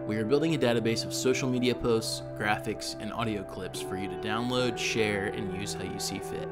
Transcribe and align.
we 0.10 0.18
are 0.18 0.26
building 0.26 0.54
a 0.56 0.58
database 0.58 1.06
of 1.06 1.14
social 1.14 1.48
media 1.48 1.76
posts, 1.76 2.24
graphics, 2.36 3.00
and 3.00 3.14
audio 3.14 3.44
clips 3.44 3.80
for 3.80 3.96
you 3.96 4.10
to 4.10 4.16
download, 4.16 4.76
share, 4.76 5.28
and 5.28 5.56
use 5.56 5.76
how 5.76 5.84
you 5.84 6.00
see 6.00 6.18
fit. 6.18 6.50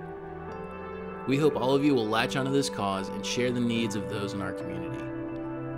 We 1.27 1.37
hope 1.37 1.55
all 1.55 1.73
of 1.73 1.83
you 1.83 1.95
will 1.95 2.05
latch 2.05 2.35
onto 2.35 2.51
this 2.51 2.69
cause 2.69 3.09
and 3.09 3.25
share 3.25 3.51
the 3.51 3.59
needs 3.59 3.95
of 3.95 4.11
those 4.11 4.33
in 4.33 4.43
our 4.43 4.53
community. 4.53 5.03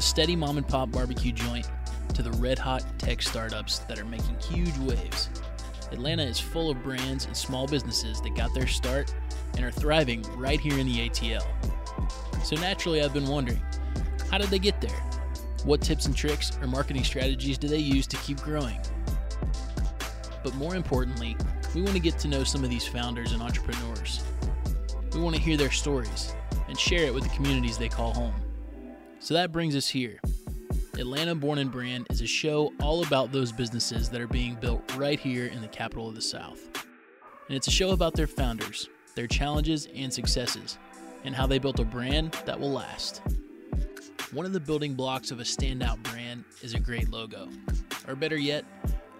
The 0.00 0.06
steady 0.06 0.34
mom 0.34 0.56
and 0.56 0.66
pop 0.66 0.90
barbecue 0.90 1.30
joint 1.30 1.70
to 2.14 2.22
the 2.22 2.30
red 2.38 2.58
hot 2.58 2.82
tech 2.96 3.20
startups 3.20 3.80
that 3.80 3.98
are 3.98 4.04
making 4.06 4.34
huge 4.50 4.74
waves, 4.78 5.28
Atlanta 5.92 6.22
is 6.22 6.40
full 6.40 6.70
of 6.70 6.82
brands 6.82 7.26
and 7.26 7.36
small 7.36 7.66
businesses 7.66 8.18
that 8.22 8.34
got 8.34 8.54
their 8.54 8.66
start 8.66 9.14
and 9.56 9.62
are 9.62 9.70
thriving 9.70 10.22
right 10.38 10.58
here 10.58 10.78
in 10.78 10.86
the 10.86 11.06
ATL. 11.06 11.44
So 12.42 12.56
naturally, 12.56 13.02
I've 13.02 13.12
been 13.12 13.28
wondering 13.28 13.60
how 14.30 14.38
did 14.38 14.48
they 14.48 14.58
get 14.58 14.80
there? 14.80 15.02
What 15.64 15.82
tips 15.82 16.06
and 16.06 16.16
tricks 16.16 16.50
or 16.62 16.66
marketing 16.66 17.04
strategies 17.04 17.58
do 17.58 17.68
they 17.68 17.76
use 17.76 18.06
to 18.06 18.16
keep 18.16 18.40
growing? 18.40 18.80
But 20.42 20.54
more 20.54 20.76
importantly, 20.76 21.36
we 21.74 21.82
want 21.82 21.92
to 21.92 22.00
get 22.00 22.18
to 22.20 22.28
know 22.28 22.42
some 22.42 22.64
of 22.64 22.70
these 22.70 22.86
founders 22.86 23.32
and 23.32 23.42
entrepreneurs. 23.42 24.24
We 25.12 25.20
want 25.20 25.36
to 25.36 25.42
hear 25.42 25.58
their 25.58 25.70
stories 25.70 26.34
and 26.68 26.78
share 26.78 27.04
it 27.04 27.12
with 27.12 27.24
the 27.24 27.36
communities 27.36 27.76
they 27.76 27.90
call 27.90 28.14
home. 28.14 28.32
So 29.22 29.34
that 29.34 29.52
brings 29.52 29.76
us 29.76 29.86
here. 29.86 30.18
Atlanta 30.98 31.34
Born 31.34 31.58
and 31.58 31.70
Brand 31.70 32.06
is 32.08 32.22
a 32.22 32.26
show 32.26 32.72
all 32.80 33.04
about 33.04 33.30
those 33.30 33.52
businesses 33.52 34.08
that 34.08 34.20
are 34.20 34.26
being 34.26 34.54
built 34.54 34.96
right 34.96 35.20
here 35.20 35.46
in 35.46 35.60
the 35.60 35.68
capital 35.68 36.08
of 36.08 36.14
the 36.14 36.22
South. 36.22 36.66
And 37.46 37.54
it's 37.54 37.68
a 37.68 37.70
show 37.70 37.90
about 37.90 38.14
their 38.14 38.26
founders, 38.26 38.88
their 39.14 39.26
challenges 39.26 39.88
and 39.94 40.10
successes, 40.10 40.78
and 41.22 41.34
how 41.34 41.46
they 41.46 41.58
built 41.58 41.78
a 41.80 41.84
brand 41.84 42.32
that 42.46 42.58
will 42.58 42.72
last. 42.72 43.20
One 44.32 44.46
of 44.46 44.54
the 44.54 44.60
building 44.60 44.94
blocks 44.94 45.30
of 45.30 45.38
a 45.38 45.44
standout 45.44 46.02
brand 46.02 46.44
is 46.62 46.72
a 46.72 46.80
great 46.80 47.10
logo, 47.10 47.50
or 48.08 48.14
better 48.14 48.38
yet, 48.38 48.64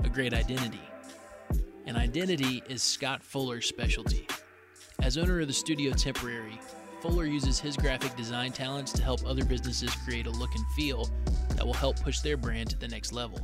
a 0.03 0.09
great 0.09 0.33
identity. 0.33 0.81
An 1.85 1.97
identity 1.97 2.63
is 2.71 2.83
Scott 2.83 3.23
Fuller's 3.23 3.67
specialty. 3.67 4.27
As 5.03 5.19
owner 5.19 5.41
of 5.41 5.47
the 5.47 5.53
Studio 5.53 5.93
Temporary, 5.93 6.59
Fuller 7.01 7.25
uses 7.25 7.59
his 7.59 7.79
graphic 7.79 8.15
design 8.15 8.53
talents 8.53 8.93
to 8.93 9.03
help 9.03 9.25
other 9.27 9.45
businesses 9.45 9.95
create 10.05 10.27
a 10.27 10.31
look 10.31 10.55
and 10.55 10.65
feel 10.77 11.09
that 11.57 11.65
will 11.67 11.73
help 11.73 11.99
push 12.01 12.21
their 12.21 12.37
brand 12.37 12.69
to 12.71 12.77
the 12.77 12.89
next 12.89 13.13
level. 13.13 13.41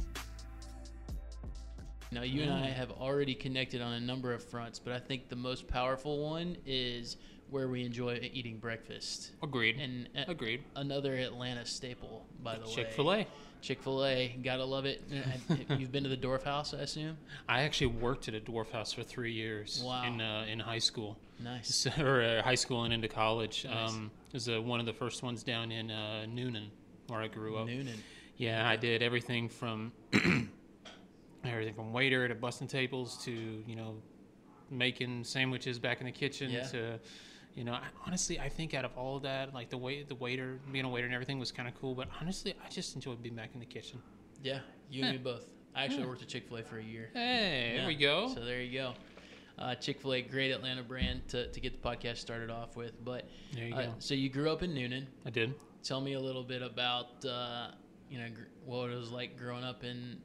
Now, 2.13 2.23
you 2.23 2.43
and 2.43 2.53
I 2.53 2.67
mm. 2.69 2.73
have 2.75 2.91
already 2.93 3.35
connected 3.35 3.81
on 3.81 3.95
a 3.95 4.01
number 4.01 4.33
of 4.35 4.45
fronts, 4.45 4.79
but 4.79 4.93
I 4.93 4.99
think 4.99 5.29
the 5.29 5.37
most 5.37 5.67
powerful 5.67 6.23
one 6.23 6.57
is 6.67 7.17
where 7.51 7.69
we 7.69 7.85
enjoy 7.85 8.19
eating 8.33 8.59
breakfast. 8.59 9.33
Agreed. 9.43 9.79
And 9.81 10.09
uh, 10.17 10.25
Agreed. 10.31 10.63
Another 10.75 11.15
Atlanta 11.15 11.65
staple, 11.65 12.27
by 12.43 12.57
the 12.57 12.67
way. 12.67 12.75
Chick 12.75 12.93
Fil 12.93 13.13
A. 13.13 13.27
Chick 13.63 13.83
Fil 13.83 14.05
A, 14.05 14.37
gotta 14.43 14.65
love 14.65 14.85
it. 14.85 15.03
You've 15.79 15.91
been 15.91 16.05
to 16.05 16.09
the 16.09 16.17
Dwarf 16.17 16.43
House, 16.45 16.75
I 16.75 16.79
assume. 16.79 17.17
I 17.49 17.63
actually 17.63 17.89
worked 17.89 18.29
at 18.29 18.35
a 18.35 18.41
Dwarf 18.41 18.71
House 18.71 18.93
for 18.93 19.03
three 19.03 19.33
years. 19.33 19.83
Wow. 19.85 20.05
In 20.05 20.21
uh, 20.21 20.45
in 20.49 20.61
high 20.61 20.79
school. 20.79 21.19
Nice. 21.43 21.87
Or 21.99 22.23
uh, 22.23 22.43
high 22.43 22.55
school 22.55 22.85
and 22.85 22.93
into 22.93 23.09
college. 23.09 23.65
Nice. 23.65 23.91
Um, 23.91 24.11
it 24.29 24.35
was 24.35 24.49
uh, 24.49 24.61
one 24.61 24.79
of 24.81 24.87
the 24.87 24.93
first 24.93 25.23
ones 25.23 25.43
down 25.43 25.73
in 25.73 25.91
uh, 25.91 26.27
Newnan, 26.29 26.69
where 27.09 27.21
I 27.21 27.29
grew 27.29 27.57
up. 27.57 27.67
Newnan. 27.67 27.97
Yeah, 28.37 28.69
I 28.69 28.77
did 28.77 29.03
everything 29.03 29.49
from 29.49 29.93
everything 31.45 31.75
from 31.75 31.93
waiter 31.93 32.29
to 32.29 32.35
busting 32.35 32.69
tables 32.69 33.17
to 33.25 33.33
you 33.67 33.77
know 33.77 33.97
making 34.71 35.25
sandwiches 35.25 35.79
back 35.79 36.01
in 36.01 36.07
the 36.07 36.13
kitchen 36.13 36.51
Yeah. 36.51 36.63
to 36.65 36.99
you 37.57 37.65
know 37.65 37.73
I, 37.73 37.83
honestly 38.07 38.39
I 38.39 38.49
think 38.49 38.75
out 38.75 38.85
of 38.85 38.93
all 38.97 39.17
of 39.17 39.23
that 39.25 39.53
like 39.53 39.71
the 39.71 39.79
way 39.79 40.05
the 40.05 40.15
waiter 40.15 40.61
being 40.71 40.85
a 40.85 40.89
waiter 40.89 41.07
and 41.07 41.15
everything 41.15 41.39
was 41.41 41.51
kind 41.51 41.67
of 41.69 41.75
cool 41.75 41.95
but 41.95 42.07
honestly 42.21 42.55
I 42.65 42.69
just 42.69 42.95
enjoyed 42.95 43.21
being 43.23 43.35
back 43.35 43.51
in 43.55 43.61
the 43.61 43.67
kitchen. 43.67 44.01
Yeah, 44.43 44.61
you 44.91 45.03
and 45.03 45.13
me 45.13 45.19
both. 45.19 45.47
I 45.75 45.85
actually 45.85 46.03
Yeah. 46.03 46.07
worked 46.09 46.23
at 46.23 46.29
Chick 46.29 46.47
Fil 46.49 46.59
A 46.59 46.63
for 46.63 46.79
a 46.79 46.83
year. 46.85 47.11
Hey, 47.15 47.75
there 47.77 47.87
we 47.87 47.97
go. 47.97 48.29
So 48.33 48.45
there 48.45 48.61
you 48.63 48.73
go. 48.79 48.95
Uh, 49.59 49.75
Chick 49.75 50.01
Fil 50.01 50.13
A, 50.15 50.23
great 50.23 50.51
Atlanta 50.53 50.83
brand 50.83 51.27
to, 51.29 51.51
to 51.51 51.61
get 51.61 51.73
the 51.83 51.89
podcast 51.89 52.19
started 52.19 52.51
off 52.51 52.77
with. 52.77 53.03
But 53.05 53.27
there 53.55 53.67
you 53.67 53.75
uh, 53.75 53.83
go. 53.87 53.95
so 53.99 54.13
you 54.15 54.29
grew 54.29 54.51
up 54.51 54.63
in 54.63 54.73
Newnan. 54.73 55.07
I 55.25 55.31
did. 55.31 55.55
Tell 55.83 56.01
me 56.03 56.13
a 56.13 56.21
little 56.21 56.45
bit 56.45 56.61
about 56.63 57.25
uh, 57.25 57.69
you 58.11 58.19
know 58.19 58.29
gr- 58.29 58.43
what 58.67 58.91
it 58.91 58.97
was 58.97 59.11
like 59.11 59.39
growing 59.39 59.65
up 59.65 59.83
in. 59.85 60.19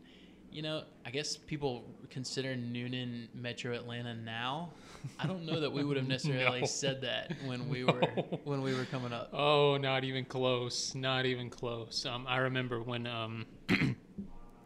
You 0.52 0.62
know, 0.64 0.84
I 1.06 1.12
guess 1.12 1.38
people 1.38 1.86
consider 2.09 2.50
Newnan 2.56 3.28
Metro 3.34 3.74
Atlanta 3.74 4.14
now. 4.14 4.72
I 5.20 5.28
don't 5.28 5.46
know 5.46 5.60
that 5.60 5.72
we 5.72 5.84
would 5.84 5.98
have 5.98 6.08
necessarily 6.18 6.62
No. 6.62 6.66
said 6.66 7.02
that 7.02 7.32
when 7.46 7.70
we 7.70 7.84
were 7.86 8.02
when 8.44 8.62
we 8.62 8.74
were 8.74 8.86
coming 8.86 9.14
up. 9.14 9.30
Oh, 9.34 9.78
not 9.78 10.04
even 10.04 10.26
close. 10.26 10.94
Not 10.96 11.26
even 11.26 11.50
close. 11.50 12.06
Um, 12.06 12.26
I 12.28 12.38
remember 12.38 12.82
when 12.82 13.08
um, 13.08 13.46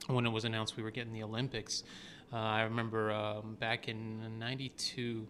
when 0.08 0.26
it 0.26 0.30
was 0.30 0.46
announced 0.46 0.78
we 0.78 0.84
were 0.84 0.92
getting 0.92 1.14
the 1.14 1.24
Olympics. 1.24 1.84
Uh, 2.34 2.38
I 2.38 2.62
remember 2.64 3.12
um, 3.12 3.56
back 3.60 3.88
in 3.88 4.40
92, 4.40 5.28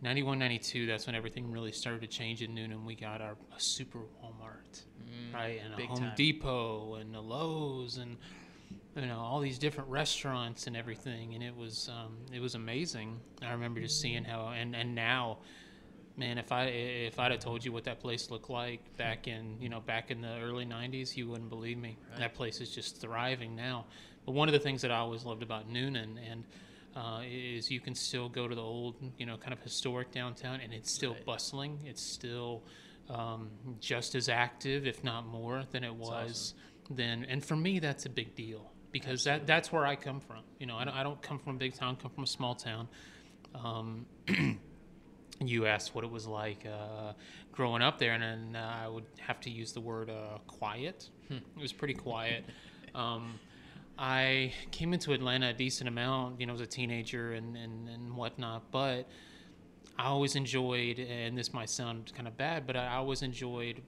91, 0.00 0.38
92, 0.38 0.86
that's 0.86 1.06
when 1.06 1.14
everything 1.14 1.50
really 1.52 1.72
started 1.72 2.00
to 2.00 2.06
change 2.06 2.42
in 2.42 2.54
Newnan. 2.54 2.84
We 2.84 2.94
got 2.94 3.20
our 3.20 3.36
a 3.56 3.60
super 3.60 3.98
Walmart, 4.22 4.82
Mm, 5.02 5.34
right? 5.34 5.60
And 5.64 5.74
a 5.74 5.76
big 5.76 5.88
Home 5.88 5.98
time. 5.98 6.12
Depot 6.16 6.94
and 6.94 7.14
a 7.14 7.20
Lowe's 7.20 7.98
and 7.98 8.16
you 8.96 9.06
know 9.06 9.18
all 9.18 9.40
these 9.40 9.58
different 9.58 9.88
restaurants 9.90 10.66
and 10.66 10.76
everything 10.76 11.34
and 11.34 11.42
it 11.42 11.56
was 11.56 11.88
um, 11.90 12.16
it 12.32 12.40
was 12.40 12.54
amazing. 12.54 13.20
I 13.42 13.52
remember 13.52 13.80
just 13.80 14.00
seeing 14.00 14.24
how 14.24 14.48
and 14.48 14.74
and 14.76 14.94
now 14.94 15.38
man 16.16 16.36
if 16.36 16.52
i 16.52 16.64
if 16.64 17.18
i'd 17.18 17.30
have 17.30 17.40
told 17.40 17.64
you 17.64 17.72
what 17.72 17.84
that 17.84 17.98
place 17.98 18.30
looked 18.30 18.50
like 18.50 18.94
back 18.98 19.28
in 19.28 19.56
you 19.60 19.70
know 19.70 19.80
back 19.80 20.10
in 20.10 20.20
the 20.20 20.38
early 20.42 20.66
90s 20.66 21.16
you 21.16 21.26
wouldn't 21.26 21.48
believe 21.48 21.78
me. 21.78 21.96
Right. 22.10 22.18
that 22.20 22.34
place 22.34 22.60
is 22.60 22.70
just 22.70 23.00
thriving 23.00 23.56
now. 23.56 23.86
But 24.26 24.32
one 24.32 24.46
of 24.46 24.52
the 24.52 24.58
things 24.60 24.82
that 24.82 24.90
i 24.90 24.98
always 24.98 25.24
loved 25.24 25.42
about 25.42 25.70
newnan 25.72 26.18
and 26.30 26.44
uh, 26.94 27.22
is 27.26 27.70
you 27.70 27.80
can 27.80 27.94
still 27.94 28.28
go 28.28 28.46
to 28.46 28.54
the 28.54 28.60
old 28.60 28.96
you 29.16 29.24
know 29.24 29.38
kind 29.38 29.54
of 29.54 29.60
historic 29.60 30.12
downtown 30.12 30.60
and 30.60 30.72
it's 30.74 30.92
still 30.92 31.14
Right. 31.14 31.24
bustling. 31.24 31.78
It's 31.86 32.02
still 32.02 32.62
um, 33.08 33.50
just 33.80 34.14
as 34.14 34.28
active 34.28 34.86
if 34.86 35.02
not 35.02 35.26
more 35.26 35.64
than 35.70 35.82
it 35.82 35.94
was 35.94 36.52
then. 36.90 37.24
And 37.26 37.42
for 37.42 37.56
me 37.56 37.78
that's 37.78 38.04
a 38.04 38.10
big 38.10 38.34
deal 38.34 38.71
because 38.92 39.24
that 39.24 39.46
that's 39.46 39.72
where 39.72 39.86
I 39.86 39.96
come 39.96 40.20
from. 40.20 40.42
You 40.58 40.66
know, 40.66 40.76
I 40.76 40.84
don't, 40.84 40.94
I 40.94 41.02
don't 41.02 41.20
come 41.20 41.38
from 41.38 41.56
a 41.56 41.58
big 41.58 41.74
town. 41.74 41.96
I 41.98 42.02
come 42.02 42.10
from 42.10 42.24
a 42.24 42.28
small 42.28 42.54
town. 42.54 42.88
Um, 43.54 44.06
you 45.40 45.66
asked 45.66 45.94
what 45.94 46.04
it 46.04 46.10
was 46.10 46.26
like 46.26 46.64
uh, 46.66 47.12
growing 47.50 47.82
up 47.82 47.98
there, 47.98 48.12
and 48.12 48.22
then 48.22 48.62
uh, 48.62 48.82
I 48.84 48.88
would 48.88 49.06
have 49.18 49.40
to 49.40 49.50
use 49.50 49.72
the 49.72 49.80
word 49.80 50.10
uh, 50.10 50.38
quiet. 50.46 51.08
It 51.30 51.42
was 51.60 51.72
pretty 51.72 51.94
quiet. 51.94 52.44
Um, 52.94 53.40
I 53.98 54.52
came 54.70 54.92
into 54.92 55.12
Atlanta 55.12 55.50
a 55.50 55.52
decent 55.52 55.88
amount, 55.88 56.40
you 56.40 56.46
know, 56.46 56.54
as 56.54 56.60
a 56.60 56.66
teenager 56.66 57.32
and, 57.32 57.56
and, 57.56 57.88
and 57.88 58.16
whatnot, 58.16 58.70
but 58.70 59.08
I 59.98 60.06
always 60.06 60.36
enjoyed, 60.36 60.98
and 60.98 61.36
this 61.36 61.52
might 61.52 61.70
sound 61.70 62.12
kind 62.14 62.26
of 62.26 62.36
bad, 62.36 62.66
but 62.66 62.76
I 62.76 62.96
always 62.96 63.22
enjoyed 63.22 63.82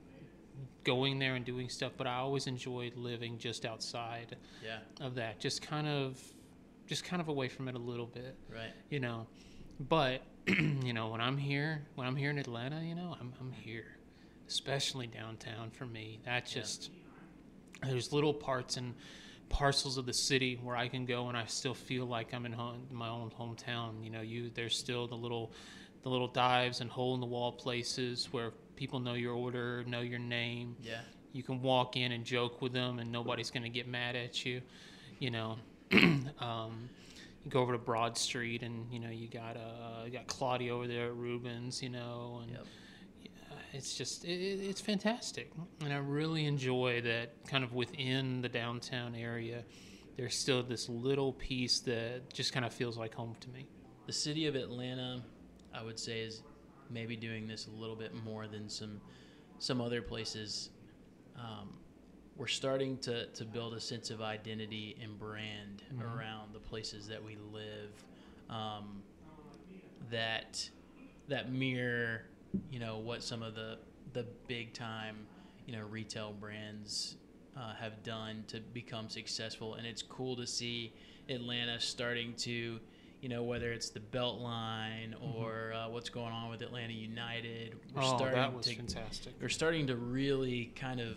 going 0.84 1.18
there 1.18 1.34
and 1.34 1.44
doing 1.44 1.68
stuff, 1.68 1.92
but 1.96 2.06
I 2.06 2.16
always 2.16 2.46
enjoyed 2.46 2.94
living 2.96 3.38
just 3.38 3.64
outside 3.64 4.36
Yeah. 4.62 4.78
of 5.00 5.14
that, 5.16 5.40
just 5.40 5.62
kind 5.62 5.86
of, 5.88 6.20
just 6.86 7.04
kind 7.04 7.20
of 7.22 7.28
away 7.28 7.48
from 7.48 7.66
it 7.68 7.74
a 7.74 7.78
little 7.78 8.06
bit 8.06 8.36
Right. 8.52 8.70
you 8.90 9.00
know 9.00 9.26
but 9.80 10.20
you 10.46 10.92
know 10.92 11.08
when 11.08 11.20
i'm 11.22 11.38
here 11.38 11.82
when 11.94 12.06
i'm 12.06 12.14
here 12.14 12.28
in 12.28 12.36
atlanta 12.38 12.80
you 12.82 12.94
know 12.94 13.16
i'm, 13.18 13.32
I'm 13.40 13.50
here 13.50 13.96
especially 14.46 15.06
downtown 15.06 15.70
for 15.70 15.86
me 15.86 16.20
that 16.26 16.44
Yeah. 16.54 16.60
just 16.60 16.90
there's 17.82 18.12
little 18.12 18.34
parts 18.34 18.76
and 18.76 18.94
parcels 19.48 19.96
of 19.96 20.04
the 20.04 20.12
city 20.12 20.58
where 20.62 20.76
i 20.76 20.86
can 20.88 21.06
go 21.06 21.28
and 21.28 21.36
i 21.38 21.46
still 21.46 21.72
feel 21.74 22.04
like 22.04 22.34
i'm 22.34 22.44
in 22.44 22.52
home, 22.52 22.86
my 22.92 23.08
own 23.08 23.30
hometown 23.30 24.04
you 24.04 24.10
know 24.10 24.20
you 24.20 24.50
there's 24.54 24.76
still 24.76 25.06
the 25.08 25.16
little 25.16 25.52
the 26.02 26.10
little 26.10 26.28
dives 26.28 26.82
and 26.82 26.90
hole 26.90 27.14
in 27.14 27.20
the 27.20 27.26
wall 27.26 27.50
places 27.52 28.28
where 28.30 28.52
people 28.76 29.00
know 29.00 29.14
your 29.14 29.34
order 29.34 29.84
know 29.86 30.00
your 30.00 30.18
name 30.18 30.76
Yeah. 30.82 31.00
you 31.32 31.42
can 31.42 31.60
walk 31.62 31.96
in 31.96 32.12
and 32.12 32.24
joke 32.24 32.60
with 32.62 32.72
them 32.72 32.98
and 32.98 33.10
nobody's 33.12 33.50
going 33.50 33.62
to 33.62 33.68
get 33.68 33.86
mad 33.88 34.16
at 34.16 34.44
you 34.44 34.60
you 35.18 35.30
know 35.30 35.56
um, 36.40 36.88
you 37.42 37.50
go 37.50 37.60
over 37.60 37.72
to 37.72 37.78
broad 37.78 38.16
street 38.18 38.62
and 38.62 38.90
you 38.92 38.98
know 38.98 39.10
you 39.10 39.28
got 39.28 39.56
uh 39.56 40.04
you 40.04 40.10
got 40.10 40.26
claudia 40.26 40.74
over 40.74 40.86
there 40.86 41.06
at 41.06 41.14
Reuben's 41.14 41.82
you 41.82 41.88
know 41.90 42.40
and 42.42 42.52
Yep. 42.52 42.66
uh, 43.50 43.54
it's 43.72 43.96
just 43.96 44.24
it- 44.24 44.28
it's 44.68 44.80
fantastic 44.80 45.52
and 45.82 45.92
i 45.92 45.96
really 45.98 46.46
enjoy 46.46 47.00
that 47.02 47.32
kind 47.46 47.62
of 47.64 47.72
within 47.74 48.40
the 48.42 48.48
downtown 48.48 49.14
area 49.14 49.64
there's 50.16 50.36
still 50.36 50.62
this 50.62 50.88
little 50.88 51.32
piece 51.32 51.80
that 51.80 52.32
just 52.32 52.52
kind 52.52 52.64
of 52.64 52.72
feels 52.72 52.96
like 52.96 53.14
home 53.14 53.34
to 53.40 53.48
me 53.50 53.66
The 54.06 54.12
city 54.12 54.46
of 54.46 54.54
Atlanta, 54.54 55.22
I 55.74 55.82
would 55.82 55.98
say, 55.98 56.20
is 56.20 56.42
maybe 56.94 57.16
doing 57.16 57.46
this 57.46 57.66
a 57.66 57.70
little 57.70 57.96
bit 57.96 58.12
more 58.24 58.46
than 58.46 58.68
some 58.70 59.00
some 59.58 59.80
other 59.80 60.00
places. 60.00 60.70
Um, 61.36 61.74
we're 62.36 62.46
starting 62.48 62.98
to, 62.98 63.26
to 63.26 63.44
build 63.44 63.74
a 63.74 63.80
sense 63.80 64.10
of 64.10 64.20
identity 64.20 64.96
and 65.02 65.18
brand 65.18 65.82
Mhm. 65.92 66.02
around 66.16 66.52
the 66.52 66.58
places 66.60 67.06
that 67.08 67.22
we 67.22 67.36
live. 67.36 67.90
Um, 68.48 69.02
that 70.10 70.68
that 71.28 71.50
mirror, 71.50 72.22
you 72.70 72.78
know, 72.78 72.98
what 72.98 73.22
some 73.22 73.42
of 73.42 73.54
the 73.54 73.78
the 74.12 74.24
big 74.46 74.72
time, 74.74 75.26
you 75.66 75.72
know, 75.76 75.84
retail 75.86 76.32
brands 76.32 77.16
uh, 77.56 77.74
have 77.74 78.02
done 78.02 78.44
to 78.48 78.60
become 78.60 79.08
successful, 79.08 79.74
and 79.74 79.86
it's 79.86 80.02
cool 80.02 80.36
to 80.36 80.46
see 80.46 80.92
Atlanta 81.28 81.80
starting 81.80 82.34
to, 82.34 82.78
you 83.24 83.30
know, 83.30 83.42
whether 83.42 83.72
it's 83.72 83.88
the 83.88 84.00
Beltline 84.00 85.14
or 85.34 85.72
uh, 85.72 85.88
what's 85.88 86.10
going 86.10 86.30
on 86.32 86.50
with 86.50 86.60
Atlanta 86.60 86.92
United. 86.92 87.74
We're 87.94 88.02
Mm-hmm. 88.02 88.12
oh 88.12 88.16
starting 88.18 88.36
that 88.38 88.52
was 88.54 88.66
to 88.66 88.74
fantastic 88.76 89.32
we're 89.40 89.48
starting 89.48 89.86
to 89.86 89.96
really 89.96 90.72
kind 90.76 91.00
of 91.00 91.16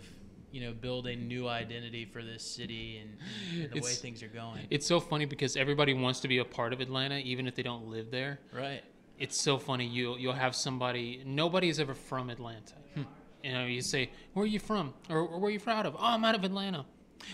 you 0.52 0.60
know 0.62 0.72
build 0.72 1.06
a 1.06 1.14
new 1.16 1.48
identity 1.48 2.04
for 2.06 2.22
this 2.22 2.42
city 2.42 2.98
and, 3.02 3.62
and 3.64 3.72
the 3.72 3.80
way 3.80 3.92
things 3.92 4.22
are 4.22 4.28
going 4.28 4.60
it's 4.70 4.86
so 4.86 5.00
funny 5.00 5.26
because 5.26 5.56
everybody 5.56 5.92
wants 5.92 6.20
to 6.20 6.28
be 6.28 6.38
a 6.38 6.44
part 6.44 6.72
of 6.72 6.80
atlanta 6.80 7.16
even 7.18 7.46
if 7.48 7.54
they 7.56 7.62
don't 7.64 7.88
live 7.88 8.10
there 8.10 8.38
right 8.52 8.82
it's 9.18 9.36
so 9.36 9.58
funny. 9.58 9.84
You 9.84 10.16
you'll 10.16 10.32
have 10.46 10.54
somebody. 10.54 11.20
Nobody 11.26 11.68
is 11.68 11.80
ever 11.80 11.92
from 11.94 12.30
Atlanta. 12.30 12.74
Hmm. 12.94 13.02
You 13.42 13.52
know, 13.52 13.64
you 13.66 13.82
say, 13.82 14.10
"Where 14.32 14.44
are 14.44 14.46
you 14.46 14.60
from?" 14.60 14.94
Or, 15.10 15.18
or 15.18 15.40
"Where 15.40 15.48
are 15.48 15.50
you 15.50 15.58
from 15.58 15.84
of?" 15.84 15.96
"Oh, 15.96 15.98
I'm 16.14 16.24
out 16.24 16.36
of 16.36 16.44
Atlanta." 16.44 16.84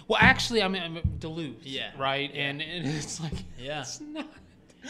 Well, 0.08 0.18
actually, 0.18 0.62
I'm, 0.62 0.74
I'm 0.74 0.98
Duluth. 1.18 1.58
Yeah. 1.62 1.90
Right. 1.98 2.34
Yeah. 2.34 2.40
And, 2.44 2.62
and 2.62 2.86
it's 3.00 3.20
like, 3.20 3.34
Yeah. 3.58 3.82
it's 3.82 4.00
not. 4.00 4.26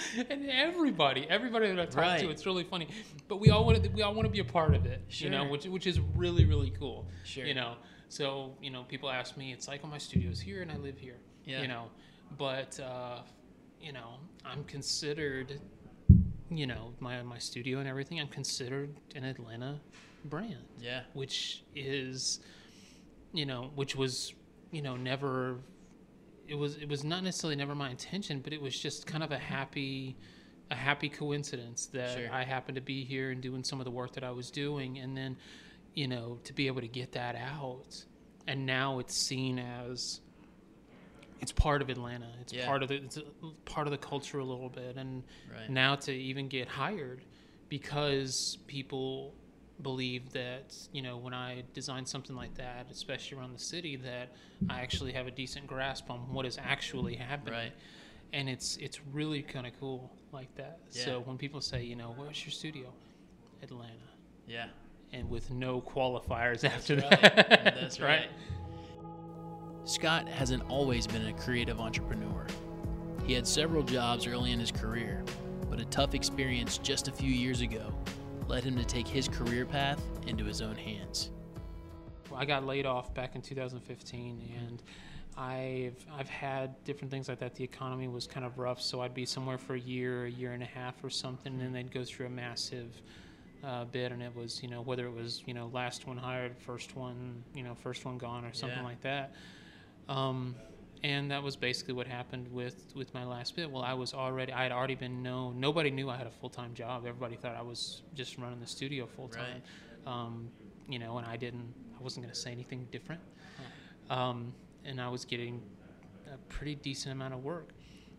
And 0.31 0.49
everybody, 0.51 1.27
everybody 1.29 1.69
that 1.69 1.79
I 1.79 1.87
talk 1.87 1.97
Right. 1.97 2.21
to, 2.21 2.31
it's 2.31 2.47
really 2.47 2.65
funny. 2.65 2.89
But 3.29 3.37
we 3.37 3.51
all 3.51 3.65
want 3.65 3.83
to, 3.83 3.89
we 3.91 4.03
all 4.03 4.15
want 4.15 4.27
to 4.27 4.33
be 4.33 4.41
a 4.41 4.45
part 4.45 4.75
of 4.75 4.87
it. 4.87 5.01
You 5.09 5.31
know, 5.31 5.45
which 5.49 5.67
which 5.67 5.87
is 5.87 6.01
really 6.15 6.45
really 6.45 6.71
cool. 6.79 7.07
Sure. 7.25 7.45
You 7.45 7.55
know, 7.55 7.77
so 8.09 8.55
you 8.61 8.71
know, 8.71 8.85
people 8.85 9.11
ask 9.11 9.37
me, 9.37 9.53
it's 9.53 9.69
like, 9.69 9.81
"Oh, 9.85 9.89
my 9.89 9.99
studio's 9.99 10.41
here, 10.41 10.63
and 10.63 10.71
I 10.71 10.77
live 10.77 10.99
here." 10.99 11.17
Yeah. 11.45 11.63
You 11.63 11.69
know, 11.69 11.85
but 12.39 12.79
uh, 12.81 13.21
you 13.81 13.93
know, 13.93 14.15
I'm 14.45 14.65
considered 14.65 15.61
you 16.51 16.67
know 16.67 16.93
my 17.01 17.23
my 17.23 17.39
studio 17.39 17.79
and 17.79 17.89
everything 17.89 18.21
i'm 18.21 18.29
considered 18.29 18.95
an 19.17 19.25
atlanta 19.25 19.81
brand 20.27 20.67
yeah 20.79 21.01
which 21.15 21.65
is 21.75 22.41
you 23.33 23.47
know 23.47 23.71
which 23.75 23.97
was 23.97 24.35
you 24.71 24.83
know 24.83 24.95
never 24.95 25.57
it 26.49 26.55
was 26.55 26.77
it 26.77 26.89
was 26.89 27.05
not 27.05 27.23
necessarily 27.25 27.57
never 27.57 27.75
my 27.75 27.91
intention 27.91 28.41
but 28.43 28.53
it 28.53 28.61
was 28.61 28.79
just 28.79 29.07
kind 29.07 29.23
of 29.23 29.33
a 29.33 29.39
happy 29.39 30.17
a 30.71 30.75
happy 30.75 31.09
coincidence 31.09 31.87
that 31.93 32.17
Sure. 32.19 32.33
i 32.33 32.43
happened 32.45 32.77
to 32.77 32.81
be 32.83 33.05
here 33.05 33.31
and 33.31 33.41
doing 33.41 33.65
some 33.65 33.81
of 33.81 33.85
the 33.85 33.91
work 33.91 34.13
that 34.15 34.25
i 34.25 34.31
was 34.31 34.51
doing 34.51 34.99
and 34.99 35.17
then 35.17 35.37
you 35.95 36.09
know 36.09 36.39
to 36.45 36.53
be 36.53 36.67
able 36.67 36.81
to 36.81 36.89
get 36.89 37.13
that 37.13 37.37
out 37.37 38.05
and 38.47 38.67
now 38.67 38.99
it's 38.99 39.17
seen 39.27 39.59
as 39.59 40.21
it's 41.41 41.53
part 41.53 41.83
of 41.83 41.89
atlanta 41.91 42.29
it's 42.41 42.53
Yeah. 42.53 42.67
part 42.67 42.83
of 42.83 42.89
the 42.89 42.97
it's 42.97 43.17
a, 43.17 43.23
part 43.65 43.87
of 43.87 43.91
the 43.91 43.99
culture 43.99 44.39
a 44.39 44.45
little 44.45 44.69
bit 44.71 44.97
and 44.97 45.23
right 45.53 45.71
now 45.71 45.95
to 45.97 46.13
even 46.13 46.49
get 46.49 46.69
hired 46.69 47.21
because 47.69 48.59
people 48.67 49.35
believe 49.83 50.33
that 50.33 50.75
you 50.93 51.03
know 51.03 51.17
when 51.17 51.35
I 51.35 51.65
design 51.73 52.07
something 52.07 52.37
like 52.37 52.55
that, 52.55 52.87
especially 52.91 53.39
around 53.39 53.53
the 53.53 53.63
city, 53.63 53.97
that 53.97 54.33
I 54.69 54.81
actually 54.81 55.13
have 55.13 55.27
a 55.27 55.31
decent 55.31 55.67
grasp 55.67 56.11
on 56.11 56.21
what 56.33 56.47
is 56.47 56.59
actually 56.63 57.15
happening. 57.17 57.55
Right. 57.55 57.73
And 58.33 58.49
it's 58.49 58.77
it's 58.79 59.01
really 59.13 59.43
kind 59.43 59.67
of 59.67 59.73
cool 59.79 60.11
like 60.33 60.55
that. 60.57 60.81
Yeah. 60.93 61.05
So 61.05 61.21
when 61.21 61.39
people 61.39 61.61
say, 61.61 61.83
you 61.85 61.97
know, 61.97 62.15
where's 62.17 62.45
your 62.45 62.53
studio? 62.53 62.93
Atlanta. 63.63 63.95
yeah 64.47 64.67
And 65.15 65.31
with 65.31 65.51
no 65.51 65.81
qualifiers 65.81 66.65
after 66.65 66.97
right. 66.97 67.11
that. 67.11 67.77
That's 67.81 67.99
right. 68.11 68.29
Scott 69.85 70.29
hasn't 70.29 70.63
always 70.69 71.07
been 71.07 71.27
a 71.27 71.33
creative 71.33 71.81
entrepreneur. 71.81 72.47
He 73.27 73.33
had 73.33 73.47
several 73.47 73.83
jobs 73.83 74.27
early 74.27 74.53
in 74.53 74.61
his 74.61 74.71
career, 74.71 75.25
but 75.71 75.81
a 75.81 75.85
tough 75.87 76.15
experience 76.15 76.79
just 76.79 77.09
a 77.09 77.13
few 77.13 77.31
years 77.31 77.63
ago 77.63 77.93
led 78.49 78.65
him 78.65 78.77
to 78.77 78.85
take 78.85 79.07
his 79.09 79.29
career 79.29 79.65
path 79.67 80.03
into 80.27 80.45
his 80.45 80.61
own 80.63 80.77
hands. 80.77 81.31
I 82.35 82.45
got 82.45 82.65
laid 82.67 82.85
off 82.87 83.15
back 83.15 83.35
in 83.37 83.43
2015, 83.43 84.51
and 84.57 84.83
I've 85.37 85.95
I've 86.13 86.29
had 86.29 86.83
different 86.85 87.11
things 87.11 87.29
like 87.29 87.39
that. 87.41 87.55
The 87.55 87.65
economy 87.65 88.09
was 88.09 88.27
kind 88.27 88.45
of 88.45 88.59
rough, 88.59 88.81
so 88.81 89.01
I'd 89.03 89.15
be 89.15 89.25
somewhere 89.25 89.59
for 89.59 89.75
a 89.75 89.79
year, 89.81 90.27
a 90.27 90.31
year 90.31 90.53
and 90.53 90.63
a 90.63 90.67
half, 90.67 91.03
or 91.05 91.11
something, 91.11 91.53
and 91.53 91.61
then 91.63 91.73
they'd 91.73 91.93
go 91.93 92.03
through 92.05 92.27
a 92.27 92.31
massive 92.31 93.01
uh, 93.63 93.85
bid, 93.85 94.11
and 94.13 94.21
it 94.23 94.35
was 94.35 94.63
you 94.63 94.69
know 94.69 94.83
whether 94.83 95.07
it 95.07 95.15
was 95.15 95.43
you 95.47 95.55
know 95.55 95.71
last 95.73 96.07
one 96.09 96.17
hired, 96.17 96.57
first 96.59 96.97
one 96.97 97.43
you 97.55 97.63
know 97.63 97.75
first 97.75 98.05
one 98.05 98.19
gone, 98.19 98.45
or 98.45 98.53
something 98.53 98.79
Yeah. 98.79 98.85
like 98.85 99.01
that. 99.03 99.35
Um, 100.09 100.55
and 101.05 101.31
that 101.31 101.43
was 101.43 101.55
basically 101.55 101.93
what 101.93 102.07
happened 102.07 102.49
with 102.51 102.91
with 102.97 103.13
my 103.13 103.25
last 103.25 103.55
bit. 103.55 103.71
Well, 103.71 103.83
I 103.83 103.93
was 103.93 104.15
already 104.15 104.53
I 104.53 104.63
had 104.63 104.73
already 104.73 104.95
been 104.95 105.23
known. 105.23 105.61
Nobody 105.61 105.91
knew 105.91 106.09
I 106.09 106.17
had 106.17 106.27
a 106.27 106.31
full 106.31 106.49
time 106.49 106.73
job. 106.73 107.05
Everybody 107.07 107.37
thought 107.37 107.55
I 107.55 107.63
was 107.63 108.01
just 108.15 108.39
running 108.39 108.59
the 108.59 108.67
studio 108.67 109.07
full 109.07 109.29
time. 109.29 109.63
Um, 110.07 110.49
you 110.89 110.99
know, 110.99 111.19
and 111.19 111.27
I 111.27 111.37
didn't. 111.37 111.73
I 111.99 112.03
wasn't 112.03 112.25
going 112.25 112.35
to 112.35 112.41
say 112.41 112.53
anything 112.53 112.89
different. 112.91 113.21
Um, 114.09 114.55
and 114.87 114.99
I 114.99 115.09
was 115.09 115.27
getting 115.27 115.63
a 116.33 116.39
pretty 116.49 116.75
decent 116.75 117.13
amount 117.13 117.35
of 117.35 117.45
work. 117.45 117.71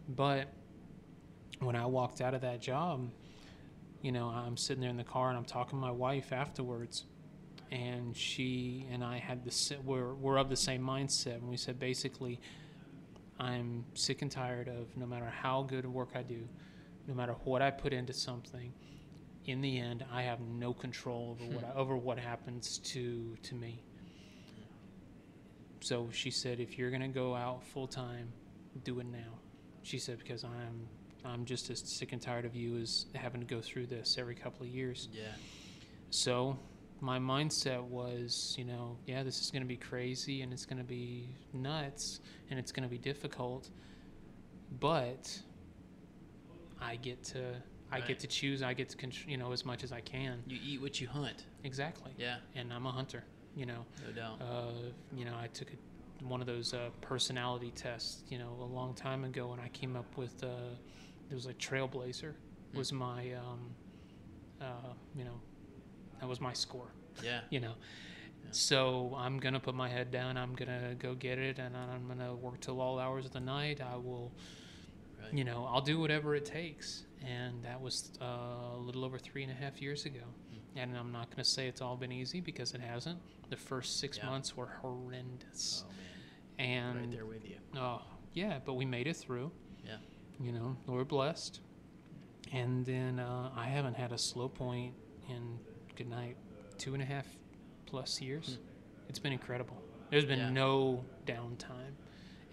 But 0.10 0.54
when 1.60 1.76
I 1.76 1.88
walked 1.88 2.22
out 2.22 2.36
of 2.36 2.42
that 2.42 2.62
job, 2.62 3.10
you 4.04 4.12
know, 4.12 4.28
I'm 4.28 4.58
sitting 4.58 4.82
there 4.82 4.92
in 4.92 4.98
the 4.98 5.04
car 5.04 5.30
and 5.30 5.38
I'm 5.38 5.46
talking 5.46 5.80
to 5.80 5.82
my 5.82 5.92
wife 5.92 6.32
afterwards, 6.32 7.06
and 7.72 8.16
she 8.16 8.86
and 8.92 9.04
I 9.04 9.18
had 9.18 9.44
the 9.44 9.78
we're 9.84 10.14
we're 10.14 10.38
of 10.38 10.50
the 10.50 10.56
same 10.56 10.84
mindset, 10.84 11.38
and 11.38 11.50
we 11.50 11.58
said 11.58 11.80
basically, 11.80 12.40
I'm 13.40 13.84
sick 13.94 14.22
and 14.22 14.32
tired 14.32 14.68
of 14.68 14.96
no 14.96 15.06
matter 15.06 15.26
how 15.26 15.64
good 15.64 15.86
work 15.86 16.10
I 16.16 16.24
do, 16.24 16.48
no 17.08 17.14
matter 17.14 17.34
what 17.44 17.62
I 17.62 17.72
put 17.72 17.94
into 17.94 18.14
something, 18.14 18.74
in 19.46 19.62
the 19.62 19.80
end, 19.80 20.04
I 20.12 20.24
have 20.24 20.40
no 20.40 20.74
control 20.74 21.38
over 21.40 21.52
what 21.52 21.64
hmm. 21.64 21.78
I, 21.78 21.80
over 21.80 21.98
what 21.98 22.18
happens 22.18 22.80
to 22.80 23.36
to 23.44 23.56
me. 23.56 23.84
So 25.82 26.10
she 26.12 26.32
said, 26.32 26.60
if 26.60 26.78
you're 26.80 26.90
gonna 26.90 27.08
go 27.08 27.36
out 27.36 27.64
full 27.64 27.88
time, 27.88 28.32
do 28.84 29.00
it 29.00 29.06
now. 29.06 29.40
She 29.84 30.00
said 30.00 30.18
because 30.18 30.44
I'm 30.44 30.88
I'm 31.24 31.46
just 31.46 31.70
as 31.70 31.80
sick 31.80 32.12
and 32.12 32.22
tired 32.22 32.46
of 32.46 32.56
you 32.56 32.78
as 32.78 33.06
having 33.16 33.42
to 33.42 33.48
go 33.48 33.62
through 33.62 33.88
this 33.88 34.18
every 34.18 34.36
couple 34.36 34.66
of 34.66 34.72
years. 34.72 35.10
Yeah. 35.12 35.24
So 36.10 36.58
my 37.02 37.20
mindset 37.20 37.84
was, 37.84 38.56
you 38.58 38.64
know, 38.66 38.98
yeah, 39.06 39.24
this 39.24 39.42
is 39.42 39.52
going 39.52 39.62
to 39.62 39.68
be 39.68 39.78
crazy 39.78 40.42
and 40.42 40.52
it's 40.54 40.66
going 40.66 40.78
to 40.80 40.84
be 40.86 41.36
nuts 41.54 42.20
and 42.50 42.58
it's 42.60 42.72
going 42.72 42.84
to 42.84 42.90
be 42.90 42.98
difficult, 42.98 43.70
but 44.80 45.42
I 46.82 46.96
get 46.96 47.24
to 47.26 47.56
I 47.92 47.98
Right. 48.00 48.08
get 48.08 48.20
to 48.22 48.28
choose. 48.28 48.64
I 48.64 48.74
get 48.74 48.90
to 48.90 48.98
contr- 48.98 49.28
you 49.28 49.38
know 49.38 49.52
as 49.52 49.64
much 49.66 49.84
as 49.84 49.92
I 49.92 50.02
can. 50.02 50.44
You 50.48 50.58
eat 50.66 50.82
what 50.82 51.00
you 51.00 51.08
hunt. 51.08 51.46
Exactly. 51.64 52.12
Yeah, 52.18 52.38
And 52.56 52.74
I'm 52.74 52.86
a 52.86 52.92
hunter. 52.92 53.24
You 53.56 53.66
know, 53.68 53.86
no 54.06 54.12
doubt. 54.12 54.42
uh, 54.42 54.92
you 55.16 55.24
know, 55.24 55.36
I 55.40 55.48
took 55.48 55.70
a, 55.72 56.26
one 56.26 56.42
of 56.42 56.48
those 56.48 56.74
uh, 56.74 56.90
personality 57.00 57.72
tests, 57.72 58.24
you 58.28 58.38
know, 58.38 58.58
a 58.60 58.66
long 58.66 58.94
time 58.96 59.24
ago, 59.24 59.52
and 59.54 59.62
I 59.62 59.70
came 59.70 59.96
up 59.96 60.18
with 60.18 60.44
uh, 60.44 60.48
it 61.30 61.34
was 61.34 61.46
like 61.46 61.58
Trailblazer 61.58 62.34
Hmm. 62.72 62.78
was 62.78 62.92
my, 62.92 63.32
um, 63.34 63.76
uh, 64.60 64.94
you 65.16 65.24
know, 65.24 65.40
that 66.20 66.28
was 66.28 66.40
my 66.42 66.54
score, 66.54 66.92
yeah, 67.24 67.42
you 67.50 67.60
know. 67.60 67.74
Yeah. 68.44 68.50
So 68.52 69.14
I'm 69.18 69.40
gonna 69.40 69.60
put 69.60 69.76
my 69.76 69.90
head 69.90 70.12
down. 70.12 70.38
I'm 70.38 70.54
gonna 70.56 70.96
go 70.98 71.16
get 71.16 71.38
it, 71.40 71.60
and 71.60 71.76
I'm 71.76 72.08
gonna 72.08 72.36
work 72.36 72.60
till 72.62 72.80
all 72.82 73.00
hours 73.00 73.26
of 73.26 73.32
the 73.32 73.40
night. 73.40 73.82
I 73.82 73.96
will, 73.96 74.32
right. 75.22 75.34
you 75.34 75.44
know, 75.44 75.68
I'll 75.72 75.82
do 75.82 76.00
whatever 76.00 76.36
it 76.36 76.46
takes. 76.46 77.04
And 77.26 77.64
that 77.64 77.82
was 77.82 78.12
uh, 78.22 78.26
a 78.26 78.78
little 78.78 79.04
over 79.04 79.18
three 79.18 79.42
and 79.42 79.52
a 79.52 79.56
half 79.56 79.82
years 79.82 80.06
ago. 80.06 80.20
Hmm. 80.52 80.80
And 80.80 80.98
I'm 80.98 81.12
not 81.12 81.32
going 81.32 81.44
to 81.44 81.50
say 81.50 81.68
it's 81.68 81.82
all 81.82 81.96
been 81.96 82.12
easy 82.12 82.40
because 82.40 82.74
it 82.76 82.82
hasn't. 82.82 83.18
The 83.50 83.58
first 83.58 84.00
six 84.00 84.20
Yeah. 84.20 84.28
months 84.30 84.56
were 84.56 84.68
horrendous. 84.82 85.86
Oh 85.88 85.92
man, 86.60 86.88
and 86.90 87.00
right 87.00 87.12
there 87.12 87.26
with 87.26 87.44
you. 87.50 87.56
oh, 87.78 88.04
yeah, 88.34 88.60
but 88.64 88.74
we 88.76 88.86
made 88.86 89.08
it 89.08 89.16
through. 89.16 89.50
Yeah. 89.84 89.98
You 90.40 90.52
know, 90.52 90.78
we're 90.86 91.04
blessed. 91.04 91.62
And 92.52 92.86
then 92.86 93.20
uh, 93.20 93.50
I 93.56 93.66
haven't 93.66 93.96
had 93.96 94.12
a 94.12 94.20
slow 94.20 94.48
point 94.48 94.94
in 95.28 95.58
good 95.96 96.10
night 96.10 96.36
two 96.78 96.94
and 96.94 97.02
a 97.02 97.06
half 97.06 97.26
plus 97.86 98.22
years. 98.22 98.58
It's 99.10 99.20
been 99.20 99.32
incredible. 99.34 99.78
There's 100.10 100.26
been 100.26 100.40
Hmm. 100.40 100.46
Yeah. 100.48 100.52
no 100.64 101.04
downtime, 101.26 101.94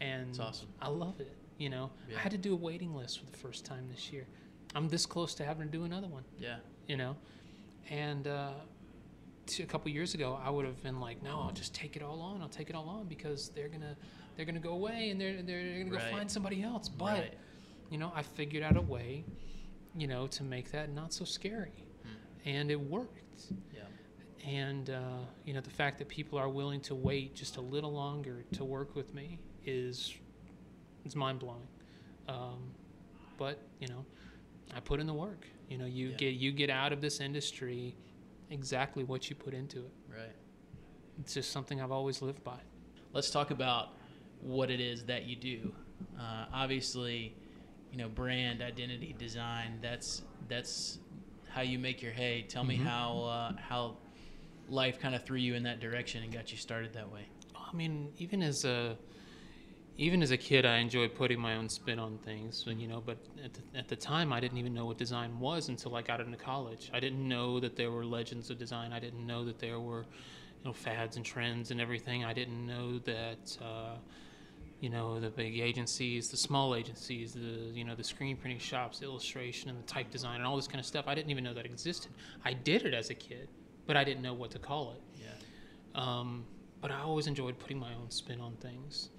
and 0.00 0.28
It's 0.30 0.38
awesome. 0.38 0.68
I 0.80 0.88
love 0.88 1.20
it. 1.20 1.32
You 1.58 1.70
know, 1.70 1.90
Yeah. 2.08 2.16
I 2.16 2.20
had 2.20 2.32
to 2.32 2.38
do 2.38 2.52
a 2.52 2.56
waiting 2.56 2.94
list 2.94 3.18
for 3.20 3.26
the 3.26 3.36
first 3.36 3.64
time 3.64 3.88
this 3.88 4.12
year. 4.12 4.26
I'm 4.74 4.88
this 4.88 5.04
close 5.06 5.34
to 5.34 5.44
having 5.44 5.66
to 5.66 5.72
do 5.72 5.84
another 5.84 6.06
one 6.08 6.24
Yeah, 6.38 6.56
you 6.86 6.96
know 6.96 7.14
and 7.90 8.26
uh, 8.26 8.52
a 9.60 9.62
couple 9.66 9.90
years 9.90 10.14
ago 10.14 10.38
i 10.42 10.48
would 10.48 10.64
have 10.64 10.82
been 10.82 10.98
like 11.00 11.22
no 11.22 11.40
i'll 11.40 11.50
just 11.52 11.74
take 11.74 11.94
it 11.96 12.02
all 12.02 12.20
on 12.22 12.40
i'll 12.40 12.48
take 12.48 12.70
it 12.70 12.76
all 12.76 12.88
on 12.88 13.06
because 13.06 13.50
they're 13.50 13.68
gonna 13.68 13.94
they're 14.36 14.46
gonna 14.46 14.58
go 14.60 14.70
away 14.72 15.10
and 15.10 15.20
they're 15.20 15.42
they're 15.42 15.84
gonna 15.84 15.90
go 15.90 15.98
find 16.10 16.30
somebody 16.30 16.62
else 16.62 16.88
but 16.88 17.06
right. 17.18 17.34
you 17.90 17.98
know 17.98 18.10
i 18.14 18.22
figured 18.22 18.62
out 18.62 18.76
a 18.78 18.80
way 18.80 19.24
you 19.94 20.06
know 20.06 20.26
to 20.28 20.42
make 20.42 20.70
that 20.70 20.90
not 20.90 21.12
so 21.12 21.24
scary 21.24 21.72
Hmm. 21.76 21.91
And 22.44 22.70
it 22.70 22.80
worked 22.80 23.46
Yeah, 23.72 23.82
and 24.46 24.90
uh, 24.90 25.00
you 25.44 25.54
know 25.54 25.60
the 25.60 25.70
fact 25.70 25.98
that 25.98 26.08
people 26.08 26.38
are 26.38 26.48
willing 26.48 26.80
to 26.82 26.94
wait 26.94 27.34
just 27.34 27.56
a 27.56 27.60
little 27.60 27.92
longer 27.92 28.44
to 28.52 28.64
work 28.64 28.94
with 28.96 29.14
me 29.14 29.38
is 29.64 30.14
is 31.04 31.14
mind 31.16 31.38
blowing. 31.40 31.66
Um, 32.28 32.72
but 33.38 33.58
you 33.80 33.88
know, 33.88 34.04
I 34.74 34.80
put 34.80 35.00
in 35.00 35.06
the 35.06 35.14
work. 35.14 35.46
You 35.68 35.78
know, 35.78 35.86
you 35.86 36.08
Yeah. 36.10 36.16
get 36.16 36.34
you 36.34 36.52
get 36.52 36.70
out 36.70 36.92
of 36.92 37.00
this 37.00 37.20
industry 37.20 37.96
exactly 38.50 39.02
what 39.04 39.30
you 39.30 39.36
put 39.36 39.54
into 39.54 39.78
it. 39.80 39.92
right. 40.08 40.34
It's 41.20 41.34
just 41.34 41.50
something 41.50 41.80
I've 41.80 41.92
always 41.92 42.22
lived 42.22 42.42
by. 42.44 42.58
Let's 43.12 43.30
talk 43.30 43.50
about 43.50 43.90
what 44.40 44.70
it 44.70 44.80
is 44.80 45.04
that 45.04 45.24
you 45.26 45.36
do. 45.36 45.72
Uh, 46.18 46.46
obviously, 46.52 47.34
you 47.90 47.98
know, 47.98 48.08
brand 48.08 48.62
identity 48.62 49.14
design. 49.18 49.78
That's 49.82 50.22
that's 50.48 50.98
how 51.54 51.60
you 51.60 51.78
make 51.78 52.02
your 52.02 52.12
hay. 52.12 52.42
Tell 52.48 52.64
me 52.64 52.76
Mhm. 52.78 52.84
how 52.84 53.22
uh, 53.24 53.52
how 53.60 53.96
life 54.68 54.98
kind 54.98 55.14
of 55.14 55.24
threw 55.24 55.38
you 55.38 55.54
in 55.54 55.62
that 55.64 55.80
direction 55.80 56.22
and 56.22 56.32
got 56.32 56.50
you 56.50 56.58
started 56.58 56.92
that 56.94 57.10
way. 57.10 57.26
I 57.54 57.76
mean, 57.76 58.12
even 58.18 58.42
as 58.42 58.64
a 58.64 58.96
even 59.98 60.22
as 60.22 60.30
a 60.30 60.36
kid, 60.38 60.64
I 60.64 60.78
enjoyed 60.78 61.14
putting 61.14 61.38
my 61.38 61.56
own 61.56 61.68
spin 61.68 61.98
on 61.98 62.16
things. 62.18 62.64
And, 62.66 62.80
you 62.80 62.88
know, 62.88 63.02
but 63.04 63.18
at 63.44 63.52
the, 63.52 63.78
at 63.78 63.88
the 63.88 63.96
time, 63.96 64.32
I 64.32 64.40
didn't 64.40 64.56
even 64.56 64.72
know 64.72 64.86
what 64.86 64.96
design 64.96 65.38
was 65.38 65.68
until 65.68 65.94
I 65.94 66.00
got 66.00 66.18
into 66.18 66.38
college. 66.38 66.90
I 66.94 66.98
didn't 66.98 67.28
know 67.28 67.60
that 67.60 67.76
there 67.76 67.90
were 67.90 68.04
legends 68.04 68.48
of 68.48 68.58
design. 68.58 68.92
I 68.92 68.98
didn't 68.98 69.26
know 69.26 69.44
that 69.44 69.58
there 69.58 69.78
were, 69.78 70.00
you 70.00 70.64
know, 70.64 70.72
fads 70.72 71.16
and 71.16 71.24
trends 71.24 71.70
and 71.70 71.78
everything. 71.78 72.24
I 72.24 72.32
didn't 72.32 72.66
know 72.66 72.98
that. 73.00 73.58
Uh, 73.60 73.96
you 74.82 74.90
know 74.90 75.20
the 75.20 75.30
big 75.30 75.60
agencies, 75.60 76.28
the 76.28 76.36
small 76.36 76.74
agencies, 76.74 77.34
the 77.34 77.70
you 77.72 77.84
know 77.84 77.94
the 77.94 78.02
screen 78.02 78.36
printing 78.36 78.58
shops, 78.58 78.98
the 78.98 79.04
illustration 79.04 79.70
and 79.70 79.78
the 79.78 79.86
type 79.86 80.10
design 80.10 80.36
and 80.36 80.44
all 80.44 80.56
this 80.56 80.66
kind 80.66 80.80
of 80.80 80.84
stuff. 80.84 81.04
I 81.06 81.14
didn't 81.14 81.30
even 81.30 81.44
know 81.44 81.54
that 81.54 81.64
existed. 81.64 82.10
I 82.44 82.52
did 82.52 82.84
it 82.84 82.92
as 82.92 83.08
a 83.08 83.14
kid, 83.14 83.48
but 83.86 83.96
I 83.96 84.02
didn't 84.02 84.22
know 84.22 84.34
what 84.34 84.50
to 84.50 84.58
call 84.58 84.90
it. 84.90 85.22
Yeah. 85.22 85.28
Um, 85.94 86.44
but 86.80 86.90
I 86.90 87.00
always 87.00 87.28
enjoyed 87.28 87.60
putting 87.60 87.78
my 87.78 87.94
own 87.94 88.10
spin 88.10 88.40
on 88.40 88.56
things. 88.56 89.10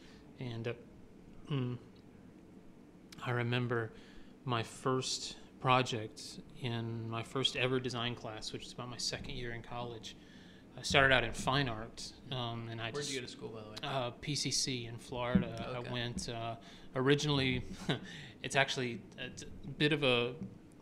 And 0.42 0.68
uh, 0.68 0.74
mm, 1.50 1.78
I 3.26 3.32
remember 3.32 3.94
my 4.44 4.64
first 4.64 5.38
project 5.62 6.42
in 6.62 7.10
my 7.10 7.24
first 7.24 7.56
ever 7.56 7.80
design 7.80 8.16
class, 8.16 8.52
which 8.52 8.66
was 8.66 8.74
about 8.74 8.90
my 8.90 8.98
second 8.98 9.36
year 9.36 9.54
in 9.54 9.62
college. 9.62 10.18
I 10.78 10.82
started 10.82 11.14
out 11.14 11.24
in 11.24 11.32
fine 11.34 11.70
art, 11.70 12.12
um, 12.32 12.68
and 12.72 12.82
I 12.82 12.86
Where'd 12.86 12.96
just 13.06 13.14
you 13.14 13.20
go 13.22 13.26
to 13.26 13.32
school, 13.32 13.50
by 13.50 13.62
the 13.62 13.70
way? 13.70 13.76
uh, 13.84 14.12
PCC 14.22 14.88
in 14.90 14.98
Florida. 14.98 15.48
Okay. 15.78 15.90
I 15.90 15.92
went 15.94 16.30
uh, 16.30 16.56
originally. 16.96 17.64
it's 18.44 18.56
actually 18.56 19.00
a 19.20 19.70
bit 19.78 19.94
of 19.94 20.04
a 20.04 20.34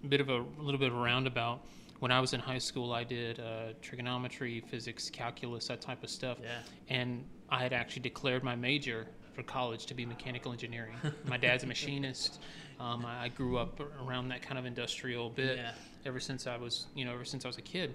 bit 0.08 0.22
of 0.22 0.30
a 0.30 0.44
little 0.60 0.80
bit 0.80 0.90
of 0.92 0.98
a 0.98 1.02
roundabout. 1.02 1.62
When 2.00 2.12
I 2.12 2.20
was 2.20 2.34
in 2.34 2.40
high 2.40 2.58
school, 2.58 2.94
I 2.94 3.04
did 3.04 3.40
uh, 3.40 3.74
trigonometry, 3.82 4.62
physics, 4.62 5.10
calculus, 5.10 5.68
that 5.68 5.82
type 5.82 6.04
of 6.04 6.10
stuff, 6.10 6.40
yeah. 6.42 6.50
and 6.90 7.24
I 7.50 7.62
had 7.62 7.74
actually 7.74 8.02
declared 8.02 8.44
my 8.44 8.56
major 8.56 9.06
for 9.36 9.44
college 9.44 9.86
to 9.86 9.94
be 9.94 10.06
mechanical 10.06 10.52
engineering. 10.52 10.96
my 11.26 11.38
dad's 11.38 11.64
a 11.64 11.68
machinist. 11.74 12.40
Um, 12.80 13.06
I 13.06 13.26
I 13.26 13.28
grew 13.28 13.58
up 13.58 13.80
around 14.04 14.30
that 14.30 14.42
kind 14.42 14.58
of 14.58 14.66
industrial 14.66 15.30
bit 15.30 15.58
Yeah. 15.58 15.74
ever 16.06 16.20
since 16.20 16.48
I 16.48 16.58
was, 16.58 16.88
you 16.96 17.06
know, 17.06 17.14
ever 17.14 17.26
since 17.26 17.46
I 17.46 17.50
was 17.50 17.58
a 17.58 17.62
kid. 17.62 17.94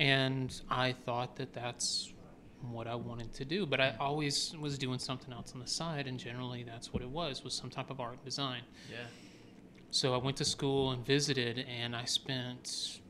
And 0.00 0.58
I 0.70 0.92
thought 0.92 1.36
that 1.36 1.52
that's 1.52 2.14
what 2.62 2.86
I 2.86 2.94
wanted 2.94 3.34
to 3.34 3.44
do, 3.44 3.66
but 3.66 3.82
I 3.82 3.94
always 4.00 4.54
was 4.58 4.78
doing 4.78 4.98
something 4.98 5.30
else 5.30 5.52
on 5.52 5.60
the 5.60 5.66
side, 5.66 6.06
and 6.06 6.18
generally 6.18 6.62
that's 6.62 6.90
what 6.90 7.02
it 7.02 7.08
was, 7.10 7.44
was 7.44 7.52
some 7.52 7.68
type 7.68 7.90
of 7.90 8.00
art 8.00 8.14
and 8.14 8.24
design. 8.24 8.62
Yeah. 8.90 8.96
So 9.90 10.14
I 10.14 10.16
went 10.16 10.38
to 10.38 10.44
school 10.46 10.92
and 10.92 11.04
visited, 11.04 11.66
and 11.68 11.94
I 11.94 12.06
spent 12.06 13.00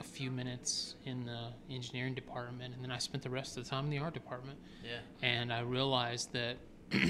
a 0.00 0.02
few 0.02 0.30
minutes 0.30 0.94
in 1.04 1.26
the 1.26 1.48
engineering 1.68 2.14
department, 2.14 2.74
and 2.74 2.82
then 2.82 2.90
I 2.90 2.98
spent 2.98 3.22
the 3.22 3.28
rest 3.28 3.58
of 3.58 3.64
the 3.64 3.68
time 3.68 3.84
in 3.84 3.90
the 3.90 3.98
art 3.98 4.14
department. 4.14 4.58
Yeah. 4.82 5.00
And 5.20 5.52
I 5.52 5.60
realized 5.60 6.32
that 6.32 6.56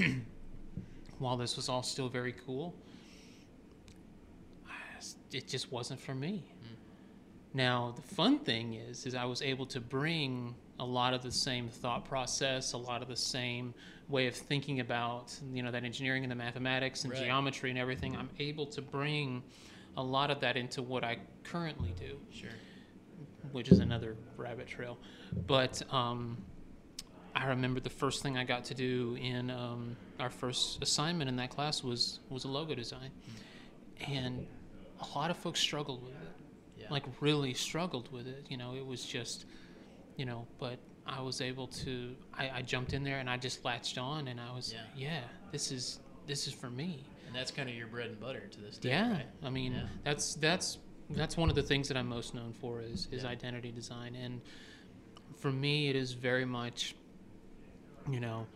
while 1.19 1.37
this 1.37 1.55
was 1.55 1.69
all 1.69 1.83
still 1.83 2.09
very 2.09 2.35
cool, 2.45 2.75
it 5.31 5.47
just 5.47 5.71
wasn't 5.71 6.01
for 6.01 6.15
me. 6.15 6.43
Now 7.55 7.93
the 7.95 8.01
fun 8.01 8.39
thing 8.39 8.73
is, 8.73 9.05
is 9.05 9.15
I 9.15 9.23
was 9.23 9.41
able 9.41 9.65
to 9.67 9.79
bring 9.79 10.55
a 10.77 10.83
lot 10.85 11.13
of 11.13 11.23
the 11.23 11.31
same 11.31 11.69
thought 11.69 12.03
process, 12.03 12.73
a 12.73 12.77
lot 12.77 13.01
of 13.01 13.07
the 13.07 13.15
same 13.15 13.73
way 14.09 14.27
of 14.27 14.35
thinking 14.35 14.81
about, 14.81 15.33
you 15.53 15.63
know, 15.63 15.71
that 15.71 15.85
engineering 15.85 16.23
and 16.23 16.31
the 16.31 16.35
mathematics 16.35 17.05
and 17.05 17.13
Right. 17.13 17.23
geometry 17.23 17.69
and 17.69 17.79
everything. 17.79 18.13
I'm 18.17 18.29
able 18.39 18.65
to 18.67 18.81
bring 18.81 19.41
a 19.95 20.03
lot 20.03 20.31
of 20.31 20.41
that 20.41 20.57
into 20.57 20.81
what 20.81 21.05
I 21.05 21.17
currently 21.43 21.93
do 21.97 22.19
Sure. 22.29 22.49
which 23.53 23.69
is 23.69 23.79
another 23.79 24.17
rabbit 24.35 24.67
trail. 24.67 24.97
But 25.47 25.81
um, 25.93 26.37
I 27.33 27.45
remember 27.47 27.79
the 27.79 27.89
first 27.89 28.21
thing 28.21 28.37
I 28.37 28.43
got 28.43 28.65
to 28.65 28.73
do 28.73 29.17
in 29.21 29.49
um, 29.49 29.95
our 30.19 30.29
first 30.29 30.83
assignment 30.83 31.29
in 31.29 31.37
that 31.37 31.51
class 31.51 31.81
was 31.81 32.19
was 32.29 32.43
a 32.43 32.49
logo 32.49 32.75
design, 32.75 33.11
and 34.07 34.45
a 34.99 35.17
lot 35.17 35.31
of 35.31 35.37
folks 35.37 35.61
struggled 35.61 36.03
with 36.03 36.11
it, 36.11 36.34
Yeah. 36.85 36.93
like 36.93 37.03
really 37.21 37.53
struggled 37.53 38.11
with 38.11 38.27
it. 38.27 38.45
You 38.49 38.57
know, 38.57 38.75
it 38.75 38.85
was 38.85 39.05
just, 39.05 39.45
you 40.17 40.25
know, 40.25 40.47
but 40.59 40.77
I 41.05 41.21
was 41.21 41.41
able 41.41 41.67
to. 41.67 42.15
I, 42.33 42.49
I 42.49 42.61
jumped 42.61 42.93
in 42.93 43.03
there 43.03 43.19
and 43.19 43.29
I 43.29 43.37
just 43.37 43.63
latched 43.63 43.97
on, 43.97 44.27
and 44.27 44.39
I 44.39 44.53
was, 44.55 44.73
Yeah. 44.73 44.81
yeah, 44.95 45.21
this 45.51 45.71
is 45.71 45.99
this 46.27 46.47
is 46.47 46.53
for 46.53 46.69
me. 46.69 47.03
and 47.27 47.35
that's 47.35 47.51
kind 47.51 47.69
of 47.69 47.75
your 47.75 47.87
bread 47.87 48.09
and 48.09 48.19
butter 48.19 48.47
to 48.51 48.61
this 48.61 48.77
day, 48.77 48.89
Yeah, 48.89 49.11
right? 49.11 49.25
I 49.43 49.49
mean 49.49 49.73
Yeah. 49.73 49.87
that's 50.03 50.35
that's 50.35 50.79
that's 51.11 51.37
one 51.37 51.49
of 51.49 51.55
the 51.55 51.61
things 51.63 51.87
that 51.89 51.97
I'm 51.97 52.07
most 52.07 52.33
known 52.33 52.53
for 52.53 52.81
is 52.81 53.07
is 53.11 53.23
identity 53.25 53.71
design, 53.71 54.15
and 54.15 54.41
for 55.37 55.51
me 55.51 55.89
it 55.89 55.95
is 55.95 56.13
very 56.13 56.45
much, 56.45 56.95
you 58.09 58.19
know, 58.19 58.47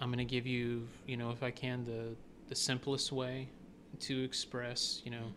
I'm 0.00 0.10
gonna 0.10 0.24
give 0.24 0.46
you 0.46 0.88
you 1.06 1.16
know 1.18 1.30
if 1.30 1.42
I 1.42 1.50
can 1.50 1.84
the 1.84 2.16
the 2.48 2.54
simplest 2.54 3.12
way 3.12 3.48
to 4.00 4.22
express 4.24 5.02
you 5.04 5.10
know 5.10 5.18
mm-hmm. 5.18 5.32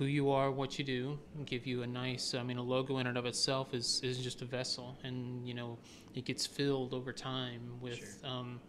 Who 0.00 0.06
you 0.06 0.30
are, 0.30 0.50
what 0.50 0.78
you 0.78 0.84
do, 0.84 1.18
and 1.36 1.46
give 1.46 1.66
you 1.66 1.82
a 1.82 1.86
nice. 1.86 2.34
I 2.34 2.42
mean, 2.42 2.56
a 2.56 2.62
logo 2.62 2.96
in 3.00 3.06
and 3.06 3.18
of 3.18 3.26
itself 3.26 3.74
is 3.74 4.00
is 4.02 4.16
just 4.18 4.40
a 4.40 4.46
vessel, 4.46 4.96
and 5.04 5.46
you 5.46 5.52
know 5.52 5.78
it 6.14 6.24
gets 6.24 6.46
filled 6.46 6.94
over 6.94 7.12
time 7.12 7.60
with. 7.80 7.98
Sure. 7.98 8.30
Um, 8.30 8.60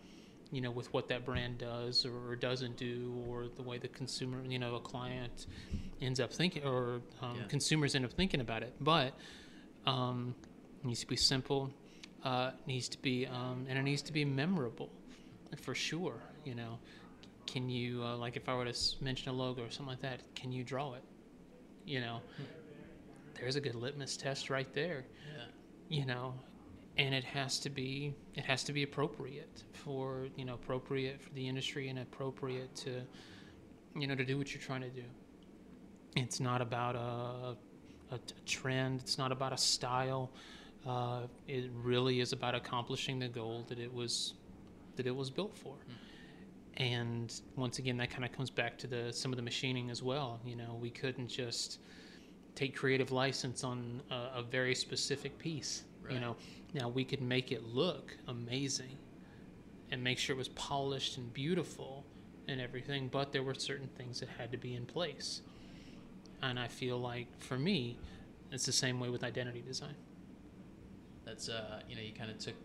you 0.53 0.59
know, 0.59 0.69
with 0.71 0.93
what 0.93 1.07
that 1.07 1.23
brand 1.23 1.59
does 1.59 2.05
or, 2.05 2.11
or 2.29 2.35
doesn't 2.35 2.75
do, 2.75 3.23
or 3.25 3.47
the 3.55 3.61
way 3.63 3.77
the 3.77 3.87
consumer, 3.87 4.43
you 4.45 4.59
know, 4.59 4.75
a 4.75 4.81
client 4.81 5.45
ends 6.01 6.19
up 6.19 6.33
thinking, 6.33 6.65
or 6.65 6.99
um, 7.21 7.37
Yeah. 7.37 7.43
consumers 7.47 7.95
end 7.95 8.03
up 8.03 8.11
thinking 8.11 8.41
about 8.41 8.61
it. 8.61 8.73
But 8.81 9.13
um, 9.85 10.35
It 10.83 10.87
needs 10.87 10.99
to 10.99 11.07
be 11.07 11.15
simple. 11.15 11.71
Uh, 12.25 12.51
needs 12.67 12.89
to 12.89 13.01
be 13.01 13.27
um, 13.27 13.65
and 13.69 13.79
it 13.79 13.83
needs 13.83 14.01
to 14.01 14.11
be 14.11 14.25
memorable, 14.25 14.89
for 15.55 15.73
sure. 15.73 16.19
You 16.43 16.55
know, 16.55 16.79
can 17.47 17.69
you 17.69 18.03
uh, 18.03 18.17
like 18.17 18.35
if 18.35 18.49
I 18.49 18.53
were 18.55 18.65
to 18.65 18.77
mention 18.99 19.29
a 19.29 19.33
logo 19.33 19.63
or 19.63 19.69
something 19.71 19.87
like 19.95 20.01
that? 20.01 20.19
Can 20.35 20.51
you 20.51 20.65
draw 20.65 20.95
it? 20.95 21.03
You 21.85 22.01
know, 22.01 22.21
there's 23.39 23.55
a 23.55 23.61
good 23.61 23.75
litmus 23.75 24.17
test 24.17 24.49
right 24.49 24.71
there. 24.73 25.05
Yeah. 25.35 25.45
You 25.89 26.05
know, 26.05 26.33
and 26.97 27.13
it 27.13 27.23
has 27.23 27.59
to 27.59 27.69
be 27.69 28.13
it 28.35 28.45
has 28.45 28.63
to 28.65 28.73
be 28.73 28.83
appropriate 28.83 29.63
for 29.73 30.27
you 30.35 30.45
know 30.45 30.53
appropriate 30.53 31.21
for 31.21 31.33
the 31.33 31.47
industry 31.47 31.89
and 31.89 31.99
appropriate 31.99 32.73
to 32.75 33.01
you 33.95 34.07
know 34.07 34.15
to 34.15 34.25
do 34.25 34.37
what 34.37 34.53
you're 34.53 34.61
trying 34.61 34.81
to 34.81 34.89
do. 34.89 35.03
It's 36.15 36.39
not 36.39 36.61
about 36.61 36.95
a, 36.95 38.15
a 38.15 38.19
trend. 38.45 38.99
It's 38.99 39.17
not 39.17 39.31
about 39.31 39.53
a 39.53 39.57
style. 39.57 40.29
Uh, 40.85 41.21
it 41.47 41.69
really 41.83 42.19
is 42.19 42.33
about 42.33 42.55
accomplishing 42.55 43.19
the 43.19 43.27
goal 43.27 43.65
that 43.69 43.79
it 43.79 43.93
was 43.93 44.33
that 44.95 45.07
it 45.07 45.15
was 45.15 45.29
built 45.29 45.57
for. 45.57 45.75
And 46.77 47.33
once 47.55 47.79
again, 47.79 47.97
that 47.97 48.09
kind 48.09 48.23
of 48.23 48.31
comes 48.31 48.49
back 48.49 48.77
to 48.79 48.87
the 48.87 49.11
some 49.11 49.31
of 49.31 49.37
the 49.37 49.43
machining 49.43 49.89
as 49.89 50.01
well. 50.01 50.39
You 50.45 50.55
know, 50.55 50.77
we 50.79 50.89
couldn't 50.89 51.27
just 51.27 51.79
take 52.55 52.75
creative 52.75 53.11
license 53.11 53.63
on 53.63 54.01
a, 54.09 54.39
a 54.39 54.43
very 54.43 54.75
specific 54.75 55.37
piece. 55.37 55.83
You 56.09 56.19
know, 56.19 56.35
now 56.73 56.89
we 56.89 57.05
could 57.05 57.21
make 57.21 57.51
it 57.51 57.63
look 57.63 58.17
amazing 58.27 58.97
and 59.91 60.03
make 60.03 60.17
sure 60.17 60.35
it 60.35 60.37
was 60.37 60.49
polished 60.49 61.17
and 61.17 61.31
beautiful 61.33 62.05
and 62.47 62.59
everything, 62.59 63.07
but 63.07 63.31
there 63.31 63.43
were 63.43 63.53
certain 63.53 63.87
things 63.97 64.19
that 64.19 64.29
had 64.29 64.51
to 64.51 64.57
be 64.57 64.75
in 64.75 64.85
place. 64.85 65.41
And 66.41 66.59
I 66.59 66.67
feel 66.67 66.97
like 66.97 67.27
for 67.39 67.57
me, 67.57 67.97
it's 68.51 68.65
the 68.65 68.71
same 68.71 68.99
way 68.99 69.09
with 69.09 69.23
identity 69.23 69.61
design. 69.61 69.95
That's 71.25 71.49
uh, 71.49 71.81
you 71.87 71.95
know, 71.95 72.01
you 72.01 72.13
kind 72.13 72.31
of 72.31 72.39
took 72.39 72.55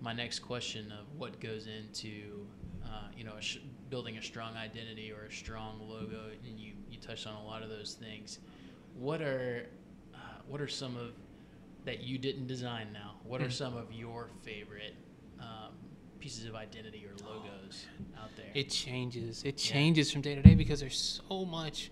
my 0.00 0.12
next 0.12 0.40
question 0.40 0.90
of 0.92 1.06
what 1.18 1.38
goes 1.40 1.66
into, 1.66 2.46
uh, 2.90 2.94
you 3.16 3.24
know, 3.24 3.34
a 3.38 3.40
sh- 3.42 3.58
building 3.88 4.18
a 4.18 4.22
strong 4.22 4.56
identity 4.56 5.12
or 5.12 5.26
a 5.26 5.32
strong 5.32 5.80
logo, 5.88 6.30
and 6.46 6.58
you 6.58 6.72
you 6.90 6.98
touched 6.98 7.26
on 7.26 7.34
a 7.34 7.44
lot 7.44 7.62
of 7.62 7.68
those 7.68 7.94
things. 7.94 8.38
What 8.98 9.20
are 9.22 9.66
uh, 10.14 10.18
what 10.48 10.60
are 10.60 10.68
some 10.68 10.96
of 10.96 11.12
that 11.84 12.02
you 12.02 12.18
didn't 12.18 12.46
design 12.46 12.88
now? 12.92 13.14
What 13.24 13.40
are 13.40 13.44
Hmm. 13.44 13.50
some 13.50 13.76
of 13.76 13.92
your 13.92 14.28
favorite 14.42 14.94
um, 15.38 15.72
pieces 16.18 16.44
of 16.46 16.54
identity 16.54 17.06
or 17.06 17.14
logos 17.26 17.86
out 18.20 18.34
there? 18.36 18.50
It 18.54 18.70
changes. 18.70 19.42
It 19.44 19.56
Yeah. 19.64 19.72
changes 19.72 20.10
from 20.12 20.20
day 20.22 20.34
to 20.34 20.42
day 20.42 20.54
because 20.54 20.80
there's 20.80 21.20
so 21.28 21.44
much 21.44 21.90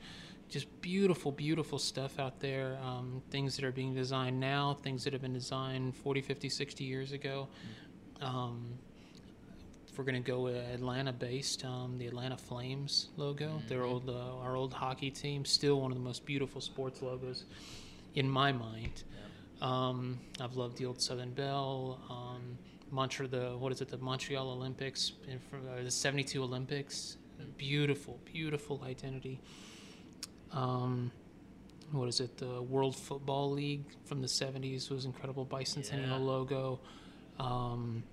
just 0.49 0.67
beautiful, 0.81 1.31
beautiful 1.31 1.79
stuff 1.79 2.19
out 2.19 2.41
there. 2.41 2.79
Um, 2.83 3.23
things 3.31 3.55
that 3.57 3.65
are 3.65 3.73
being 3.73 3.95
designed 3.95 4.41
now, 4.41 4.75
things 4.83 5.05
that 5.05 5.13
have 5.13 5.23
been 5.23 5.35
designed 5.35 5.95
40, 5.95 6.23
50, 6.23 6.49
60 6.49 6.85
years 6.85 7.13
ago. 7.13 7.49
Um, 8.21 8.79
if 9.99 10.07
we're 10.07 10.13
going 10.13 10.23
to 10.23 10.31
go 10.31 10.47
Atlanta 10.47 11.13
based, 11.13 11.65
um, 11.65 11.99
the 11.99 12.07
Atlanta 12.07 12.37
Flames 12.37 13.09
logo, 13.17 13.61
their 13.67 13.81
Mhm. 13.81 13.91
old, 13.91 14.09
uh, 14.09 14.37
our 14.39 14.55
old 14.55 14.73
hockey 14.73 15.11
team, 15.11 15.45
still 15.45 15.81
one 15.81 15.91
of 15.91 15.99
the 15.99 16.05
most 16.05 16.25
beautiful 16.25 16.61
sports 16.61 17.03
logos 17.03 17.43
in 18.15 18.31
my 18.31 18.53
mind. 18.53 19.03
Um, 19.61 20.21
I've 20.39 20.55
loved 20.55 20.77
the 20.77 20.87
old 20.87 21.03
Southern 21.03 21.33
Bell. 21.33 21.99
Um, 22.09 22.59
Montreal, 22.93 23.29
the 23.29 23.59
what 23.59 23.73
is 23.73 23.81
it? 23.81 23.89
The 23.89 23.99
Montreal 23.99 24.49
Olympics, 24.53 25.15
uh, 25.53 25.83
the 25.83 25.91
'72 25.91 26.45
Olympics. 26.45 27.17
Beautiful, 27.57 28.21
beautiful 28.25 28.81
identity. 28.85 29.41
Um, 30.53 31.11
what 31.91 32.09
is 32.09 32.21
it? 32.21 32.37
The 32.37 32.63
World 32.63 32.95
Football 32.95 33.51
League 33.51 33.85
from 34.05 34.23
the 34.23 34.29
'70s 34.29 34.91
was 34.91 35.05
incredible. 35.07 35.45
Bicentennial 35.45 36.07
Yeah. 36.07 36.17
logo. 36.19 36.79
Um, 37.41 38.05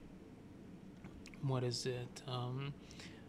what 1.47 1.63
is 1.63 1.85
it? 1.85 2.21
Um, 2.27 2.73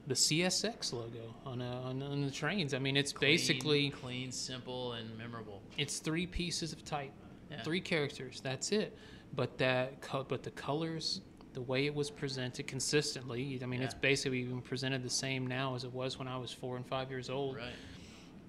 the 0.06 0.14
CSX 0.14 0.92
logo 0.92 1.34
on, 1.44 1.60
a, 1.60 1.80
on 1.82 2.02
on 2.02 2.22
the 2.24 2.30
trains. 2.30 2.74
I 2.74 2.78
mean, 2.78 2.96
it's 2.96 3.12
Clean- 3.12 3.32
basically 3.32 3.90
clean, 3.90 4.30
simple, 4.30 4.92
and 4.92 5.16
memorable. 5.18 5.62
it's 5.78 5.98
three 5.98 6.26
pieces 6.26 6.72
of 6.72 6.84
type 6.84 7.12
Yeah. 7.50 7.62
three 7.62 7.80
characters 7.80 8.40
that's 8.40 8.72
it 8.72 8.96
but 9.34 9.56
that 9.58 10.00
but 10.28 10.42
the 10.42 10.50
colors 10.50 11.20
the 11.52 11.62
way 11.62 11.86
it 11.86 11.94
was 11.94 12.10
presented 12.10 12.66
consistently 12.66 13.60
i 13.62 13.66
mean 13.66 13.82
it's 13.82 13.94
basically 13.94 14.40
even 14.40 14.60
presented 14.60 15.02
the 15.04 15.10
same 15.10 15.46
now 15.46 15.74
as 15.76 15.84
it 15.84 15.92
was 15.92 16.18
when 16.18 16.26
i 16.28 16.36
was 16.36 16.50
four 16.52 16.76
and 16.76 16.84
five 16.86 17.08
years 17.08 17.30
old 17.30 17.54
Right. 17.56 17.78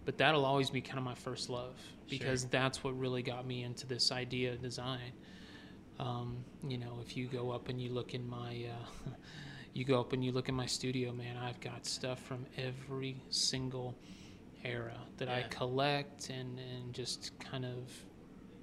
but 0.06 0.18
that'll 0.18 0.46
always 0.46 0.72
be 0.72 0.82
kind 0.82 0.98
of 0.98 1.04
my 1.06 1.14
first 1.14 1.48
love 1.50 1.76
because 2.10 2.42
Sure. 2.42 2.50
that's 2.52 2.84
what 2.84 2.98
really 3.00 3.22
got 3.22 3.46
me 3.46 3.64
into 3.64 3.86
this 3.86 4.12
idea 4.12 4.54
of 4.54 4.62
design 4.64 5.12
um, 6.00 6.38
you 6.68 6.78
know 6.80 6.98
if 7.06 7.16
you 7.16 7.28
go 7.28 7.52
up 7.52 7.70
and 7.70 7.80
you 7.80 7.92
look 7.92 8.14
in 8.16 8.28
my 8.28 8.66
uh, 8.76 9.10
you 9.78 9.86
go 9.86 10.00
up 10.00 10.14
and 10.14 10.24
you 10.26 10.32
look 10.32 10.50
in 10.50 10.56
my 10.56 10.66
studio 10.66 11.12
man 11.14 11.38
i've 11.38 11.60
got 11.62 11.86
stuff 11.86 12.20
from 12.24 12.46
every 12.58 13.16
single 13.30 13.96
era 14.64 14.98
that 15.18 15.30
i 15.30 15.44
collect 15.50 16.30
and, 16.30 16.60
and 16.60 16.94
just 16.94 17.32
kind 17.40 17.64
of 17.66 17.90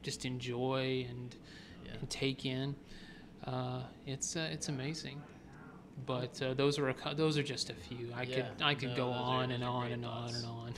just 0.02 0.24
enjoy 0.24 1.06
and, 1.08 1.36
Yeah. 1.86 1.92
and 2.00 2.10
take 2.10 2.44
in 2.46 2.74
uh, 3.46 3.82
it's 4.06 4.36
uh, 4.36 4.48
it's 4.52 4.68
amazing 4.68 5.22
but 6.06 6.40
uh, 6.42 6.54
those 6.54 6.78
are 6.78 6.88
a, 6.88 7.14
those 7.14 7.38
are 7.38 7.42
just 7.44 7.70
a 7.70 7.74
few. 7.74 8.08
I 8.16 8.22
Yeah. 8.24 8.34
could 8.36 8.46
I 8.62 8.74
could 8.74 8.88
No, 8.90 8.96
go 8.96 9.06
those 9.06 9.16
are- 9.16 9.22
on 9.22 9.48
those 9.50 9.54
and 9.54 9.64
on 9.64 9.92
and 9.92 10.04
on 10.04 10.34
and 10.34 10.44
on. 10.46 10.74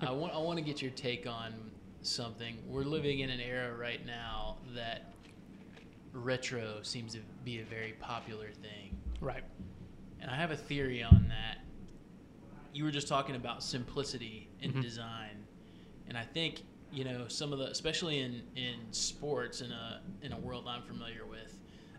I 0.02 0.10
want 0.12 0.34
I 0.34 0.38
want 0.38 0.58
to 0.58 0.64
get 0.64 0.82
your 0.82 0.90
take 0.90 1.26
on 1.26 1.54
something. 2.02 2.54
We're 2.68 2.82
living 2.84 3.20
in 3.20 3.30
an 3.30 3.40
era 3.40 3.74
right 3.74 4.04
now 4.04 4.58
that 4.74 5.14
retro 6.12 6.80
seems 6.82 7.14
to 7.14 7.20
be 7.44 7.60
a 7.60 7.64
very 7.64 7.94
popular 8.00 8.50
thing. 8.50 8.96
right. 9.20 9.42
And 10.20 10.30
I 10.30 10.36
have 10.36 10.50
a 10.50 10.56
theory 10.56 11.02
on 11.02 11.26
that. 11.28 11.58
You 12.72 12.84
were 12.84 12.90
just 12.90 13.08
talking 13.08 13.34
about 13.36 13.62
simplicity 13.62 14.48
in 14.60 14.72
Mhm. 14.72 14.82
design. 14.82 15.46
And 16.06 16.16
I 16.16 16.24
think, 16.24 16.62
you 16.92 17.04
know, 17.04 17.28
some 17.28 17.52
of 17.52 17.58
the 17.58 17.66
especially 17.66 18.20
in 18.20 18.42
in 18.56 18.92
sports 18.92 19.60
in 19.60 19.72
a 19.72 20.00
in 20.22 20.32
a 20.32 20.38
world 20.38 20.66
I'm 20.68 20.82
familiar 20.82 21.24
with, 21.26 21.56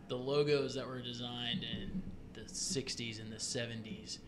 the 0.08 0.18
logos 0.18 0.74
that 0.76 0.88
were 0.88 1.02
designed 1.02 1.64
in 1.64 2.02
the 2.34 2.48
60s 2.48 3.20
and 3.20 3.32
the 3.32 3.40
70s 3.40 4.20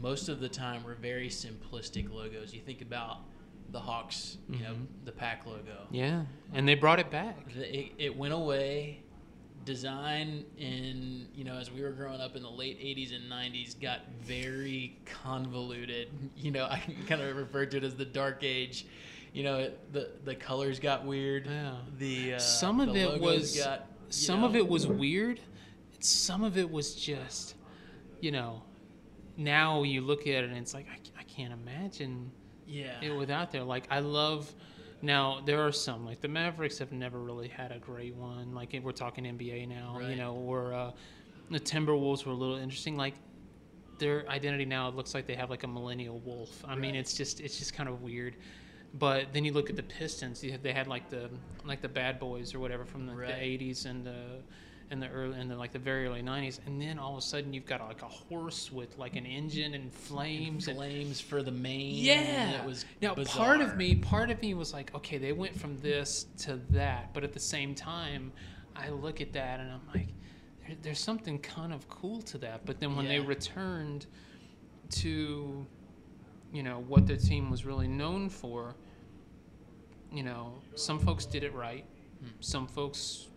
most 0.00 0.28
of 0.28 0.40
the 0.40 0.48
time 0.48 0.82
were 0.84 0.94
very 0.94 1.28
simplistic 1.28 2.10
logos. 2.10 2.52
You 2.54 2.60
think 2.60 2.80
about 2.80 3.18
the 3.70 3.78
Hawks, 3.80 4.38
you 4.48 4.58
know, 4.60 4.74
Mhm. 4.74 4.86
the 5.04 5.12
pack 5.12 5.46
logo. 5.46 5.86
Yeah, 5.90 6.26
and 6.52 6.66
they 6.66 6.74
brought 6.74 6.98
it 6.98 7.10
back. 7.10 7.46
It, 7.54 7.92
it 7.98 8.16
went 8.16 8.34
away. 8.34 9.02
Design 9.64 10.44
in 10.58 11.28
you 11.34 11.44
know 11.44 11.54
as 11.54 11.70
we 11.70 11.82
were 11.82 11.92
growing 11.92 12.20
up 12.20 12.36
in 12.36 12.42
the 12.42 12.50
late 12.50 12.80
'80s 12.80 13.14
and 13.14 13.30
'90s 13.30 13.80
got 13.80 14.00
very 14.20 14.98
convoluted. 15.22 16.08
You 16.36 16.50
know, 16.50 16.64
I 16.64 16.82
kind 17.06 17.20
of 17.20 17.36
refer 17.36 17.66
to 17.66 17.76
it 17.76 17.84
as 17.84 17.94
the 17.94 18.04
dark 18.04 18.42
age. 18.42 18.86
You 19.32 19.44
know, 19.44 19.58
it, 19.58 19.92
the 19.92 20.10
the 20.24 20.34
colors 20.34 20.80
got 20.80 21.04
weird. 21.04 21.46
Yeah. 21.46 21.74
The 21.98 22.34
uh, 22.34 22.38
Some 22.38 22.80
of 22.80 22.92
the 22.92 23.14
it 23.14 23.20
was 23.20 23.56
got, 23.56 23.86
some 24.10 24.44
of 24.44 24.56
it 24.56 24.66
was 24.68 24.86
weird. 24.86 25.40
Some 26.00 26.42
of 26.42 26.58
it 26.58 26.68
was 26.70 26.94
just, 26.96 27.54
you 28.20 28.32
know, 28.32 28.62
now 29.36 29.84
you 29.84 30.00
look 30.00 30.22
at 30.22 30.44
it 30.44 30.50
and 30.50 30.58
it's 30.58 30.74
like 30.74 30.86
I, 30.88 30.98
I 31.20 31.22
can't 31.22 31.52
imagine 31.52 32.32
yeah 32.66 33.00
it 33.00 33.16
without 33.16 33.52
there. 33.52 33.62
Like 33.62 33.86
I 33.90 34.00
love. 34.00 34.52
Now 35.02 35.40
there 35.44 35.60
are 35.66 35.72
some 35.72 36.06
like 36.06 36.20
the 36.20 36.28
Mavericks 36.28 36.78
have 36.78 36.92
never 36.92 37.18
really 37.18 37.48
had 37.48 37.72
a 37.72 37.78
great 37.78 38.14
one. 38.14 38.54
Like 38.54 38.72
if 38.72 38.82
we're 38.84 38.92
talking 38.92 39.24
NBA 39.24 39.68
now, 39.68 39.98
you 40.00 40.14
know, 40.16 40.34
or 40.34 40.72
uh, 40.72 40.92
the 41.50 41.58
Timberwolves 41.60 42.24
were 42.24 42.32
a 42.32 42.36
little 42.36 42.56
interesting. 42.56 42.96
Like 42.96 43.14
their 43.98 44.28
identity 44.28 44.64
now, 44.64 44.88
it 44.88 44.94
looks 44.94 45.12
like 45.14 45.26
they 45.26 45.34
have 45.34 45.50
like 45.50 45.64
a 45.64 45.68
millennial 45.68 46.20
wolf. 46.20 46.64
I 46.66 46.76
mean, 46.76 46.94
it's 46.94 47.14
just 47.14 47.40
it's 47.40 47.58
just 47.58 47.74
kind 47.74 47.88
of 47.88 48.02
weird. 48.02 48.36
But 48.94 49.32
then 49.32 49.44
you 49.44 49.52
look 49.52 49.70
at 49.70 49.76
the 49.76 49.82
Pistons. 49.82 50.42
Have, 50.42 50.62
they 50.62 50.72
had 50.72 50.86
like 50.86 51.08
the 51.10 51.30
like 51.64 51.80
the 51.80 51.88
Bad 51.88 52.20
Boys 52.20 52.54
or 52.54 52.60
whatever 52.60 52.84
from 52.84 53.06
the, 53.06 53.14
Right. 53.14 53.58
the 53.58 53.66
'80s 53.72 53.86
and 53.86 54.04
the 54.06 54.14
and 54.90 55.02
the 55.02 55.08
early 55.08 55.40
in 55.40 55.48
the 55.48 55.56
like 55.56 55.72
the 55.72 55.78
very 55.78 56.06
early 56.06 56.22
'90s. 56.22 56.58
And 56.66 56.80
then 56.80 56.98
all 56.98 57.12
of 57.12 57.18
a 57.18 57.22
sudden 57.22 57.52
you've 57.52 57.66
got 57.66 57.80
like 57.80 58.02
a 58.02 58.08
horse 58.08 58.70
with 58.70 58.98
like 58.98 59.16
an 59.16 59.24
engine 59.26 59.74
and 59.74 59.92
flames 59.92 60.68
and 60.68 60.76
flames 60.76 61.20
for 61.20 61.42
the 61.42 61.50
mane. 61.50 61.94
yeah. 61.96 62.60
it 62.60 62.66
was 62.66 62.84
now 63.00 63.14
part 63.14 63.60
of 63.60 63.76
me, 63.76 63.94
part 63.94 64.30
of 64.30 64.40
me 64.42 64.54
was 64.54 64.72
like, 64.72 64.94
okay, 64.94 65.18
they 65.18 65.32
went 65.32 65.58
from 65.58 65.78
this 65.78 66.26
to 66.38 66.60
that, 66.70 67.12
but 67.14 67.24
at 67.24 67.32
the 67.32 67.40
same 67.40 67.74
time, 67.74 68.32
I 68.76 68.90
look 68.90 69.20
at 69.20 69.32
that 69.32 69.60
and 69.60 69.70
I'm 69.70 69.80
like, 69.94 70.08
there, 70.66 70.76
there's 70.82 71.00
something 71.00 71.38
kind 71.38 71.72
of 71.72 71.88
cool 71.88 72.20
to 72.22 72.38
that. 72.38 72.64
But 72.66 72.80
then 72.80 72.96
when 72.96 73.06
they 73.08 73.20
returned 73.20 74.06
to, 74.90 75.66
you 76.52 76.62
know, 76.62 76.84
what 76.86 77.06
their 77.06 77.16
team 77.16 77.50
was 77.50 77.64
really 77.64 77.88
known 77.88 78.28
for, 78.28 78.74
you 80.12 80.22
know, 80.22 80.52
some 80.74 80.98
folks 80.98 81.24
did 81.24 81.44
it 81.44 81.54
right, 81.54 81.84
Hmm. 82.20 82.28
some 82.40 82.66
folks 82.68 83.28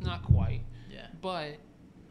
not 0.00 0.22
quite, 0.22 0.62
Yeah. 0.90 1.06
but. 1.20 1.56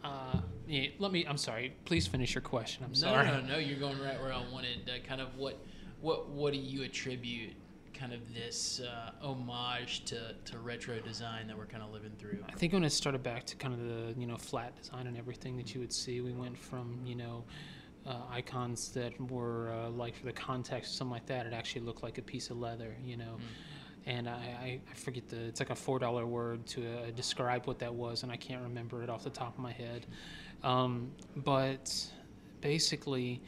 Uh, 0.04 0.40
yeah, 0.68 0.88
let 1.00 1.12
me. 1.12 1.26
I'm 1.26 1.38
sorry. 1.38 1.74
Please 1.86 2.08
finish 2.08 2.36
your 2.36 2.42
question. 2.42 2.84
I'm 2.84 2.92
no, 2.92 2.96
sorry. 2.96 3.28
No, 3.28 3.42
no, 3.42 3.48
no. 3.48 3.58
You're 3.58 3.80
going 3.80 4.00
right 4.00 4.20
where 4.22 4.32
I 4.32 4.44
wanted. 4.52 4.90
Uh, 4.90 5.06
kind 5.06 5.22
of 5.22 5.36
what, 5.36 5.58
what, 6.02 6.30
what 6.30 6.54
do 6.54 6.60
you 6.60 6.84
attribute 6.84 7.54
kind 7.94 8.14
of 8.14 8.34
this 8.34 8.80
uh, 8.82 9.12
homage 9.22 10.06
to, 10.06 10.36
to 10.46 10.60
retro 10.60 11.00
design 11.00 11.48
that 11.48 11.58
we're 11.58 11.66
kind 11.66 11.84
of 11.84 11.92
living 11.92 12.12
through? 12.20 12.44
I 12.48 12.54
think 12.54 12.74
when 12.74 12.84
it 12.84 12.92
started 12.92 13.24
back 13.24 13.46
to 13.46 13.56
kind 13.56 13.74
of 13.74 13.80
the 13.80 14.20
you 14.20 14.28
know 14.28 14.38
flat 14.38 14.76
design 14.76 15.08
and 15.08 15.18
everything 15.18 15.58
that 15.58 15.74
you 15.74 15.82
would 15.82 15.94
see, 15.94 16.22
we 16.22 16.34
went 16.34 16.58
from 16.58 17.00
you 17.06 17.16
know 17.16 17.44
uh, 18.06 18.22
icons 18.30 18.90
that 18.90 19.20
were 19.32 19.72
uh, 19.72 19.90
like 19.90 20.16
for 20.16 20.26
the 20.26 20.34
context 20.34 20.92
or 20.92 20.96
something 20.98 21.14
like 21.14 21.26
that. 21.28 21.46
It 21.46 21.54
actually 21.54 21.82
looked 21.82 22.04
like 22.04 22.18
a 22.18 22.22
piece 22.22 22.50
of 22.50 22.58
leather, 22.58 22.96
you 23.04 23.18
know. 23.18 23.38
And 24.08 24.30
I, 24.30 24.80
I, 24.90 24.96
forget 24.96 25.28
the 25.28 25.36
it's 25.48 25.60
like 25.60 25.70
a 25.70 25.76
four 25.76 26.00
dollar 26.00 26.26
word 26.26 26.66
to 26.68 26.82
uh, 26.82 27.12
describe 27.14 27.68
what 27.68 27.78
that 27.80 27.94
was, 27.94 28.24
and 28.24 28.32
I 28.32 28.38
can't 28.38 28.64
remember 28.64 29.04
it 29.04 29.10
off 29.10 29.26
the 29.26 29.30
top 29.30 29.54
of 29.56 29.60
my 29.60 29.74
head. 29.74 30.06
Um, 30.64 31.12
but 31.36 31.94
basically, 32.62 33.42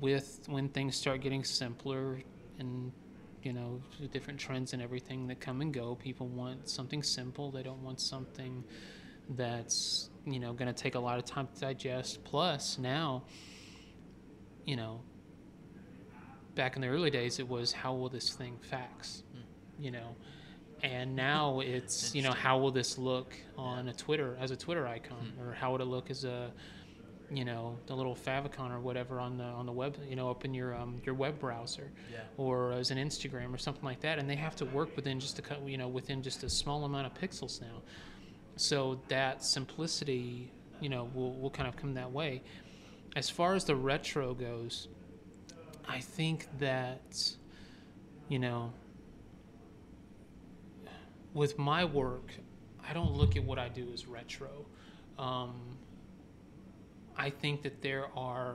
with 0.00 0.40
when 0.46 0.68
things 0.68 0.94
start 0.94 1.20
getting 1.20 1.42
simpler 1.42 2.20
and 2.60 2.92
you 3.42 3.52
know 3.52 3.80
the 4.00 4.06
different 4.06 4.38
trends 4.38 4.74
and 4.74 4.80
everything 4.80 5.26
that 5.26 5.40
come 5.40 5.60
and 5.60 5.74
go, 5.74 5.96
people 5.96 6.28
want 6.28 6.68
something 6.68 7.02
simple. 7.02 7.50
They 7.50 7.64
don't 7.64 7.82
want 7.82 8.00
something 8.00 8.62
that's 9.30 10.10
you 10.24 10.38
know 10.38 10.52
going 10.52 10.72
to 10.72 10.82
take 10.82 10.94
a 10.94 11.00
lot 11.00 11.18
of 11.18 11.24
time 11.24 11.48
to 11.54 11.60
digest. 11.60 12.22
Plus 12.22 12.78
now, 12.78 13.24
you 14.64 14.76
know, 14.76 15.00
back 16.54 16.76
in 16.76 16.82
the 16.82 16.88
early 16.88 17.10
days, 17.10 17.38
it 17.38 17.48
was 17.48 17.72
how 17.72 17.94
will 17.94 18.08
this 18.08 18.30
thing 18.34 18.58
fax, 18.62 19.22
you 19.80 19.90
know, 19.90 20.16
and 20.82 21.14
now 21.16 21.60
it's 21.60 22.14
you 22.14 22.22
know 22.22 22.32
how 22.32 22.58
will 22.58 22.70
this 22.70 22.98
look 22.98 23.34
on 23.56 23.88
a 23.88 23.92
Twitter 23.92 24.36
as 24.40 24.50
a 24.50 24.56
Twitter 24.56 24.86
icon, 24.86 25.32
or 25.40 25.52
how 25.52 25.72
would 25.72 25.80
it 25.80 25.86
look 25.86 26.10
as 26.10 26.24
a 26.24 26.50
you 27.30 27.44
know 27.44 27.78
the 27.86 27.94
little 27.94 28.16
favicon 28.16 28.72
or 28.72 28.80
whatever 28.80 29.20
on 29.20 29.38
the 29.38 29.44
on 29.44 29.64
the 29.64 29.72
web 29.72 29.96
you 30.08 30.16
know 30.16 30.30
up 30.30 30.44
in 30.44 30.52
your 30.52 30.74
um, 30.74 31.00
your 31.04 31.14
web 31.14 31.38
browser? 31.38 31.90
Yeah. 32.10 32.18
or 32.36 32.72
as 32.72 32.90
an 32.90 32.98
Instagram 32.98 33.54
or 33.54 33.58
something 33.58 33.84
like 33.84 34.00
that 34.00 34.18
and 34.18 34.28
they 34.28 34.36
have 34.36 34.56
to 34.56 34.64
work 34.64 34.94
within 34.96 35.20
just 35.20 35.38
a 35.38 35.42
you 35.66 35.78
know 35.78 35.88
within 35.88 36.22
just 36.22 36.42
a 36.42 36.50
small 36.50 36.84
amount 36.84 37.06
of 37.06 37.14
pixels 37.14 37.60
now. 37.60 37.82
So 38.56 39.00
that 39.08 39.44
simplicity 39.44 40.50
you 40.80 40.88
know 40.88 41.08
will, 41.14 41.34
will 41.34 41.50
kind 41.50 41.68
of 41.68 41.76
come 41.76 41.94
that 41.94 42.10
way. 42.10 42.42
As 43.16 43.28
far 43.28 43.54
as 43.54 43.64
the 43.64 43.76
retro 43.76 44.34
goes 44.34 44.88
I 45.88 46.00
think 46.00 46.46
that 46.58 47.34
you 48.28 48.38
know 48.38 48.72
with 51.34 51.58
my 51.58 51.84
work 51.84 52.32
I 52.88 52.92
don't 52.92 53.12
look 53.14 53.36
at 53.36 53.44
what 53.44 53.58
I 53.58 53.68
do 53.68 53.88
as 53.92 54.06
retro 54.06 54.66
um, 55.18 55.54
I 57.16 57.28
think 57.30 57.62
that 57.62 57.82
there 57.82 58.06
are, 58.16 58.54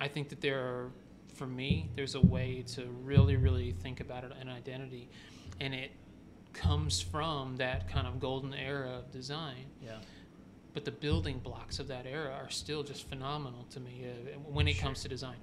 I 0.00 0.06
think 0.06 0.28
that 0.28 0.40
there 0.40 0.60
are, 0.60 0.92
for 1.34 1.46
me, 1.48 1.90
there's 1.96 2.14
a 2.14 2.20
way 2.20 2.62
to 2.74 2.84
really, 3.02 3.34
really 3.34 3.72
think 3.72 3.98
about 3.98 4.22
it, 4.22 4.30
an 4.40 4.48
identity, 4.48 5.08
and 5.60 5.74
it 5.74 5.90
comes 6.52 7.00
from 7.00 7.56
that 7.56 7.88
kind 7.88 8.06
of 8.06 8.20
golden 8.20 8.54
era 8.54 8.90
of 8.90 9.10
design. 9.10 9.64
Yeah. 9.82 9.96
But 10.74 10.84
the 10.84 10.92
building 10.92 11.40
blocks 11.40 11.80
of 11.80 11.88
that 11.88 12.06
era 12.06 12.32
are 12.32 12.50
still 12.50 12.84
just 12.84 13.08
phenomenal 13.08 13.64
to 13.70 13.80
me 13.80 14.06
uh, 14.06 14.38
when 14.48 14.68
it 14.68 14.74
comes 14.74 15.02
to 15.02 15.08
design. 15.08 15.36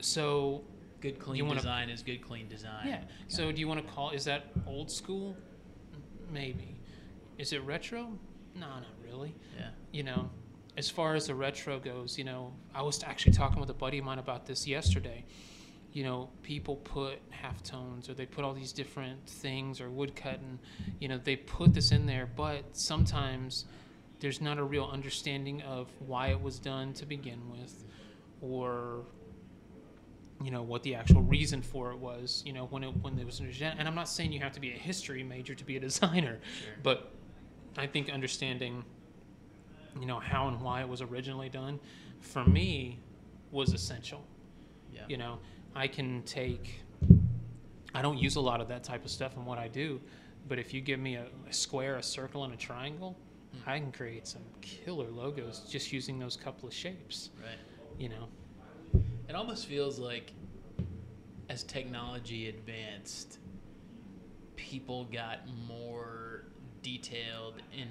So 0.00 0.62
Good 1.00 1.18
clean 1.18 1.36
You 1.38 1.44
wanna- 1.44 1.60
design 1.60 1.90
is 1.90 2.02
good 2.02 2.22
clean 2.22 2.48
design. 2.48 2.86
yeah. 2.86 3.02
So 3.28 3.50
do 3.52 3.58
you 3.60 3.66
want 3.68 3.84
to 3.84 3.92
call? 3.92 4.10
Is 4.10 4.24
that 4.24 4.44
old 4.66 4.90
school? 4.90 5.36
Maybe. 6.30 6.76
Is 7.38 7.52
it 7.52 7.62
retro? 7.64 8.08
No, 8.54 8.66
not 8.66 8.84
really. 9.04 9.34
Yeah. 9.58 9.68
you 9.92 10.02
know, 10.02 10.30
as 10.76 10.90
far 10.90 11.14
as 11.14 11.26
the 11.26 11.34
retro 11.34 11.78
goes, 11.78 12.18
you 12.18 12.24
know, 12.24 12.52
I 12.74 12.82
was 12.82 13.02
actually 13.02 13.32
talking 13.32 13.60
with 13.60 13.70
a 13.70 13.74
buddy 13.74 13.98
of 13.98 14.04
mine 14.04 14.18
about 14.18 14.46
this 14.46 14.66
yesterday. 14.66 15.24
You 15.92 16.04
know, 16.04 16.28
people 16.42 16.76
put 16.76 17.18
halftones 17.30 18.10
or 18.10 18.14
they 18.14 18.26
put 18.26 18.44
all 18.44 18.52
these 18.52 18.72
different 18.72 19.26
things 19.26 19.80
or 19.80 19.88
woodcutting, 19.90 20.58
you 21.00 21.08
know, 21.08 21.18
they 21.18 21.36
put 21.36 21.72
this 21.72 21.92
in 21.92 22.04
there, 22.04 22.28
but 22.36 22.64
sometimes 22.72 23.64
there's 24.20 24.40
not 24.40 24.58
a 24.58 24.64
real 24.64 24.88
understanding 24.92 25.62
of 25.62 25.88
why 26.00 26.28
it 26.28 26.40
was 26.40 26.58
done 26.58 26.92
to 26.94 27.06
begin 27.06 27.50
with 27.50 27.84
or 28.42 29.04
you 30.42 30.50
know 30.50 30.62
what 30.62 30.82
the 30.82 30.94
actual 30.94 31.22
reason 31.22 31.62
for 31.62 31.92
it 31.92 31.98
was 31.98 32.42
you 32.46 32.52
know 32.52 32.66
when 32.66 32.82
it 32.84 32.88
when 33.02 33.18
it 33.18 33.24
was 33.24 33.40
and 33.40 33.88
i'm 33.88 33.94
not 33.94 34.08
saying 34.08 34.32
you 34.32 34.40
have 34.40 34.52
to 34.52 34.60
be 34.60 34.70
a 34.70 34.76
history 34.76 35.22
major 35.22 35.54
to 35.54 35.64
be 35.64 35.76
a 35.76 35.80
designer 35.88 36.38
Sure. 36.62 36.72
but 36.82 37.12
i 37.78 37.86
think 37.86 38.10
understanding 38.10 38.84
you 39.98 40.06
know 40.06 40.18
how 40.18 40.48
and 40.48 40.60
why 40.60 40.80
it 40.82 40.88
was 40.88 41.00
originally 41.00 41.48
done 41.48 41.80
for 42.20 42.44
me 42.44 42.98
was 43.50 43.72
essential 43.72 44.22
Yeah. 44.92 45.02
you 45.08 45.16
know 45.16 45.38
i 45.74 45.86
can 45.88 46.22
take 46.24 46.80
i 47.94 48.02
don't 48.02 48.18
use 48.18 48.36
a 48.36 48.40
lot 48.40 48.60
of 48.60 48.68
that 48.68 48.84
type 48.84 49.04
of 49.04 49.10
stuff 49.10 49.36
in 49.36 49.44
what 49.46 49.58
i 49.58 49.68
do 49.68 50.00
but 50.48 50.58
if 50.58 50.72
you 50.74 50.80
give 50.82 51.00
me 51.00 51.14
a, 51.16 51.26
a 51.48 51.52
square 51.52 51.96
a 51.96 52.02
circle 52.02 52.44
and 52.44 52.52
a 52.52 52.56
triangle 52.56 53.16
Hmm. 53.64 53.70
i 53.70 53.78
can 53.78 53.92
create 53.92 54.26
some 54.26 54.42
killer 54.60 55.08
logos 55.08 55.60
just 55.70 55.92
using 55.92 56.18
those 56.18 56.36
couple 56.36 56.68
of 56.68 56.74
shapes 56.74 57.30
Right. 57.40 57.56
you 57.96 58.08
know 58.10 58.26
It 59.28 59.34
almost 59.34 59.66
feels 59.66 59.98
like 59.98 60.32
as 61.48 61.62
technology 61.64 62.48
advanced, 62.48 63.38
people 64.56 65.04
got 65.04 65.40
more 65.68 66.44
detailed 66.82 67.54
and 67.76 67.90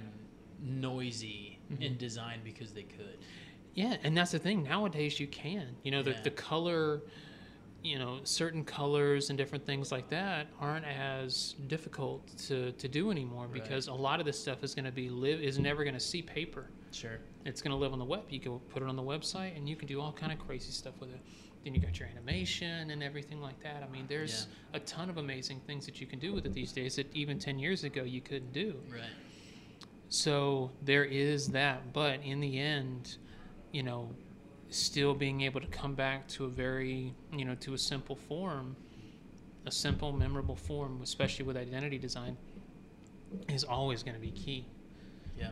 noisy 0.60 1.58
in 1.80 1.94
Mhm. 1.94 1.98
design 1.98 2.40
because 2.44 2.72
they 2.72 2.82
could. 2.82 3.18
Yeah, 3.74 3.96
and 4.02 4.16
that's 4.16 4.32
the 4.32 4.38
thing. 4.38 4.62
Nowadays, 4.62 5.20
you 5.20 5.26
can. 5.26 5.76
You 5.82 5.90
know, 5.90 6.02
the, 6.02 6.12
Yeah. 6.12 6.20
the 6.22 6.30
color, 6.30 7.02
you 7.82 7.98
know, 7.98 8.20
certain 8.24 8.64
colors 8.64 9.28
and 9.28 9.36
different 9.36 9.66
things 9.66 9.92
like 9.92 10.08
that 10.08 10.46
aren't 10.58 10.86
as 10.86 11.54
difficult 11.66 12.26
to, 12.48 12.72
to 12.72 12.88
do 12.88 13.10
anymore 13.10 13.44
Right. 13.44 13.52
because 13.62 13.88
a 13.88 13.94
lot 13.94 14.18
of 14.20 14.26
this 14.26 14.40
stuff 14.40 14.64
is 14.64 14.74
going 14.74 14.86
to 14.86 14.92
be 14.92 15.10
live 15.10 15.42
is 15.42 15.58
never 15.58 15.84
going 15.84 15.94
to 15.94 16.00
see 16.00 16.22
paper. 16.22 16.70
Sure. 16.92 17.18
It's 17.44 17.62
going 17.62 17.70
to 17.70 17.76
live 17.76 17.92
on 17.92 17.98
the 17.98 18.04
web. 18.04 18.24
You 18.28 18.40
can 18.40 18.58
put 18.58 18.82
it 18.82 18.88
on 18.88 18.96
the 18.96 19.02
website, 19.02 19.56
and 19.56 19.68
you 19.68 19.76
can 19.76 19.86
do 19.86 20.00
all 20.00 20.12
kind 20.12 20.32
of 20.32 20.38
crazy 20.38 20.72
stuff 20.72 20.94
with 21.00 21.10
it. 21.10 21.20
Then 21.64 21.74
you 21.74 21.80
got 21.80 21.98
your 21.98 22.08
animation 22.08 22.90
and 22.90 23.02
everything 23.02 23.40
like 23.40 23.60
that. 23.62 23.82
I 23.82 23.90
mean, 23.92 24.06
there's 24.08 24.46
a 24.72 24.80
ton 24.80 25.10
of 25.10 25.16
amazing 25.18 25.60
things 25.66 25.84
that 25.86 26.00
you 26.00 26.06
can 26.06 26.18
do 26.18 26.32
with 26.32 26.46
it 26.46 26.52
these 26.52 26.72
days 26.72 26.96
that 26.96 27.12
even 27.14 27.38
ten 27.38 27.58
years 27.58 27.84
ago 27.84 28.04
you 28.04 28.20
couldn't 28.20 28.52
do. 28.52 28.76
Right. 28.90 29.02
So 30.08 30.70
there 30.82 31.04
is 31.04 31.48
that, 31.48 31.92
but 31.92 32.20
in 32.22 32.40
the 32.40 32.58
end, 32.58 33.16
you 33.72 33.82
know, 33.82 34.08
still 34.68 35.14
being 35.14 35.40
able 35.40 35.60
to 35.60 35.66
come 35.66 35.94
back 35.94 36.28
to 36.28 36.44
a 36.44 36.48
very, 36.48 37.12
you 37.32 37.44
know, 37.44 37.56
to 37.56 37.74
a 37.74 37.78
simple 37.78 38.14
form, 38.14 38.76
a 39.66 39.72
simple, 39.72 40.12
memorable 40.12 40.56
form, 40.56 41.00
especially 41.02 41.44
with 41.44 41.56
identity 41.56 41.98
design, 41.98 42.36
is 43.48 43.64
always 43.64 44.04
going 44.04 44.14
to 44.14 44.20
be 44.20 44.30
key. 44.30 44.66
Yeah. 45.36 45.50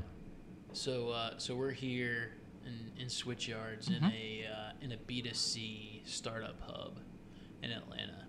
So 0.75 1.11
uh, 1.11 1.31
so 1.39 1.55
we're 1.55 1.71
here 1.71 2.33
in, 2.67 2.91
in 3.03 3.07
Switchyards 3.09 3.89
in 3.89 4.03
Mhm. 4.03 4.13
a 4.13 4.47
uh, 4.47 4.73
in 4.85 4.93
a 4.93 4.97
B 4.97 5.23
2 5.23 5.33
C 5.35 6.03
startup 6.05 6.61
hub 6.61 6.99
in 7.63 7.71
Atlanta. 7.71 8.27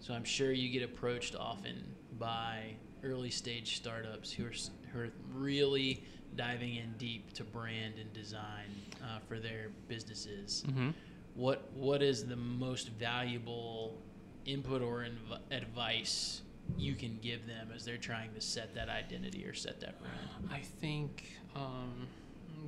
So 0.00 0.14
I'm 0.14 0.24
sure 0.24 0.52
you 0.52 0.68
get 0.70 0.82
approached 0.82 1.34
often 1.34 1.94
by 2.18 2.74
early 3.02 3.30
stage 3.30 3.76
startups 3.76 4.30
who 4.32 4.44
are 4.46 4.52
who 4.92 5.00
are 5.00 5.12
really 5.34 6.04
diving 6.36 6.76
in 6.76 6.92
deep 6.98 7.32
to 7.34 7.44
brand 7.44 7.94
and 7.98 8.12
design 8.12 8.70
uh, 9.02 9.18
for 9.26 9.38
their 9.40 9.70
businesses. 9.88 10.64
Mm-hmm. 10.68 10.90
What 11.34 11.70
what 11.74 12.02
is 12.02 12.26
the 12.26 12.36
most 12.36 12.90
valuable 12.90 14.02
input 14.44 14.82
or 14.82 15.00
inv- 15.04 15.38
advice 15.50 16.42
you 16.76 16.94
can 16.94 17.18
give 17.22 17.46
them 17.46 17.68
as 17.74 17.84
they're 17.84 17.96
trying 17.96 18.32
to 18.34 18.40
set 18.40 18.74
that 18.74 18.88
identity 18.88 19.44
or 19.46 19.54
set 19.54 19.80
that 19.80 19.98
brand? 20.00 20.18
I 20.50 20.60
think, 20.60 21.30
um, 21.54 22.06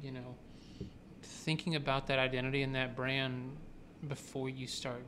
you 0.03 0.13
know, 0.13 0.35
thinking 1.23 1.77
about 1.77 2.07
that 2.09 2.19
identity 2.19 2.63
and 2.63 2.75
that 2.75 2.95
brand 2.97 3.57
before 4.09 4.49
you 4.49 4.67
start 4.67 5.03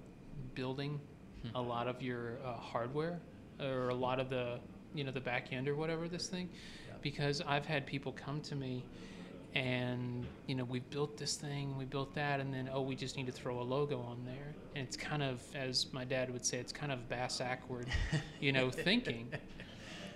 building 0.55 1.01
Hmm. 1.43 1.57
a 1.57 1.61
lot 1.61 1.89
of 1.89 2.01
your 2.01 2.39
uh, 2.45 2.55
hardware 2.55 3.21
or 3.61 3.91
a 3.91 3.95
lot 3.95 4.19
of 4.19 4.31
the, 4.31 4.59
you 4.95 5.05
know, 5.05 5.11
the 5.13 5.21
back 5.21 5.53
end 5.53 5.69
or 5.69 5.75
whatever 5.77 6.09
this 6.09 6.27
thing, 6.29 6.49
Yeah. 6.89 6.95
because 7.03 7.43
I've 7.43 7.67
had 7.67 7.85
people 7.87 8.13
come 8.13 8.41
to 8.43 8.55
me 8.55 8.83
and 9.55 10.27
you 10.47 10.55
know 10.55 10.65
we've 10.65 10.89
built 10.91 11.17
this 11.17 11.37
thing 11.37 11.77
we 11.79 11.85
built 11.85 12.13
that 12.15 12.41
and 12.41 12.53
then 12.53 12.69
oh 12.73 12.83
we 12.83 12.97
just 12.97 13.17
need 13.17 13.27
to 13.27 13.33
throw 13.33 13.61
a 13.61 13.63
logo 13.63 14.01
on 14.01 14.25
there. 14.25 14.55
And 14.75 14.87
it's 14.87 14.97
kind 14.97 15.23
of 15.23 15.43
as 15.55 15.93
my 15.93 16.05
dad 16.05 16.33
would 16.33 16.45
say 16.45 16.59
it's 16.59 16.73
kind 16.73 16.91
of 16.91 17.09
bass 17.09 17.39
backward 17.39 17.89
you 18.41 18.53
know 18.53 18.71
thinking. 18.89 19.29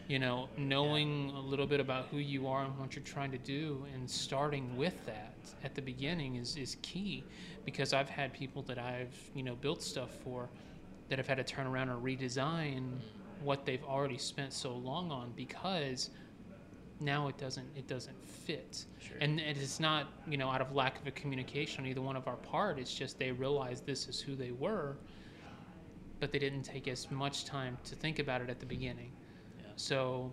You 0.08 0.18
know 0.18 0.48
knowing 0.56 1.30
a 1.36 1.40
little 1.40 1.66
bit 1.66 1.80
about 1.80 2.06
who 2.10 2.18
you 2.18 2.48
are 2.48 2.64
and 2.64 2.76
what 2.78 2.96
you're 2.96 3.04
trying 3.04 3.30
to 3.32 3.38
do 3.38 3.84
and 3.94 4.10
starting 4.10 4.76
with 4.76 5.04
that 5.06 5.34
at 5.62 5.74
the 5.74 5.82
beginning 5.82 6.36
is, 6.36 6.56
is 6.56 6.76
key. 6.82 7.24
Because 7.64 7.92
i've 7.92 8.08
had 8.08 8.32
people 8.32 8.62
that 8.62 8.78
i've 8.78 9.14
you 9.34 9.42
know 9.42 9.54
built 9.54 9.82
stuff 9.82 10.10
for 10.24 10.48
that 11.08 11.18
have 11.18 11.26
had 11.26 11.36
to 11.38 11.44
turn 11.44 11.66
around 11.66 11.88
and 11.88 12.02
redesign 12.02 12.80
mm. 12.80 12.98
what 13.42 13.64
they've 13.64 13.84
already 13.84 14.18
spent 14.18 14.52
so 14.52 14.72
long 14.72 15.10
on 15.10 15.32
because 15.36 16.10
now 17.00 17.28
it 17.28 17.38
doesn't 17.38 17.66
it 17.76 17.86
doesn't 17.86 18.16
fit 18.26 18.84
Sure. 19.00 19.16
and 19.20 19.38
it 19.40 19.56
is 19.56 19.78
not 19.80 20.08
you 20.28 20.36
know 20.36 20.48
out 20.50 20.60
of 20.60 20.74
lack 20.74 21.00
of 21.00 21.06
a 21.06 21.10
communication 21.12 21.84
on 21.84 21.90
either 21.90 22.00
one 22.00 22.16
of 22.16 22.26
our 22.26 22.36
part 22.36 22.78
it's 22.78 22.92
just 22.92 23.18
they 23.18 23.30
realized 23.32 23.86
this 23.86 24.08
is 24.08 24.20
who 24.20 24.34
they 24.34 24.50
were 24.52 24.96
but 26.20 26.32
they 26.32 26.38
didn't 26.38 26.62
take 26.62 26.88
as 26.88 27.10
much 27.10 27.44
time 27.44 27.78
to 27.84 27.94
think 27.94 28.18
about 28.18 28.40
it 28.40 28.50
at 28.50 28.58
the 28.58 28.66
beginning. 28.66 29.12
Yeah. 29.60 29.66
So 29.76 30.32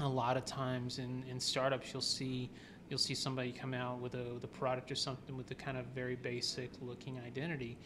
a 0.00 0.08
lot 0.08 0.36
of 0.36 0.44
times 0.44 0.98
in, 0.98 1.22
in 1.30 1.38
startups 1.38 1.92
you'll 1.92 2.00
see 2.02 2.50
you'll 2.88 2.98
see 2.98 3.14
somebody 3.14 3.52
come 3.52 3.72
out 3.72 4.00
with 4.00 4.14
a 4.14 4.34
with 4.34 4.42
a 4.42 4.48
product 4.48 4.90
or 4.90 4.96
something 4.96 5.36
with 5.36 5.48
a 5.52 5.54
kind 5.54 5.76
of 5.76 5.86
very 5.94 6.16
basic 6.16 6.70
looking 6.80 7.20
identity 7.24 7.78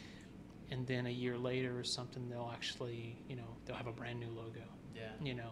and 0.71 0.87
then 0.87 1.05
a 1.07 1.11
year 1.11 1.37
later 1.37 1.79
or 1.79 1.85
something 1.85 2.27
they'll 2.31 2.51
actually 2.55 3.19
you 3.29 3.37
know 3.37 3.49
they'll 3.67 3.77
have 3.77 3.87
a 3.87 3.93
brand 3.93 4.19
new 4.19 4.31
logo 4.31 4.63
Yeah. 4.97 5.03
you 5.23 5.35
know 5.35 5.51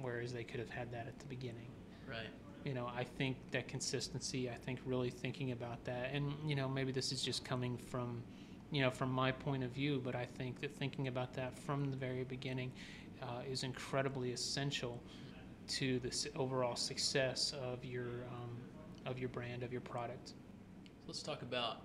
whereas 0.00 0.32
they 0.32 0.44
could 0.44 0.60
have 0.60 0.70
had 0.70 0.90
that 0.92 1.06
at 1.06 1.18
the 1.18 1.26
beginning 1.26 1.68
Right. 2.08 2.28
you 2.64 2.74
know 2.74 2.90
i 2.96 3.04
think 3.04 3.36
that 3.50 3.68
consistency 3.68 4.48
i 4.50 4.54
think 4.54 4.78
really 4.86 5.10
thinking 5.10 5.52
about 5.52 5.84
that 5.84 6.10
and 6.12 6.32
you 6.46 6.54
know 6.56 6.68
maybe 6.68 6.92
this 6.92 7.12
is 7.12 7.22
just 7.22 7.44
coming 7.44 7.76
from 7.76 8.22
you 8.70 8.80
know 8.82 8.90
from 8.90 9.10
my 9.10 9.30
point 9.32 9.62
of 9.64 9.70
view 9.70 10.00
but 10.04 10.14
i 10.14 10.24
think 10.24 10.60
that 10.60 10.74
thinking 10.76 11.08
about 11.08 11.34
that 11.34 11.58
from 11.58 11.90
the 11.90 11.96
very 11.96 12.24
beginning 12.24 12.72
uh, 13.22 13.40
is 13.50 13.62
incredibly 13.64 14.32
essential 14.32 15.02
to 15.66 15.98
the 15.98 16.30
overall 16.36 16.76
success 16.76 17.52
of 17.62 17.84
your 17.84 18.24
um, 18.32 18.56
of 19.06 19.18
your 19.18 19.28
brand 19.28 19.62
of 19.62 19.72
your 19.72 19.80
product 19.82 20.32
Let's 21.06 21.22
talk 21.22 21.40
about 21.40 21.78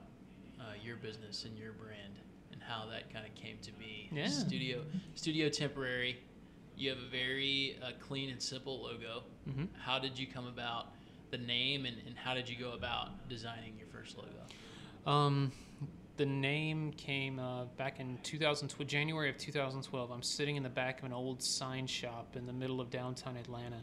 uh, 0.59 0.63
your 0.83 0.97
business 0.97 1.45
and 1.45 1.57
your 1.57 1.71
brand 1.71 2.15
and 2.51 2.61
how 2.61 2.85
that 2.91 3.11
kind 3.13 3.25
of 3.25 3.33
came 3.35 3.57
to 3.61 3.71
be. 3.71 4.09
Yeah. 4.11 4.27
Studio 4.27 4.81
Studio 5.15 5.47
Temporary. 5.47 6.19
You 6.75 6.89
have 6.89 6.99
a 6.99 7.09
very 7.09 7.77
uh, 7.83 7.91
clean 7.99 8.29
and 8.29 8.41
simple 8.41 8.83
logo. 8.83 9.23
mm-hmm. 9.49 9.65
How 9.79 9.99
did 9.99 10.17
you 10.17 10.27
come 10.27 10.47
about 10.47 10.87
the 11.31 11.37
name 11.37 11.85
and, 11.85 11.97
and 12.05 12.17
how 12.17 12.33
did 12.33 12.47
you 12.47 12.57
go 12.57 12.73
about 12.73 13.27
designing 13.29 13.73
your 13.77 13.87
first 13.87 14.17
logo? 14.17 14.29
Um, 15.05 15.51
the 16.17 16.25
name 16.25 16.91
came 16.91 17.39
uh, 17.39 17.65
back 17.77 17.99
in 17.99 18.19
2012, 18.23 18.87
January 18.87 19.29
of 19.29 19.37
2012. 19.37 20.11
I'm 20.11 20.21
sitting 20.21 20.55
in 20.55 20.63
the 20.63 20.69
back 20.69 20.99
of 20.99 21.05
an 21.05 21.13
old 21.13 21.41
sign 21.41 21.87
shop 21.87 22.35
in 22.35 22.45
the 22.45 22.53
middle 22.53 22.79
of 22.79 22.89
downtown 22.89 23.35
Atlanta. 23.35 23.81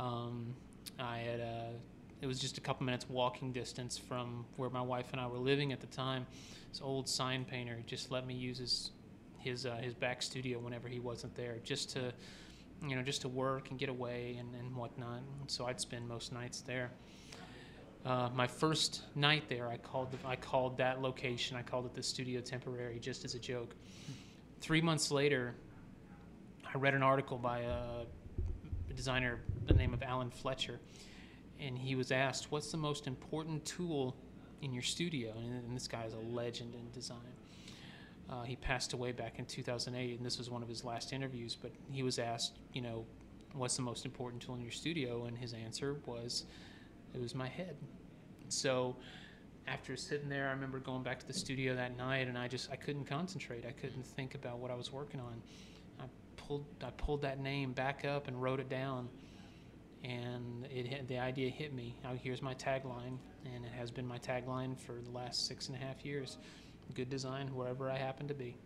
Um, 0.00 0.54
I 0.98 1.18
had 1.18 1.40
uh, 1.40 1.72
it 2.20 2.26
was 2.26 2.38
just 2.38 2.58
a 2.58 2.60
couple 2.60 2.84
minutes 2.84 3.08
walking 3.08 3.52
distance 3.52 3.96
from 3.96 4.44
where 4.56 4.70
my 4.70 4.80
wife 4.80 5.06
and 5.12 5.20
I 5.20 5.26
were 5.26 5.38
living 5.38 5.72
at 5.72 5.80
the 5.80 5.86
time. 5.86 6.26
This 6.70 6.80
old 6.82 7.08
sign 7.08 7.44
painter 7.44 7.78
just 7.86 8.10
let 8.10 8.26
me 8.26 8.34
use 8.34 8.58
his 8.58 8.90
his 9.38 9.66
uh, 9.66 9.76
his 9.76 9.94
back 9.94 10.22
studio 10.22 10.58
whenever 10.58 10.88
he 10.88 11.00
wasn't 11.00 11.34
there, 11.34 11.56
just 11.64 11.90
to 11.90 12.12
you 12.86 12.96
know 12.96 13.02
just 13.02 13.22
to 13.22 13.28
work 13.28 13.70
and 13.70 13.78
get 13.78 13.88
away 13.88 14.36
and, 14.38 14.54
and 14.54 14.74
whatnot. 14.74 15.20
So 15.46 15.66
I'd 15.66 15.80
spend 15.80 16.06
most 16.08 16.32
nights 16.32 16.60
there. 16.60 16.90
Uh, 18.04 18.30
my 18.34 18.46
first 18.46 19.02
night 19.14 19.48
there, 19.48 19.68
I 19.68 19.76
called 19.76 20.12
the, 20.12 20.18
I 20.26 20.36
called 20.36 20.78
that 20.78 21.02
location. 21.02 21.56
I 21.56 21.62
called 21.62 21.86
it 21.86 21.94
the 21.94 22.02
Studio 22.02 22.40
Temporary, 22.40 22.98
just 23.00 23.24
as 23.24 23.34
a 23.34 23.38
joke. 23.38 23.74
Three 24.60 24.80
months 24.80 25.10
later, 25.10 25.54
I 26.72 26.78
read 26.78 26.94
an 26.94 27.02
article 27.02 27.38
by 27.38 27.60
a, 27.60 28.04
a 28.90 28.94
designer 28.94 29.40
by 29.66 29.72
the 29.72 29.78
name 29.78 29.92
of 29.92 30.02
Alan 30.02 30.30
Fletcher, 30.30 30.78
and 31.60 31.76
he 31.78 31.94
was 31.96 32.12
asked, 32.12 32.50
"What's 32.50 32.70
the 32.70 32.76
most 32.78 33.06
important 33.06 33.64
tool 33.64 34.16
in 34.62 34.72
your 34.72 34.82
studio?" 34.82 35.34
And, 35.36 35.64
and 35.64 35.76
this 35.76 35.88
guy 35.88 36.04
is 36.04 36.14
a 36.14 36.18
legend 36.18 36.74
in 36.74 36.90
design. 36.92 37.37
Uh, 38.30 38.42
he 38.42 38.56
passed 38.56 38.92
away 38.92 39.12
back 39.12 39.38
in 39.38 39.46
2008, 39.46 40.16
and 40.18 40.26
this 40.26 40.38
was 40.38 40.50
one 40.50 40.62
of 40.62 40.68
his 40.68 40.84
last 40.84 41.12
interviews. 41.12 41.56
But 41.60 41.72
he 41.90 42.02
was 42.02 42.18
asked, 42.18 42.58
you 42.72 42.82
know, 42.82 43.06
what's 43.54 43.76
the 43.76 43.82
most 43.82 44.04
important 44.04 44.42
tool 44.42 44.54
in 44.54 44.60
your 44.60 44.70
studio? 44.70 45.24
And 45.24 45.36
his 45.36 45.54
answer 45.54 45.96
was, 46.06 46.44
it 47.14 47.20
was 47.20 47.34
my 47.34 47.48
head. 47.48 47.76
So 48.48 48.96
after 49.66 49.96
sitting 49.96 50.28
there, 50.28 50.48
I 50.48 50.52
remember 50.52 50.78
going 50.78 51.02
back 51.02 51.18
to 51.20 51.26
the 51.26 51.32
studio 51.32 51.74
that 51.76 51.96
night, 51.96 52.28
and 52.28 52.36
I 52.36 52.48
just 52.48 52.70
I 52.70 52.76
couldn't 52.76 53.04
concentrate. 53.04 53.64
I 53.66 53.72
couldn't 53.72 54.06
think 54.06 54.34
about 54.34 54.58
what 54.58 54.70
I 54.70 54.74
was 54.74 54.92
working 54.92 55.20
on. 55.20 55.42
I 56.00 56.04
pulled 56.36 56.64
I 56.82 56.90
pulled 56.90 57.22
that 57.22 57.40
name 57.40 57.72
back 57.72 58.04
up 58.04 58.28
and 58.28 58.40
wrote 58.40 58.60
it 58.60 58.68
down, 58.68 59.08
and 60.02 60.66
it 60.70 60.86
hit, 60.86 61.08
the 61.08 61.18
idea 61.18 61.50
hit 61.50 61.74
me. 61.74 61.96
Now 62.02 62.12
here's 62.14 62.42
my 62.42 62.54
tagline, 62.54 63.18
and 63.44 63.64
it 63.64 63.72
has 63.76 63.90
been 63.90 64.06
my 64.06 64.18
tagline 64.18 64.78
for 64.78 65.00
the 65.04 65.10
last 65.10 65.46
six 65.46 65.68
and 65.68 65.76
a 65.76 65.80
half 65.80 66.04
years. 66.04 66.38
Good 66.94 67.10
design 67.10 67.54
wherever 67.54 67.90
I 67.90 67.96
happen 67.96 68.28
to 68.28 68.34
be. 68.34 68.56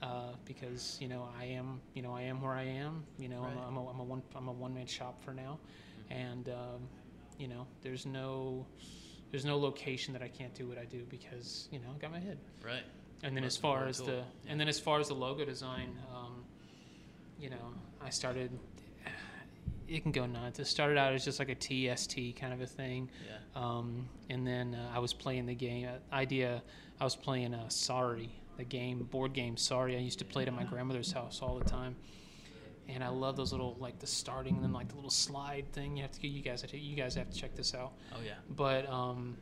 Uh, 0.00 0.32
because 0.44 0.98
you 1.00 1.06
know 1.06 1.28
I 1.38 1.44
am 1.44 1.80
you 1.94 2.02
know 2.02 2.12
I 2.12 2.22
am 2.22 2.40
where 2.42 2.54
I 2.54 2.64
am 2.64 3.04
you 3.18 3.28
know 3.28 3.44
I'm, 3.44 3.56
a, 3.56 3.60
Right. 3.60 3.64
I'm, 3.68 3.76
a, 3.76 3.88
I'm 3.88 4.00
a 4.00 4.04
one 4.04 4.22
I'm 4.34 4.48
a 4.48 4.52
one 4.52 4.74
man 4.74 4.86
shop 4.86 5.22
for 5.24 5.32
now, 5.32 5.60
and 6.10 6.48
um, 6.48 6.88
you 7.38 7.46
know 7.46 7.66
there's 7.82 8.04
no 8.04 8.66
there's 9.30 9.44
no 9.44 9.56
location 9.58 10.12
that 10.12 10.20
I 10.22 10.26
can't 10.28 10.52
do 10.54 10.66
what 10.66 10.76
I 10.76 10.86
do 10.86 11.04
because 11.08 11.68
you 11.70 11.78
know 11.78 11.86
I 11.94 11.98
got 11.98 12.10
my 12.10 12.18
head. 12.18 12.38
Right. 12.64 12.82
And 13.22 13.36
then 13.36 13.44
as 13.44 13.56
far 13.56 13.86
as 13.86 13.98
the 13.98 14.24
and 14.48 14.58
then 14.58 14.66
as 14.66 14.80
far 14.80 14.98
as 14.98 15.06
the 15.08 15.14
logo 15.14 15.44
design, 15.44 15.96
um, 16.12 16.44
you 17.38 17.50
know, 17.50 17.72
I 18.04 18.10
started. 18.10 18.50
It 19.88 20.02
can 20.02 20.12
go 20.12 20.24
nuts. 20.26 20.58
It 20.58 20.66
started 20.66 20.96
out 20.96 21.12
as 21.12 21.24
just 21.24 21.38
like 21.38 21.50
a 21.50 21.54
TST 21.54 22.16
kind 22.40 22.52
of 22.54 22.60
a 22.62 22.66
thing, 22.66 23.10
Yeah. 23.26 23.36
um, 23.54 24.08
and 24.30 24.46
then 24.46 24.74
uh, 24.74 24.90
I 24.94 24.98
was 25.00 25.12
playing 25.12 25.44
the 25.46 25.54
game. 25.54 25.86
Uh, 25.86 26.14
idea, 26.14 26.62
I 27.02 27.04
was 27.04 27.16
playing 27.16 27.52
uh, 27.52 27.68
Sorry, 27.68 28.30
the 28.56 28.62
game, 28.62 29.00
board 29.10 29.32
game 29.32 29.56
Sorry. 29.56 29.96
I 29.96 29.98
used 29.98 30.20
to 30.20 30.24
play 30.24 30.44
it 30.44 30.48
at 30.48 30.54
my 30.54 30.62
grandmother's 30.62 31.10
house 31.10 31.40
all 31.42 31.58
the 31.58 31.64
time, 31.64 31.96
and 32.88 33.02
I 33.02 33.08
love 33.08 33.34
those 33.36 33.50
little 33.50 33.76
like 33.80 33.98
the 33.98 34.06
starting 34.06 34.54
and 34.54 34.62
then 34.62 34.72
like 34.72 34.86
the 34.88 34.94
little 34.94 35.10
slide 35.10 35.64
thing. 35.72 35.96
You 35.96 36.02
have 36.02 36.12
to, 36.12 36.28
you 36.28 36.42
guys, 36.42 36.64
you 36.72 36.94
guys 36.94 37.16
have 37.16 37.28
to 37.28 37.36
check 37.36 37.56
this 37.56 37.74
out 37.74 37.94
Oh 38.12 38.18
yeah. 38.24 38.34
but 38.50 38.88
um, 38.88 39.36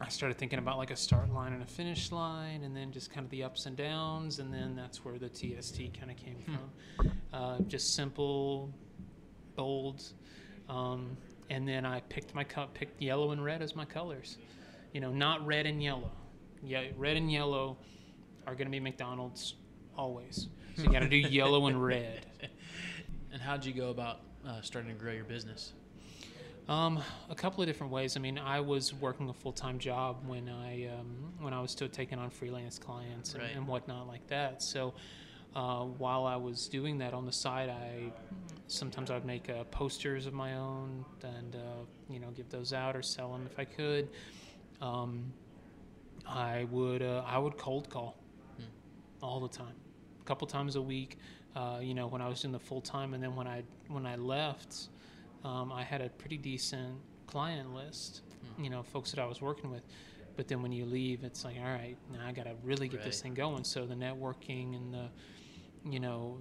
I 0.00 0.08
started 0.08 0.36
thinking 0.36 0.58
about 0.58 0.78
like 0.78 0.90
a 0.90 0.96
start 0.96 1.32
line 1.32 1.52
and 1.52 1.62
a 1.62 1.66
finish 1.66 2.10
line, 2.10 2.64
and 2.64 2.76
then 2.76 2.90
just 2.90 3.12
kind 3.12 3.24
of 3.24 3.30
the 3.30 3.44
ups 3.44 3.66
and 3.66 3.76
downs, 3.76 4.40
and 4.40 4.52
then 4.52 4.74
that's 4.74 5.04
where 5.04 5.16
the 5.16 5.28
TST 5.28 5.78
kind 5.96 6.10
of 6.10 6.16
came 6.16 6.42
Hmm. 6.44 6.54
from. 6.56 7.12
Uh, 7.32 7.60
just 7.68 7.94
simple, 7.94 8.68
bold, 9.54 10.02
um, 10.68 11.16
and 11.50 11.68
then 11.68 11.86
I 11.86 12.00
picked 12.08 12.34
my 12.34 12.42
co- 12.42 12.66
picked 12.74 13.00
yellow 13.00 13.30
and 13.30 13.44
red 13.44 13.62
as 13.62 13.76
my 13.76 13.84
colors. 13.84 14.38
You 14.92 15.00
know, 15.00 15.12
not 15.12 15.46
red 15.46 15.64
and 15.64 15.80
yellow. 15.80 16.10
Yeah, 16.62 16.84
red 16.96 17.16
and 17.16 17.30
yellow 17.30 17.76
are 18.46 18.54
going 18.54 18.66
to 18.66 18.70
be 18.70 18.80
McDonald's 18.80 19.54
always. 19.96 20.48
So 20.76 20.82
you 20.84 20.90
got 20.90 21.00
to 21.00 21.08
do 21.08 21.16
yellow 21.30 21.66
and 21.66 21.82
red. 21.82 22.26
And 23.32 23.40
how'd 23.42 23.64
you 23.64 23.72
go 23.72 23.90
about 23.90 24.20
uh, 24.46 24.60
starting 24.62 24.92
to 24.92 24.98
grow 24.98 25.12
your 25.12 25.24
business? 25.24 25.72
Um, 26.68 27.02
a 27.30 27.34
couple 27.34 27.62
of 27.62 27.66
different 27.66 27.92
ways. 27.92 28.16
I 28.16 28.20
mean, 28.20 28.38
I 28.38 28.60
was 28.60 28.92
working 28.92 29.28
a 29.30 29.32
full 29.32 29.52
time 29.52 29.78
job 29.78 30.18
when 30.26 30.48
I 30.48 30.86
um, 30.88 31.32
when 31.40 31.54
I 31.54 31.60
was 31.60 31.70
still 31.70 31.88
taking 31.88 32.18
on 32.18 32.28
freelance 32.30 32.78
clients 32.78 33.32
and, 33.34 33.42
Right. 33.42 33.56
and 33.56 33.66
whatnot 33.66 34.06
like 34.06 34.26
that. 34.28 34.62
So 34.62 34.92
uh, 35.56 35.84
while 35.84 36.26
I 36.26 36.36
was 36.36 36.68
doing 36.68 36.98
that 36.98 37.14
on 37.14 37.24
the 37.24 37.32
side, 37.32 37.70
I 37.70 38.12
sometimes 38.66 39.10
I'd 39.10 39.24
make 39.24 39.48
uh, 39.48 39.64
posters 39.64 40.26
of 40.26 40.34
my 40.34 40.56
own 40.56 41.06
and 41.22 41.56
uh, 41.56 41.58
you 42.10 42.18
know 42.20 42.28
give 42.32 42.50
those 42.50 42.74
out 42.74 42.94
or 42.94 43.02
sell 43.02 43.32
them 43.32 43.46
if 43.50 43.58
I 43.58 43.64
could. 43.64 44.08
Um, 44.82 45.32
I 46.26 46.64
would 46.70 47.02
uh, 47.02 47.22
I 47.26 47.38
would 47.38 47.56
cold 47.56 47.88
call 47.90 48.16
Hmm. 48.56 48.64
all 49.22 49.40
the 49.40 49.48
time, 49.48 49.74
a 50.20 50.24
couple 50.24 50.46
times 50.46 50.76
a 50.76 50.82
week. 50.82 51.18
Uh, 51.56 51.78
you 51.82 51.94
know, 51.94 52.06
when 52.06 52.20
I 52.22 52.28
was 52.28 52.40
doing 52.42 52.52
the 52.52 52.58
full 52.58 52.80
time, 52.80 53.14
and 53.14 53.22
then 53.22 53.34
when 53.34 53.46
I 53.46 53.62
when 53.88 54.06
I 54.06 54.16
left, 54.16 54.88
um, 55.44 55.72
I 55.72 55.82
had 55.82 56.00
a 56.00 56.08
pretty 56.10 56.36
decent 56.36 56.94
client 57.26 57.74
list. 57.74 58.22
Hmm. 58.56 58.64
You 58.64 58.70
know, 58.70 58.82
folks 58.82 59.10
that 59.12 59.20
I 59.20 59.26
was 59.26 59.40
working 59.40 59.70
with. 59.70 59.82
But 60.36 60.46
then 60.46 60.62
when 60.62 60.70
you 60.70 60.84
leave, 60.84 61.24
it's 61.24 61.44
like, 61.44 61.56
all 61.58 61.64
right, 61.64 61.96
now 62.12 62.24
I 62.24 62.30
got 62.30 62.44
to 62.44 62.54
really 62.62 62.86
get 62.86 63.02
this 63.02 63.20
thing 63.20 63.34
going. 63.34 63.64
So 63.64 63.86
the 63.86 63.96
networking 63.96 64.76
and 64.76 64.94
the, 64.94 65.08
you 65.90 65.98
know, 65.98 66.38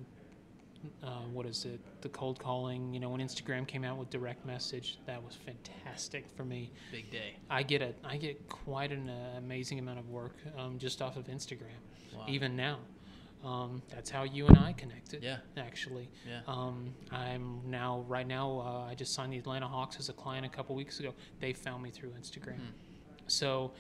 uh, 1.04 1.08
what 1.34 1.46
is 1.46 1.66
it? 1.66 1.80
The 2.02 2.10
cold 2.10 2.40
calling. 2.40 2.94
You 2.94 3.00
know, 3.00 3.10
when 3.10 3.22
Instagram 3.22 3.68
came 3.68 3.84
out 3.84 3.98
with 3.98 4.10
direct 4.10 4.46
message, 4.46 4.98
that 5.06 5.22
was 5.24 5.36
fantastic 5.36 6.26
for 6.36 6.44
me. 6.46 6.72
Big 6.92 7.10
day. 7.12 7.36
I 7.50 7.64
get 7.64 7.82
a 7.82 7.94
I 8.04 8.18
get 8.18 8.48
quite 8.50 8.92
an 8.92 9.10
uh, 9.10 9.36
amazing 9.38 9.80
amount 9.80 10.00
of 10.00 10.10
work 10.10 10.36
um, 10.58 10.78
just 10.78 11.02
off 11.02 11.18
of 11.18 11.26
Instagram, 11.28 11.80
Wow. 12.16 12.26
even 12.28 12.56
now. 12.56 12.80
Um, 13.44 13.84
that's 13.90 14.10
how 14.10 14.24
you 14.24 14.48
and 14.48 14.58
I 14.58 14.74
connected. 14.74 15.24
Yeah. 15.24 15.38
Actually, 15.58 16.10
Yeah. 16.28 16.42
um, 16.48 16.94
I'm 17.12 17.62
now 17.70 18.04
right 18.08 18.26
now. 18.28 18.60
Uh, 18.60 18.90
I 18.90 18.96
just 18.96 19.14
signed 19.14 19.32
the 19.32 19.38
Atlanta 19.38 19.68
Hawks 19.68 20.00
as 20.00 20.10
a 20.10 20.14
client 20.14 20.46
a 20.46 20.50
couple 20.50 20.76
weeks 20.76 21.00
ago. 21.00 21.14
They 21.40 21.54
found 21.54 21.84
me 21.84 21.92
through 21.92 22.10
Instagram. 22.20 22.56
Hmm. 22.56 22.66
So, 23.28 23.74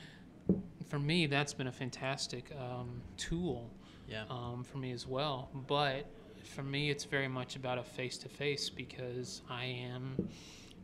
for 0.90 1.00
me, 1.00 1.26
that's 1.26 1.54
been 1.54 1.68
a 1.68 1.72
fantastic 1.72 2.52
um, 2.58 3.02
tool 3.18 3.70
Yeah. 4.08 4.26
um, 4.30 4.64
for 4.64 4.78
me 4.78 4.92
as 4.92 5.08
well. 5.08 5.50
But 5.68 6.06
for 6.48 6.64
me, 6.64 6.90
it's 6.90 7.04
very 7.04 7.28
much 7.28 7.56
about 7.56 7.78
a 7.78 7.84
face 7.84 8.18
to 8.20 8.30
face 8.30 8.70
because 8.70 9.42
I 9.50 9.66
am 9.66 10.30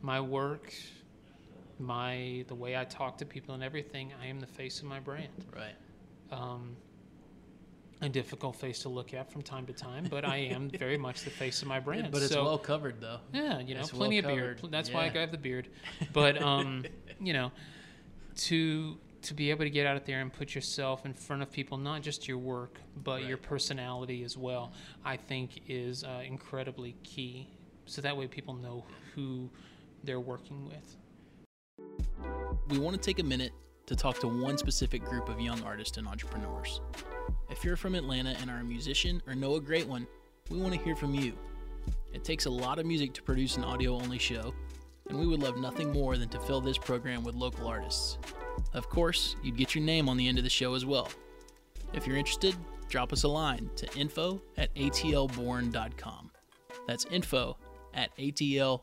my 0.02 0.20
work, 0.20 0.72
my 1.78 2.44
the 2.48 2.54
way 2.54 2.76
I 2.76 2.84
talk 2.84 3.18
to 3.18 3.26
people 3.26 3.54
and 3.54 3.62
everything. 3.62 4.12
I 4.22 4.26
am 4.26 4.40
the 4.40 4.46
face 4.46 4.78
of 4.80 4.84
my 4.84 5.00
brand. 5.00 5.46
right. 5.54 5.74
Um, 6.30 6.76
a 8.00 8.08
difficult 8.08 8.56
face 8.56 8.80
to 8.80 8.88
look 8.88 9.14
at 9.14 9.30
from 9.32 9.42
time 9.42 9.66
to 9.66 9.72
time, 9.72 10.06
but 10.10 10.24
I 10.24 10.36
am 10.36 10.68
very 10.78 10.98
much 10.98 11.22
the 11.22 11.30
face 11.30 11.62
of 11.62 11.68
my 11.68 11.80
brand. 11.80 12.10
But 12.10 12.22
it's 12.22 12.32
so, 12.32 12.44
well 12.44 12.58
covered 12.58 13.00
though. 13.00 13.20
yeah, 13.32 13.60
you 13.60 13.74
know, 13.74 13.80
it's 13.80 13.90
plenty 13.90 14.20
well 14.20 14.30
of 14.30 14.36
beard. 14.36 14.60
That's 14.70 14.90
why 14.90 15.04
I 15.04 15.18
have 15.18 15.30
the 15.32 15.38
beard. 15.38 15.68
But 16.12 16.40
um, 16.40 16.84
you 17.20 17.32
know, 17.32 17.52
to 18.36 18.98
to 19.24 19.34
be 19.34 19.50
able 19.50 19.64
to 19.64 19.70
get 19.70 19.86
out 19.86 20.04
there 20.06 20.20
and 20.20 20.32
put 20.32 20.54
yourself 20.54 21.04
in 21.04 21.12
front 21.14 21.42
of 21.42 21.50
people, 21.50 21.76
not 21.78 22.02
just 22.02 22.28
your 22.28 22.38
work, 22.38 22.78
but 23.02 23.20
Right. 23.20 23.26
your 23.28 23.36
personality 23.36 24.22
as 24.22 24.36
well, 24.36 24.72
I 25.04 25.16
think 25.16 25.62
is 25.68 26.04
uh, 26.04 26.22
incredibly 26.26 26.94
key. 27.02 27.48
So 27.86 28.00
that 28.02 28.16
way 28.16 28.26
people 28.26 28.54
know 28.54 28.84
who 29.14 29.50
they're 30.02 30.20
working 30.20 30.64
with. 30.66 30.96
we 32.68 32.78
want 32.78 32.94
to 32.96 33.00
take 33.00 33.18
a 33.18 33.22
minute 33.22 33.52
to 33.86 33.94
talk 33.94 34.18
to 34.20 34.28
one 34.28 34.56
specific 34.56 35.04
group 35.04 35.28
of 35.28 35.38
young 35.40 35.62
artists 35.62 35.98
and 35.98 36.06
entrepreneurs. 36.08 36.80
If 37.50 37.62
you're 37.64 37.76
from 37.76 37.94
Atlanta 37.94 38.30
and 38.40 38.50
are 38.50 38.58
a 38.60 38.64
musician 38.64 39.20
or 39.26 39.34
know 39.34 39.56
a 39.56 39.60
great 39.60 39.86
one, 39.86 40.06
we 40.50 40.58
want 40.58 40.72
to 40.74 40.80
hear 40.80 40.96
from 40.96 41.14
you. 41.14 41.34
It 42.12 42.24
takes 42.24 42.46
a 42.46 42.50
lot 42.50 42.78
of 42.78 42.86
music 42.86 43.12
to 43.14 43.22
produce 43.22 43.56
an 43.56 43.64
audio 43.64 43.94
only 43.96 44.18
show, 44.18 44.54
and 45.10 45.18
we 45.18 45.26
would 45.26 45.40
love 45.42 45.58
nothing 45.58 45.92
more 45.92 46.16
than 46.16 46.28
to 46.30 46.40
fill 46.40 46.60
this 46.62 46.78
program 46.78 47.22
with 47.24 47.34
local 47.34 47.66
artists. 47.66 48.16
Of 48.72 48.88
course, 48.88 49.34
you'd 49.42 49.56
get 49.56 49.74
your 49.74 49.84
name 49.84 50.08
on 50.08 50.16
the 50.16 50.28
end 50.28 50.38
of 50.38 50.44
the 50.44 50.50
show 50.50 50.74
as 50.74 50.84
well. 50.84 51.08
If 51.92 52.06
you're 52.06 52.16
interested, 52.16 52.54
drop 52.88 53.12
us 53.12 53.24
a 53.24 53.28
line 53.28 53.70
to 53.76 53.92
info 53.96 54.40
at 54.56 54.74
atlborn.com. 54.74 56.30
That's 56.86 57.04
info 57.06 57.56
at 57.94 58.16
atlborn.com. 58.16 58.80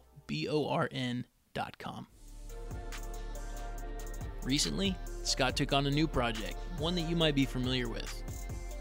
Recently, 4.43 4.97
Scott 5.23 5.55
took 5.55 5.71
on 5.71 5.85
a 5.85 5.91
new 5.91 6.07
project, 6.07 6.55
one 6.79 6.95
that 6.95 7.01
you 7.01 7.15
might 7.15 7.35
be 7.35 7.45
familiar 7.45 7.87
with. 7.87 8.23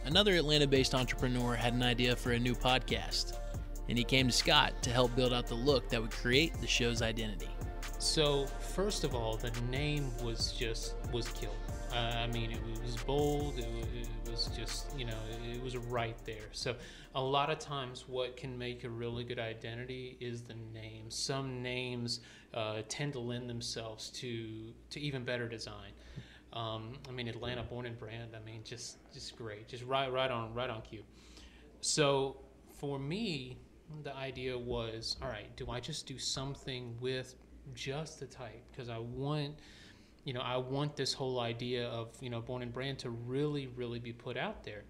Another 0.07 0.37
Atlanta 0.37 0.67
based 0.67 0.95
entrepreneur 0.95 1.55
had 1.55 1.75
an 1.75 1.83
idea 1.83 2.17
for 2.17 2.33
a 2.33 2.39
new 2.39 2.55
podcast, 2.55 3.37
and 3.89 3.99
he 3.99 4.05
came 4.05 4.27
to 4.27 4.33
Scott 4.33 4.73
to 4.83 4.91
help 4.91 5.15
build 5.15 5.35
out 5.35 5.47
the 5.47 5.55
look 5.55 5.91
that 5.91 6.01
would 6.01 6.13
create 6.13 6.59
the 6.61 6.67
show's 6.67 7.03
identity. 7.03 7.49
So 8.01 8.47
first 8.47 9.05
of 9.05 9.15
all, 9.15 9.37
the 9.37 9.53
name 9.71 10.11
was 10.25 10.53
just 10.53 10.95
was 11.13 11.29
killed. 11.29 11.55
Uh, 11.93 11.97
I 11.97 12.27
mean, 12.29 12.51
it 12.51 12.59
was 12.83 12.97
bold. 12.97 13.59
It 13.59 13.67
it 13.95 14.09
was 14.31 14.47
just 14.57 14.99
you 14.99 15.05
know 15.05 15.19
it 15.53 15.63
was 15.63 15.77
right 15.77 16.17
there. 16.25 16.49
So 16.53 16.75
a 17.15 17.23
lot 17.23 17.51
of 17.51 17.59
times, 17.59 18.07
what 18.09 18.39
can 18.39 18.57
make 18.57 18.85
a 18.85 18.89
really 18.89 19.23
good 19.23 19.39
identity 19.39 20.17
is 20.19 20.41
the 20.41 20.55
name. 20.73 21.11
Some 21.11 21.63
names 21.63 22.21
uh, 22.55 22.81
tend 22.89 23.13
to 23.13 23.19
lend 23.19 23.51
themselves 23.51 24.09
to 24.13 24.73
to 24.89 24.99
even 24.99 25.23
better 25.23 25.47
design. 25.47 25.93
Um, 26.55 26.95
I 27.07 27.13
mean, 27.13 27.29
Atlanta 27.29 27.63
born 27.65 27.85
and 27.85 27.99
brand. 27.99 28.31
I 28.35 28.43
mean, 28.47 28.63
just 28.65 28.97
just 29.13 29.37
great, 29.37 29.69
just 29.69 29.85
right 29.85 30.11
right 30.11 30.31
on 30.31 30.55
right 30.55 30.71
on 30.71 30.81
cue. 30.81 31.05
So 31.83 32.39
for 32.79 32.99
me, 32.99 33.59
the 34.05 34.17
idea 34.17 34.57
was, 34.57 35.19
all 35.21 35.29
right, 35.29 35.55
do 35.57 35.71
I 35.71 35.81
just 35.81 36.07
do 36.07 36.19
something 36.19 36.97
with 36.99 37.35
just 37.75 38.21
the 38.21 38.27
type? 38.27 38.63
Because 38.71 38.89
I 38.89 38.99
want, 38.99 39.55
you 40.25 40.33
know, 40.33 40.41
I 40.41 40.57
want 40.57 40.97
this 40.97 41.13
whole 41.13 41.41
idea 41.41 41.89
of, 41.89 42.09
you 42.21 42.31
know, 42.31 42.41
born 42.41 42.63
and 42.63 42.73
brand 42.73 42.99
to 43.01 43.11
really, 43.11 43.69
really 43.69 43.99
be 43.99 44.13
put 44.13 44.37
out 44.37 44.65
there. 44.65 44.85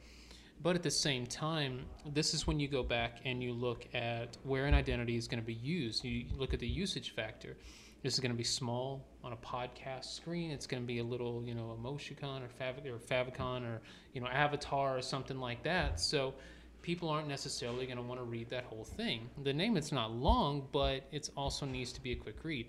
But 0.63 0.77
at 0.77 0.83
the 0.83 0.91
same 0.91 1.27
time, 1.27 1.87
this 2.13 2.35
is 2.35 2.47
when 2.47 2.61
you 2.61 2.69
go 2.69 2.83
back 2.83 3.21
and 3.25 3.43
you 3.43 3.53
look 3.53 3.87
at 3.95 4.37
where 4.43 4.67
an 4.67 4.75
identity 4.75 5.17
is 5.17 5.27
going 5.27 5.41
to 5.41 5.47
be 5.47 5.55
used. 5.55 6.05
You 6.05 6.27
look 6.37 6.53
at 6.53 6.61
the 6.61 6.69
usage 6.69 7.15
factor. 7.15 7.57
This 8.03 8.15
is 8.15 8.21
going 8.21 8.33
to 8.33 8.37
be 8.37 8.45
small 8.45 9.07
on 9.25 9.33
a 9.33 9.37
podcast 9.37 10.07
screen. 10.15 10.51
It's 10.51 10.67
going 10.67 10.83
to 10.83 10.87
be 10.87 10.99
a 10.99 11.05
little, 11.05 11.43
you 11.45 11.55
know, 11.55 11.79
emoticon 11.83 12.43
or, 12.43 12.95
or 12.95 12.99
favicon 12.99 13.67
or, 13.67 13.81
you 14.13 14.21
know, 14.21 14.27
avatar 14.27 14.97
or 14.97 15.03
something 15.03 15.39
like 15.39 15.63
that. 15.65 16.01
So 16.01 16.35
people 16.83 17.09
aren't 17.09 17.29
necessarily 17.29 17.87
going 17.87 17.97
to 17.97 18.03
want 18.03 18.21
to 18.21 18.25
read 18.25 18.49
that 18.51 18.65
whole 18.65 18.85
thing. 18.85 19.29
The 19.43 19.53
name 19.53 19.77
it's 19.77 19.93
not 19.93 20.13
long, 20.13 20.67
but 20.73 21.03
it 21.13 21.31
also 21.37 21.67
needs 21.67 21.93
to 21.93 22.03
be 22.03 22.13
a 22.13 22.17
quick 22.17 22.37
read. 22.43 22.67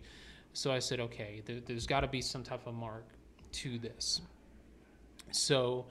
So 0.53 0.71
I 0.71 0.79
said, 0.79 0.99
okay, 0.99 1.41
there, 1.45 1.59
there's 1.65 1.87
got 1.87 2.01
to 2.01 2.07
be 2.07 2.21
some 2.21 2.43
type 2.43 2.67
of 2.67 2.73
mark 2.73 3.05
to 3.53 3.77
this. 3.77 4.21
So 5.31 5.85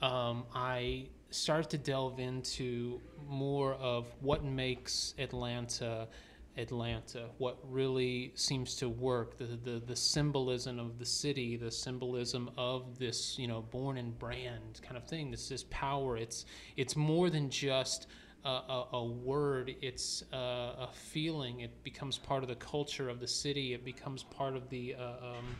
um, 0.00 0.44
I 0.54 1.08
started 1.30 1.70
to 1.70 1.78
delve 1.78 2.18
into 2.18 3.00
more 3.28 3.74
of 3.74 4.06
what 4.20 4.44
makes 4.44 5.14
Atlanta 5.18 6.08
Atlanta, 6.56 7.26
what 7.38 7.58
really 7.64 8.32
seems 8.34 8.74
to 8.76 8.88
work, 8.88 9.38
the, 9.38 9.44
the, 9.44 9.80
the 9.86 9.96
symbolism 9.96 10.78
of 10.78 10.98
the 10.98 11.04
city, 11.04 11.56
the 11.56 11.70
symbolism 11.70 12.50
of 12.58 12.98
this, 12.98 13.38
you 13.38 13.46
know, 13.46 13.62
born 13.62 13.96
and 13.96 14.18
brand 14.18 14.80
kind 14.82 14.96
of 14.96 15.04
thing. 15.04 15.30
This 15.30 15.50
is 15.50 15.64
power. 15.64 16.16
It's 16.16 16.46
it's 16.76 16.96
more 16.96 17.30
than 17.30 17.50
just 17.50 18.08
a, 18.44 18.48
a, 18.48 18.88
a 18.94 19.04
word. 19.04 19.74
It's 19.80 20.24
a, 20.32 20.36
a 20.36 20.88
feeling. 20.92 21.60
It 21.60 21.82
becomes 21.84 22.18
part 22.18 22.42
of 22.42 22.48
the 22.48 22.56
culture 22.56 23.08
of 23.08 23.20
the 23.20 23.28
city. 23.28 23.72
It 23.72 23.84
becomes 23.84 24.24
part 24.24 24.56
of 24.56 24.68
the 24.70 24.96
uh, 24.96 25.02
um, 25.02 25.56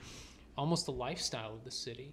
almost 0.58 0.86
the 0.86 0.92
lifestyle 0.92 1.54
of 1.54 1.64
the 1.64 1.70
city, 1.70 2.12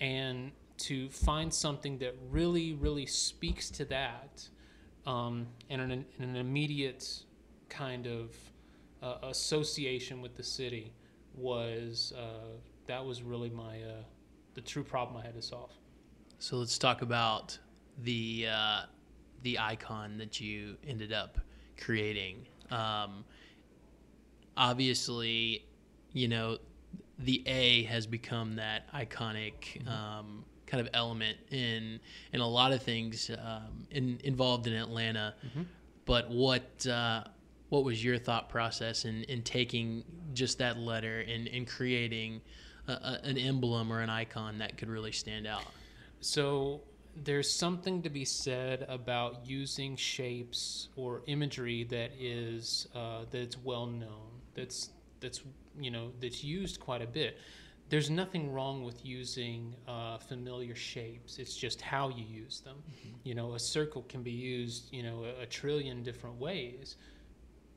and 0.00 0.52
to 0.76 1.08
find 1.08 1.52
something 1.52 1.98
that 1.98 2.14
really, 2.30 2.74
really 2.74 3.06
speaks 3.06 3.70
to 3.70 3.84
that, 3.86 4.48
um, 5.06 5.46
and 5.68 5.80
an, 5.80 6.04
an 6.18 6.36
immediate 6.36 7.24
kind 7.70 8.06
of 8.06 8.36
uh, 9.02 9.16
association 9.22 10.20
with 10.20 10.36
the 10.36 10.42
city 10.42 10.92
was 11.34 12.12
uh, 12.16 12.58
that 12.86 13.04
was 13.04 13.22
really 13.22 13.50
my 13.50 13.80
uh, 13.82 14.02
the 14.54 14.60
true 14.60 14.84
problem 14.84 15.16
I 15.16 15.24
had 15.24 15.34
to 15.34 15.42
solve. 15.42 15.70
So 16.38 16.56
let's 16.56 16.76
talk 16.78 17.02
about 17.02 17.58
the 18.02 18.46
uh, 18.52 18.82
the 19.42 19.58
icon 19.58 20.18
that 20.18 20.40
you 20.40 20.76
ended 20.86 21.12
up 21.12 21.38
creating. 21.78 22.46
Um, 22.70 23.24
obviously, 24.56 25.64
you 26.12 26.28
know, 26.28 26.58
the 27.18 27.42
A 27.46 27.84
has 27.84 28.06
become 28.06 28.56
that 28.56 28.92
iconic 28.92 29.86
um, 29.88 30.44
kind 30.66 30.80
of 30.80 30.88
element 30.94 31.38
in 31.50 32.00
in 32.32 32.40
a 32.40 32.46
lot 32.46 32.72
of 32.72 32.82
things 32.82 33.30
um, 33.30 33.86
in, 33.90 34.18
involved 34.24 34.66
in 34.66 34.74
Atlanta. 34.74 35.34
But 36.06 36.30
what 36.30 36.86
uh, 36.86 37.24
what 37.70 37.84
was 37.84 38.04
your 38.04 38.18
thought 38.18 38.48
process 38.48 39.04
in, 39.04 39.22
in 39.24 39.42
taking 39.42 40.04
just 40.34 40.58
that 40.58 40.76
letter 40.76 41.20
and, 41.20 41.48
and 41.48 41.66
creating 41.66 42.40
a, 42.86 42.92
a, 42.92 43.20
an 43.24 43.38
emblem 43.38 43.92
or 43.92 44.00
an 44.00 44.10
icon 44.10 44.58
that 44.58 44.76
could 44.76 44.88
really 44.88 45.12
stand 45.12 45.46
out? 45.46 45.64
So 46.20 46.82
there's 47.24 47.50
something 47.50 48.02
to 48.02 48.10
be 48.10 48.24
said 48.24 48.84
about 48.88 49.46
using 49.46 49.96
shapes 49.96 50.88
or 50.96 51.22
imagery 51.26 51.84
that 51.84 52.10
is 52.18 52.88
uh, 52.94 53.24
that's 53.30 53.56
well 53.58 53.86
known. 53.86 54.28
That's 54.54 54.90
that's 55.20 55.42
you 55.78 55.90
know 55.90 56.10
that's 56.20 56.42
used 56.42 56.80
quite 56.80 57.02
a 57.02 57.06
bit. 57.06 57.38
There's 57.88 58.10
nothing 58.10 58.52
wrong 58.52 58.84
with 58.84 59.04
using 59.04 59.74
uh, 59.88 60.18
familiar 60.18 60.76
shapes. 60.76 61.38
It's 61.38 61.56
just 61.56 61.80
how 61.80 62.08
you 62.08 62.24
use 62.24 62.60
them. 62.60 62.76
You 63.24 63.34
know, 63.34 63.54
a 63.54 63.58
circle 63.58 64.04
can 64.08 64.22
be 64.22 64.30
used 64.30 64.92
you 64.92 65.02
know 65.02 65.24
a, 65.24 65.42
a 65.42 65.46
trillion 65.46 66.02
different 66.02 66.36
ways, 66.36 66.96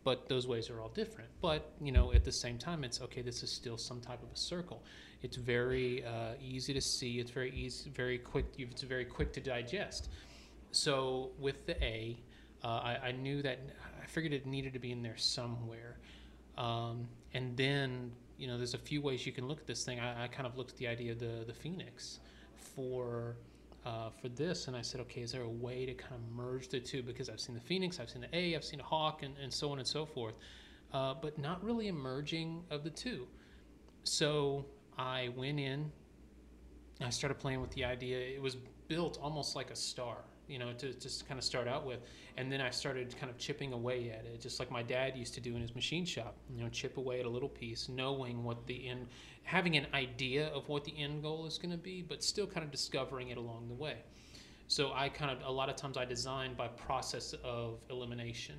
but 0.03 0.27
those 0.27 0.47
ways 0.47 0.69
are 0.69 0.81
all 0.81 0.89
different. 0.89 1.29
But 1.41 1.71
you 1.81 1.91
know, 1.91 2.13
at 2.13 2.23
the 2.23 2.31
same 2.31 2.57
time, 2.57 2.83
it's 2.83 3.01
okay. 3.01 3.21
This 3.21 3.43
is 3.43 3.51
still 3.51 3.77
some 3.77 4.01
type 4.01 4.21
of 4.21 4.31
a 4.31 4.37
circle. 4.37 4.83
It's 5.21 5.37
very 5.37 6.03
uh, 6.05 6.33
easy 6.41 6.73
to 6.73 6.81
see. 6.81 7.19
It's 7.19 7.31
very 7.31 7.51
easy, 7.51 7.89
very 7.89 8.17
quick. 8.17 8.45
It's 8.57 8.81
very 8.81 9.05
quick 9.05 9.31
to 9.33 9.39
digest. 9.39 10.09
So 10.71 11.31
with 11.39 11.65
the 11.65 11.81
A, 11.83 12.17
uh, 12.63 12.67
I, 12.67 12.97
I 13.07 13.11
knew 13.11 13.41
that 13.41 13.59
I 14.01 14.05
figured 14.05 14.33
it 14.33 14.45
needed 14.45 14.73
to 14.73 14.79
be 14.79 14.91
in 14.91 15.01
there 15.01 15.17
somewhere. 15.17 15.97
Um, 16.57 17.07
and 17.33 17.55
then 17.55 18.11
you 18.37 18.47
know, 18.47 18.57
there's 18.57 18.73
a 18.73 18.79
few 18.79 19.01
ways 19.01 19.25
you 19.25 19.31
can 19.31 19.47
look 19.47 19.59
at 19.59 19.67
this 19.67 19.85
thing. 19.85 19.99
I, 19.99 20.25
I 20.25 20.27
kind 20.27 20.45
of 20.45 20.57
looked 20.57 20.71
at 20.71 20.77
the 20.77 20.87
idea 20.87 21.13
of 21.13 21.19
the 21.19 21.45
the 21.47 21.53
phoenix 21.53 22.19
for 22.55 23.37
uh, 23.85 24.09
for 24.09 24.29
this, 24.29 24.67
and 24.67 24.75
I 24.75 24.81
said, 24.81 25.01
okay, 25.01 25.21
is 25.21 25.31
there 25.31 25.41
a 25.41 25.49
way 25.49 25.85
to 25.85 25.93
kind 25.93 26.15
of 26.15 26.35
merge 26.35 26.69
the 26.69 26.79
two? 26.79 27.03
Because 27.03 27.29
I've 27.29 27.39
seen 27.39 27.55
the 27.55 27.61
phoenix, 27.61 27.99
I've 27.99 28.09
seen 28.09 28.21
the 28.21 28.35
A, 28.35 28.55
I've 28.55 28.63
seen 28.63 28.79
a 28.79 28.83
hawk, 28.83 29.23
and, 29.23 29.35
and 29.41 29.53
so 29.53 29.71
on 29.71 29.79
and 29.79 29.87
so 29.87 30.05
forth, 30.05 30.35
uh, 30.93 31.13
but 31.21 31.37
not 31.37 31.63
really 31.63 31.89
a 31.89 31.93
merging 31.93 32.63
of 32.71 32.83
the 32.83 32.89
two. 32.89 33.27
So 34.03 34.65
I 34.97 35.29
went 35.35 35.59
in, 35.59 35.91
I 37.01 37.09
started 37.09 37.35
playing 37.39 37.61
with 37.61 37.71
the 37.71 37.83
idea. 37.83 38.17
It 38.19 38.41
was 38.41 38.57
built 38.87 39.17
almost 39.21 39.55
like 39.55 39.71
a 39.71 39.75
star, 39.75 40.17
you 40.47 40.59
know, 40.59 40.73
to 40.73 40.93
just 40.93 41.27
kind 41.27 41.37
of 41.37 41.43
start 41.43 41.67
out 41.67 41.85
with. 41.85 41.99
And 42.37 42.51
then 42.51 42.61
I 42.61 42.69
started 42.69 43.15
kind 43.19 43.29
of 43.29 43.37
chipping 43.37 43.73
away 43.73 44.11
at 44.11 44.25
it, 44.25 44.39
just 44.41 44.59
like 44.59 44.71
my 44.71 44.83
dad 44.83 45.17
used 45.17 45.33
to 45.35 45.41
do 45.41 45.55
in 45.55 45.61
his 45.61 45.75
machine 45.75 46.05
shop, 46.05 46.35
you 46.55 46.63
know, 46.63 46.69
chip 46.69 46.97
away 46.97 47.19
at 47.19 47.25
a 47.25 47.29
little 47.29 47.49
piece, 47.49 47.89
knowing 47.89 48.43
what 48.43 48.65
the 48.67 48.87
end, 48.87 49.07
having 49.43 49.77
an 49.77 49.87
idea 49.93 50.47
of 50.47 50.67
what 50.69 50.83
the 50.83 50.97
end 50.97 51.21
goal 51.21 51.45
is 51.45 51.57
going 51.57 51.71
to 51.71 51.77
be, 51.77 52.01
but 52.01 52.23
still 52.23 52.47
kind 52.47 52.63
of 52.63 52.71
discovering 52.71 53.29
it 53.29 53.37
along 53.37 53.67
the 53.67 53.73
way. 53.75 53.97
So 54.67 54.91
I 54.93 55.09
kind 55.09 55.29
of, 55.31 55.45
a 55.45 55.51
lot 55.51 55.69
of 55.69 55.75
times 55.75 55.97
I 55.97 56.05
design 56.05 56.55
by 56.55 56.67
process 56.69 57.33
of 57.43 57.79
elimination. 57.89 58.55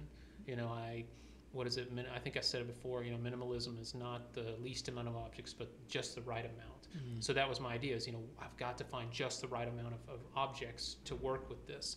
You 0.47 0.57
know, 0.57 0.69
I, 0.69 1.05
what 1.53 1.67
is 1.67 1.77
it? 1.79 1.91
I 2.15 2.19
think 2.19 2.37
I 2.37 2.41
said 2.41 2.61
it 2.61 2.67
before. 2.67 3.03
You 3.03 3.13
know, 3.13 3.19
minimalism 3.19 3.81
is 3.81 3.95
not 3.95 4.33
the 4.35 4.55
least 4.63 4.89
amount 4.89 5.09
of 5.09 5.17
objects, 5.17 5.53
but 5.53 5.69
just 5.89 6.15
the 6.15 6.23
right 6.23 6.45
amount. 6.45 6.89
So 7.21 7.33
that 7.33 7.49
was 7.49 7.61
my 7.61 7.73
idea. 7.75 7.97
Is 7.97 8.07
you 8.07 8.13
know, 8.13 8.23
I've 8.41 8.57
got 8.57 8.77
to 8.79 8.85
find 8.85 9.11
just 9.11 9.41
the 9.41 9.49
right 9.49 9.67
amount 9.67 9.95
of, 9.95 10.15
of 10.15 10.21
objects 10.37 10.97
to 11.07 11.17
work 11.17 11.49
with 11.49 11.67
this. 11.67 11.97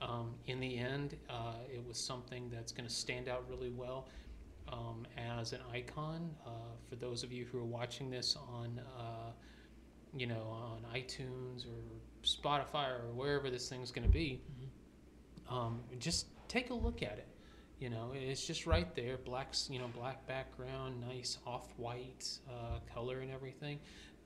Um, 0.00 0.34
in 0.46 0.60
the 0.60 0.78
end, 0.78 1.16
uh, 1.28 1.54
it 1.72 1.84
was 1.84 1.98
something 1.98 2.48
that's 2.50 2.70
going 2.70 2.88
to 2.88 2.94
stand 2.94 3.28
out 3.28 3.44
really 3.48 3.70
well 3.70 4.08
um, 4.72 5.06
as 5.16 5.52
an 5.52 5.60
icon. 5.72 6.30
Uh, 6.46 6.50
for 6.88 6.96
those 6.96 7.22
of 7.22 7.32
you 7.32 7.44
who 7.44 7.58
are 7.58 7.64
watching 7.64 8.10
this 8.10 8.36
on 8.36 8.80
uh, 8.98 9.30
you 10.16 10.26
know, 10.26 10.48
on 10.50 10.84
iTunes 10.94 11.66
or 11.66 11.82
Spotify 12.24 12.90
or 12.90 13.12
wherever 13.14 13.50
this 13.50 13.68
thing's 13.68 13.90
going 13.90 14.06
to 14.06 14.12
be, 14.12 14.40
um, 15.48 15.80
just 15.98 16.26
take 16.48 16.70
a 16.70 16.74
look 16.74 17.02
at 17.02 17.18
it. 17.18 17.28
You 17.78 17.90
know, 17.90 18.12
it's 18.12 18.44
just 18.44 18.66
right 18.66 18.92
there, 18.96 19.18
black, 19.18 19.54
you 19.68 19.78
know, 19.78 19.88
black 19.88 20.26
background, 20.26 21.00
nice 21.00 21.38
off-white 21.46 22.26
uh, 22.48 22.80
color 22.92 23.20
and 23.20 23.30
everything, 23.30 23.78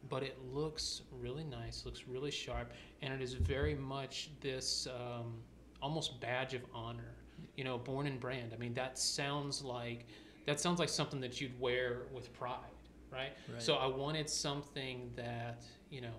but 0.08 0.22
it 0.22 0.38
looks 0.50 1.02
really 1.20 1.44
nice, 1.44 1.84
looks 1.84 2.08
really 2.08 2.30
sharp, 2.30 2.72
and 3.02 3.12
it 3.12 3.20
is 3.20 3.34
very 3.34 3.74
much 3.74 4.30
this 4.40 4.86
um, 4.86 5.34
almost 5.82 6.18
badge 6.20 6.54
of 6.54 6.62
honor. 6.74 7.14
You 7.56 7.64
know, 7.64 7.76
born 7.76 8.06
and 8.06 8.18
brand. 8.18 8.52
I 8.54 8.56
mean, 8.56 8.72
that 8.74 8.98
sounds 8.98 9.62
like 9.62 10.06
that 10.46 10.60
sounds 10.60 10.78
like 10.78 10.88
something 10.88 11.20
that 11.20 11.40
you'd 11.40 11.58
wear 11.60 12.02
with 12.12 12.32
pride, 12.32 12.58
right? 13.10 13.32
Right. 13.52 13.62
So 13.62 13.74
I 13.74 13.86
wanted 13.86 14.28
something 14.28 15.10
that 15.16 15.62
you 15.90 16.00
know 16.00 16.14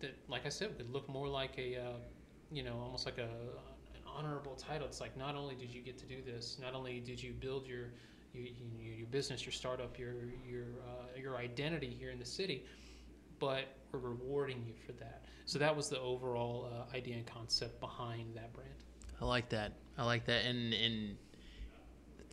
that, 0.00 0.16
like 0.28 0.46
I 0.46 0.48
said, 0.48 0.76
would 0.78 0.92
look 0.92 1.08
more 1.08 1.28
like 1.28 1.58
a, 1.58 1.76
uh, 1.76 1.92
you 2.50 2.62
know, 2.62 2.78
almost 2.82 3.06
like 3.06 3.18
a 3.18 3.22
an 3.94 4.02
honorable 4.06 4.54
title. 4.54 4.86
It's 4.86 5.00
like 5.00 5.16
not 5.16 5.34
only 5.34 5.54
did 5.54 5.72
you 5.72 5.82
get 5.82 5.98
to 5.98 6.06
do 6.06 6.22
this, 6.24 6.58
not 6.60 6.74
only 6.74 7.00
did 7.00 7.22
you 7.22 7.32
build 7.32 7.66
your 7.66 7.92
your, 8.32 8.44
your, 8.78 8.94
your 8.94 9.06
business, 9.08 9.44
your 9.44 9.52
startup, 9.52 9.98
your 9.98 10.14
your 10.46 10.66
uh, 10.88 11.18
your 11.18 11.36
identity 11.36 11.96
here 11.98 12.10
in 12.10 12.18
the 12.18 12.24
city, 12.24 12.64
but 13.38 13.64
we're 13.92 13.98
rewarding 13.98 14.62
you 14.66 14.74
for 14.86 14.92
that. 14.92 15.24
So 15.46 15.58
that 15.58 15.74
was 15.74 15.88
the 15.88 15.98
overall 15.98 16.70
uh, 16.72 16.96
idea 16.96 17.16
and 17.16 17.26
concept 17.26 17.80
behind 17.80 18.36
that 18.36 18.52
brand. 18.52 18.70
I 19.20 19.24
like 19.24 19.48
that. 19.50 19.72
I 19.98 20.04
like 20.04 20.24
that. 20.26 20.44
And 20.44 20.72
and 20.72 21.16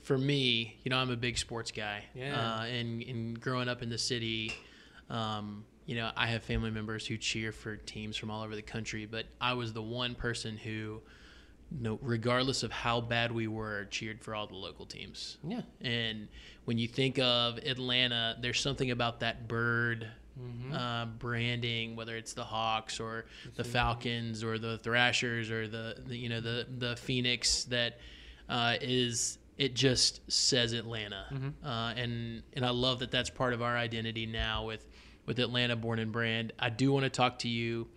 for 0.07 0.17
me, 0.17 0.77
you 0.83 0.89
know, 0.89 0.97
I'm 0.97 1.11
a 1.11 1.17
big 1.17 1.37
sports 1.37 1.71
guy. 1.71 2.05
Yeah. 2.15 2.59
Uh, 2.59 2.63
and 2.63 3.03
and 3.03 3.39
growing 3.39 3.67
up 3.67 3.83
in 3.83 3.89
the 3.89 3.97
city, 3.97 4.53
um, 5.09 5.65
you 5.85 5.95
know, 5.95 6.09
I 6.15 6.27
have 6.27 6.43
family 6.43 6.71
members 6.71 7.05
who 7.05 7.17
cheer 7.17 7.51
for 7.51 7.75
teams 7.75 8.15
from 8.15 8.31
all 8.31 8.41
over 8.41 8.55
the 8.55 8.61
country, 8.61 9.05
but 9.05 9.25
I 9.41 9.53
was 9.53 9.73
the 9.73 9.81
one 9.81 10.15
person 10.15 10.55
who, 10.57 10.69
you 10.69 11.81
know, 11.81 11.99
regardless 12.01 12.63
of 12.63 12.71
how 12.71 13.01
bad 13.01 13.33
we 13.33 13.47
were, 13.47 13.85
cheered 13.91 14.21
for 14.21 14.33
all 14.33 14.47
the 14.47 14.55
local 14.55 14.85
teams. 14.85 15.37
Yeah. 15.43 15.61
And 15.81 16.29
when 16.63 16.77
you 16.77 16.87
think 16.87 17.19
of 17.19 17.57
Atlanta, 17.57 18.37
there's 18.41 18.61
something 18.61 18.91
about 18.91 19.19
that 19.19 19.47
bird 19.47 20.07
Mm-hmm. 20.39 20.71
uh, 20.71 21.05
branding, 21.17 21.95
whether 21.95 22.15
it's 22.15 22.33
the 22.33 22.43
Hawks 22.43 22.99
or 22.99 23.25
the 23.55 23.63
Falcons 23.63 24.43
or 24.43 24.59
the 24.59 24.77
Thrashers 24.77 25.49
or 25.49 25.67
the, 25.67 25.95
the 26.05 26.15
you 26.15 26.29
know 26.29 26.41
the 26.41 26.67
the 26.77 26.95
Phoenix 26.95 27.63
that 27.63 27.97
uh, 28.47 28.75
is 28.79 29.39
it 29.57 29.73
just 29.75 30.21
says 30.31 30.73
Atlanta, 30.73 31.25
Mm-hmm. 31.33 31.65
uh, 31.65 31.93
and 31.93 32.43
and 32.53 32.65
I 32.65 32.69
love 32.69 32.99
that 32.99 33.11
that's 33.11 33.29
part 33.29 33.53
of 33.53 33.61
our 33.61 33.75
identity 33.77 34.25
now 34.25 34.65
with 34.65 34.85
with 35.25 35.39
Atlanta 35.39 35.75
Born 35.75 35.99
and 35.99 36.11
Brand. 36.11 36.53
I 36.59 36.69
do 36.69 36.91
want 36.91 37.03
to 37.03 37.09
talk 37.09 37.39
to 37.39 37.47
you. 37.49 37.87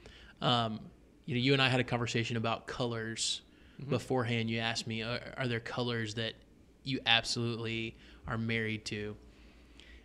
Um, 0.40 0.80
you 1.26 1.34
know, 1.34 1.40
you 1.40 1.52
and 1.52 1.62
I 1.62 1.68
had 1.68 1.80
a 1.80 1.84
conversation 1.84 2.36
about 2.36 2.66
colors 2.66 3.42
Mm-hmm. 3.80 3.88
beforehand. 3.90 4.50
You 4.50 4.58
asked 4.58 4.86
me, 4.86 5.02
are, 5.02 5.20
are 5.38 5.48
there 5.48 5.58
colors 5.60 6.12
that 6.16 6.34
you 6.84 7.00
absolutely 7.06 7.96
are 8.26 8.36
married 8.36 8.84
to? 8.86 9.16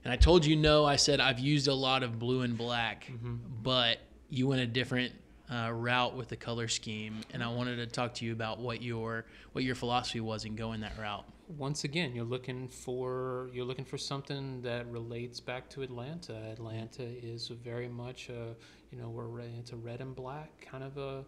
And 0.05 0.13
I 0.13 0.15
told 0.15 0.45
you 0.45 0.55
no. 0.55 0.85
I 0.85 0.95
said 0.95 1.19
I've 1.19 1.39
used 1.39 1.67
a 1.67 1.73
lot 1.73 2.01
of 2.01 2.17
blue 2.17 2.41
and 2.43 2.57
black, 2.57 3.05
Mm-hmm. 3.11 3.35
but 3.63 3.97
you 4.29 4.47
went 4.47 4.61
a 4.61 4.65
different 4.65 5.11
uh, 5.51 5.71
route 5.73 6.15
with 6.15 6.29
the 6.29 6.37
color 6.37 6.67
scheme, 6.69 7.15
and 7.33 7.43
I 7.43 7.47
wanted 7.49 7.75
to 7.77 7.85
talk 7.87 8.13
to 8.15 8.25
you 8.25 8.31
about 8.31 8.59
what 8.59 8.81
your 8.81 9.25
what 9.51 9.65
your 9.65 9.75
philosophy 9.75 10.21
was 10.21 10.45
in 10.45 10.55
going 10.55 10.79
that 10.81 10.97
route. 10.97 11.25
Once 11.47 11.83
again 11.83 12.15
you're 12.15 12.25
looking 12.25 12.67
for 12.67 13.49
you're 13.53 13.65
looking 13.65 13.85
for 13.85 13.97
something 13.97 14.61
that 14.61 14.87
relates 14.87 15.39
back 15.39 15.69
to 15.69 15.81
Atlanta. 15.81 16.35
Atlanta 16.51 17.03
is 17.03 17.47
very 17.47 17.87
much 17.87 18.29
a 18.29 18.55
you 18.91 18.97
know 18.97 19.09
we're 19.09 19.39
it's 19.59 19.71
a 19.71 19.75
red 19.75 20.01
and 20.01 20.15
black 20.15 20.49
kind 20.59 20.83
of 20.83 20.97
a 20.97 21.23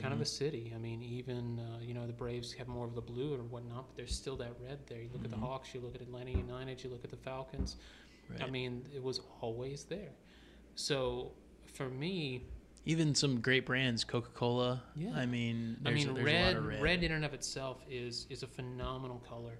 kind 0.00 0.12
of 0.12 0.20
a 0.20 0.24
city. 0.24 0.72
I 0.74 0.78
mean 0.78 1.02
even 1.02 1.58
uh, 1.58 1.80
you 1.80 1.94
know 1.94 2.06
the 2.06 2.12
Braves 2.12 2.52
have 2.54 2.68
more 2.68 2.86
of 2.86 2.94
the 2.94 3.00
blue 3.00 3.34
or 3.34 3.38
whatnot, 3.38 3.86
but 3.88 3.96
there's 3.96 4.14
still 4.14 4.36
that 4.36 4.52
red 4.62 4.78
there. 4.86 5.00
You 5.00 5.08
look 5.12 5.24
at 5.24 5.30
the 5.30 5.36
Hawks, 5.36 5.74
you 5.74 5.80
look 5.80 5.94
at 5.94 6.00
Atlanta 6.00 6.30
United, 6.30 6.82
you 6.84 6.90
look 6.90 7.04
at 7.04 7.10
the 7.10 7.16
Falcons. 7.16 7.76
I 8.42 8.50
mean 8.50 8.84
it 8.94 9.02
was 9.02 9.20
always 9.40 9.84
there. 9.84 10.12
So 10.74 11.32
for 11.66 11.88
me, 11.88 12.44
Even 12.86 13.14
some 13.14 13.40
great 13.40 13.66
brands, 13.66 14.04
Coca 14.04 14.30
Cola. 14.30 14.82
Yeah. 14.94 15.10
I 15.14 15.26
mean, 15.26 15.76
I 15.84 15.90
there's, 15.90 16.06
mean, 16.06 16.24
red, 16.24 16.56
a 16.56 16.60
lot 16.60 16.74
of 16.74 16.80
red, 16.80 17.02
in 17.02 17.12
and 17.12 17.24
of 17.24 17.34
itself 17.34 17.84
is 17.90 18.26
is 18.30 18.42
a 18.42 18.46
phenomenal 18.46 19.22
color 19.28 19.58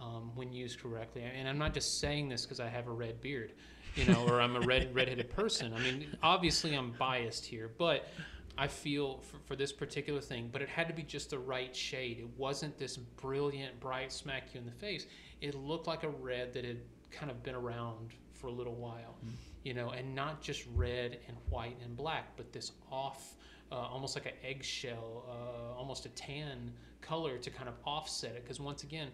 um, 0.00 0.30
when 0.34 0.52
used 0.52 0.80
correctly. 0.80 1.22
And 1.22 1.48
I'm 1.48 1.58
not 1.58 1.74
just 1.74 2.00
saying 2.00 2.28
this 2.28 2.42
because 2.46 2.60
I 2.60 2.68
have 2.68 2.86
a 2.86 2.92
red 2.92 3.20
beard, 3.20 3.52
you 3.96 4.04
know, 4.06 4.26
or 4.26 4.40
I'm 4.40 4.56
a 4.56 4.60
red 4.60 4.94
redheaded 4.94 5.30
person. 5.30 5.74
I 5.74 5.80
mean, 5.80 6.06
obviously 6.22 6.74
I'm 6.74 6.92
biased 6.92 7.44
here, 7.44 7.70
but 7.76 8.08
I 8.56 8.66
feel 8.66 9.18
for, 9.18 9.38
for 9.46 9.56
this 9.56 9.72
particular 9.72 10.20
thing, 10.20 10.48
but 10.52 10.62
it 10.62 10.68
had 10.68 10.86
to 10.88 10.94
be 10.94 11.02
just 11.02 11.30
the 11.30 11.38
right 11.38 11.74
shade. 11.74 12.18
It 12.18 12.28
wasn't 12.36 12.78
this 12.78 12.96
brilliant, 12.96 13.80
bright 13.80 14.12
smack 14.12 14.54
you 14.54 14.60
in 14.60 14.66
the 14.66 14.72
face. 14.72 15.06
It 15.40 15.54
looked 15.54 15.86
like 15.86 16.02
a 16.04 16.08
red 16.08 16.52
that 16.54 16.64
had 16.64 16.78
kind 17.10 17.30
of 17.30 17.42
been 17.42 17.54
around 17.54 18.10
for 18.32 18.46
a 18.48 18.52
little 18.52 18.74
while, 18.74 19.16
you 19.64 19.74
know, 19.74 19.90
and 19.90 20.14
not 20.14 20.40
just 20.40 20.66
red 20.74 21.18
and 21.28 21.36
white 21.48 21.76
and 21.82 21.96
black, 21.96 22.36
but 22.36 22.52
this 22.52 22.72
off, 22.90 23.34
uh, 23.70 23.76
almost 23.76 24.16
like 24.16 24.26
an 24.26 24.32
eggshell, 24.44 25.24
uh, 25.28 25.78
almost 25.78 26.06
a 26.06 26.08
tan 26.10 26.72
color 27.00 27.38
to 27.38 27.50
kind 27.50 27.68
of 27.68 27.74
offset 27.84 28.32
it. 28.32 28.42
Because 28.42 28.60
once 28.60 28.82
again, 28.82 29.08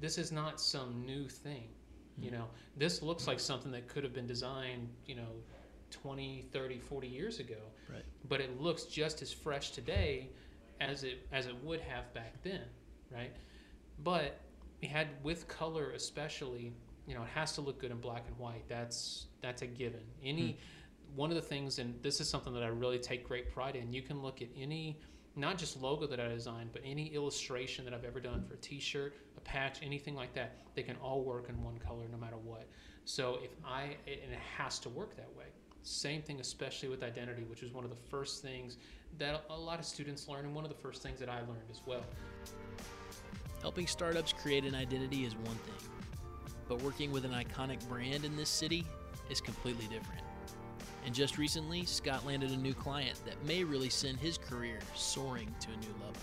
this 0.00 0.18
is 0.18 0.32
not 0.32 0.60
some 0.60 1.04
new 1.04 1.28
thing. 1.28 1.68
You 2.18 2.30
know, 2.30 2.48
this 2.76 3.02
looks 3.02 3.26
like 3.26 3.40
something 3.40 3.72
that 3.72 3.88
could 3.88 4.04
have 4.04 4.12
been 4.12 4.26
designed, 4.26 4.88
you 5.06 5.14
know, 5.14 5.28
20, 5.90 6.44
30, 6.52 6.78
40 6.78 7.08
years 7.08 7.40
ago. 7.40 7.56
Right. 7.90 8.04
But 8.28 8.40
it 8.40 8.60
looks 8.60 8.84
just 8.84 9.22
as 9.22 9.32
fresh 9.32 9.70
today 9.70 10.28
as 10.80 11.02
it 11.04 11.26
as 11.32 11.46
it 11.46 11.54
would 11.64 11.80
have 11.80 12.12
back 12.14 12.42
then, 12.42 12.62
right? 13.10 13.32
But 14.02 14.40
it 14.82 14.88
had 14.88 15.08
with 15.22 15.48
color 15.48 15.90
especially, 15.92 16.72
you 17.10 17.16
know, 17.16 17.22
it 17.22 17.28
has 17.34 17.52
to 17.54 17.60
look 17.60 17.80
good 17.80 17.90
in 17.90 17.98
black 17.98 18.22
and 18.28 18.38
white. 18.38 18.62
That's 18.68 19.26
that's 19.42 19.62
a 19.62 19.66
given. 19.66 20.02
Any 20.24 20.52
hmm. 20.52 21.16
one 21.16 21.30
of 21.30 21.34
the 21.34 21.42
things 21.42 21.80
and 21.80 22.00
this 22.02 22.20
is 22.20 22.28
something 22.28 22.54
that 22.54 22.62
I 22.62 22.68
really 22.68 23.00
take 23.00 23.26
great 23.26 23.52
pride 23.52 23.74
in. 23.74 23.92
You 23.92 24.00
can 24.00 24.22
look 24.22 24.40
at 24.40 24.48
any 24.56 25.00
not 25.34 25.58
just 25.58 25.80
logo 25.82 26.06
that 26.06 26.20
I 26.20 26.28
designed, 26.28 26.70
but 26.72 26.82
any 26.84 27.06
illustration 27.08 27.84
that 27.84 27.94
I've 27.94 28.04
ever 28.04 28.20
done 28.20 28.44
for 28.46 28.54
a 28.54 28.58
t-shirt, 28.58 29.14
a 29.36 29.40
patch, 29.40 29.78
anything 29.82 30.14
like 30.14 30.34
that, 30.34 30.56
they 30.74 30.82
can 30.82 30.96
all 31.02 31.22
work 31.22 31.48
in 31.48 31.60
one 31.62 31.78
color 31.78 32.04
no 32.10 32.16
matter 32.16 32.36
what. 32.36 32.68
So 33.06 33.38
if 33.42 33.50
I 33.66 33.96
and 34.06 34.32
it 34.32 34.38
has 34.56 34.78
to 34.80 34.88
work 34.88 35.16
that 35.16 35.28
way. 35.36 35.46
Same 35.82 36.22
thing, 36.22 36.38
especially 36.38 36.90
with 36.90 37.02
identity, 37.02 37.42
which 37.42 37.64
is 37.64 37.72
one 37.72 37.82
of 37.82 37.90
the 37.90 37.96
first 37.96 38.40
things 38.40 38.76
that 39.18 39.44
a 39.50 39.56
lot 39.56 39.80
of 39.80 39.84
students 39.84 40.28
learn, 40.28 40.44
and 40.44 40.54
one 40.54 40.62
of 40.62 40.70
the 40.70 40.76
first 40.76 41.02
things 41.02 41.18
that 41.18 41.28
I 41.28 41.40
learned 41.40 41.70
as 41.70 41.80
well. 41.86 42.04
Helping 43.62 43.88
startups 43.88 44.32
create 44.32 44.64
an 44.64 44.76
identity 44.76 45.24
is 45.24 45.34
one 45.34 45.56
thing, 45.56 45.90
but 46.70 46.80
working 46.82 47.10
with 47.10 47.24
an 47.24 47.32
iconic 47.32 47.86
brand 47.88 48.24
in 48.24 48.36
this 48.36 48.48
city 48.48 48.86
is 49.28 49.40
completely 49.40 49.86
different. 49.86 50.22
And 51.04 51.12
just 51.12 51.36
recently, 51.36 51.84
Scott 51.84 52.24
landed 52.24 52.52
a 52.52 52.56
new 52.56 52.74
client 52.74 53.18
that 53.26 53.44
may 53.44 53.64
really 53.64 53.88
send 53.88 54.18
his 54.18 54.38
career 54.38 54.78
soaring 54.94 55.52
to 55.58 55.68
a 55.68 55.76
new 55.78 55.92
level. 55.94 56.22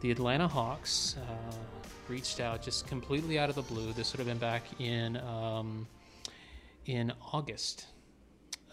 The 0.00 0.10
Atlanta 0.10 0.46
Hawks 0.46 1.16
uh, 1.16 1.54
reached 2.06 2.38
out 2.38 2.62
just 2.62 2.86
completely 2.86 3.38
out 3.38 3.48
of 3.48 3.54
the 3.54 3.62
blue. 3.62 3.94
This 3.94 4.12
would 4.12 4.18
have 4.18 4.26
been 4.26 4.36
back 4.36 4.64
in 4.78 5.16
um, 5.16 5.86
in 6.84 7.10
August 7.32 7.86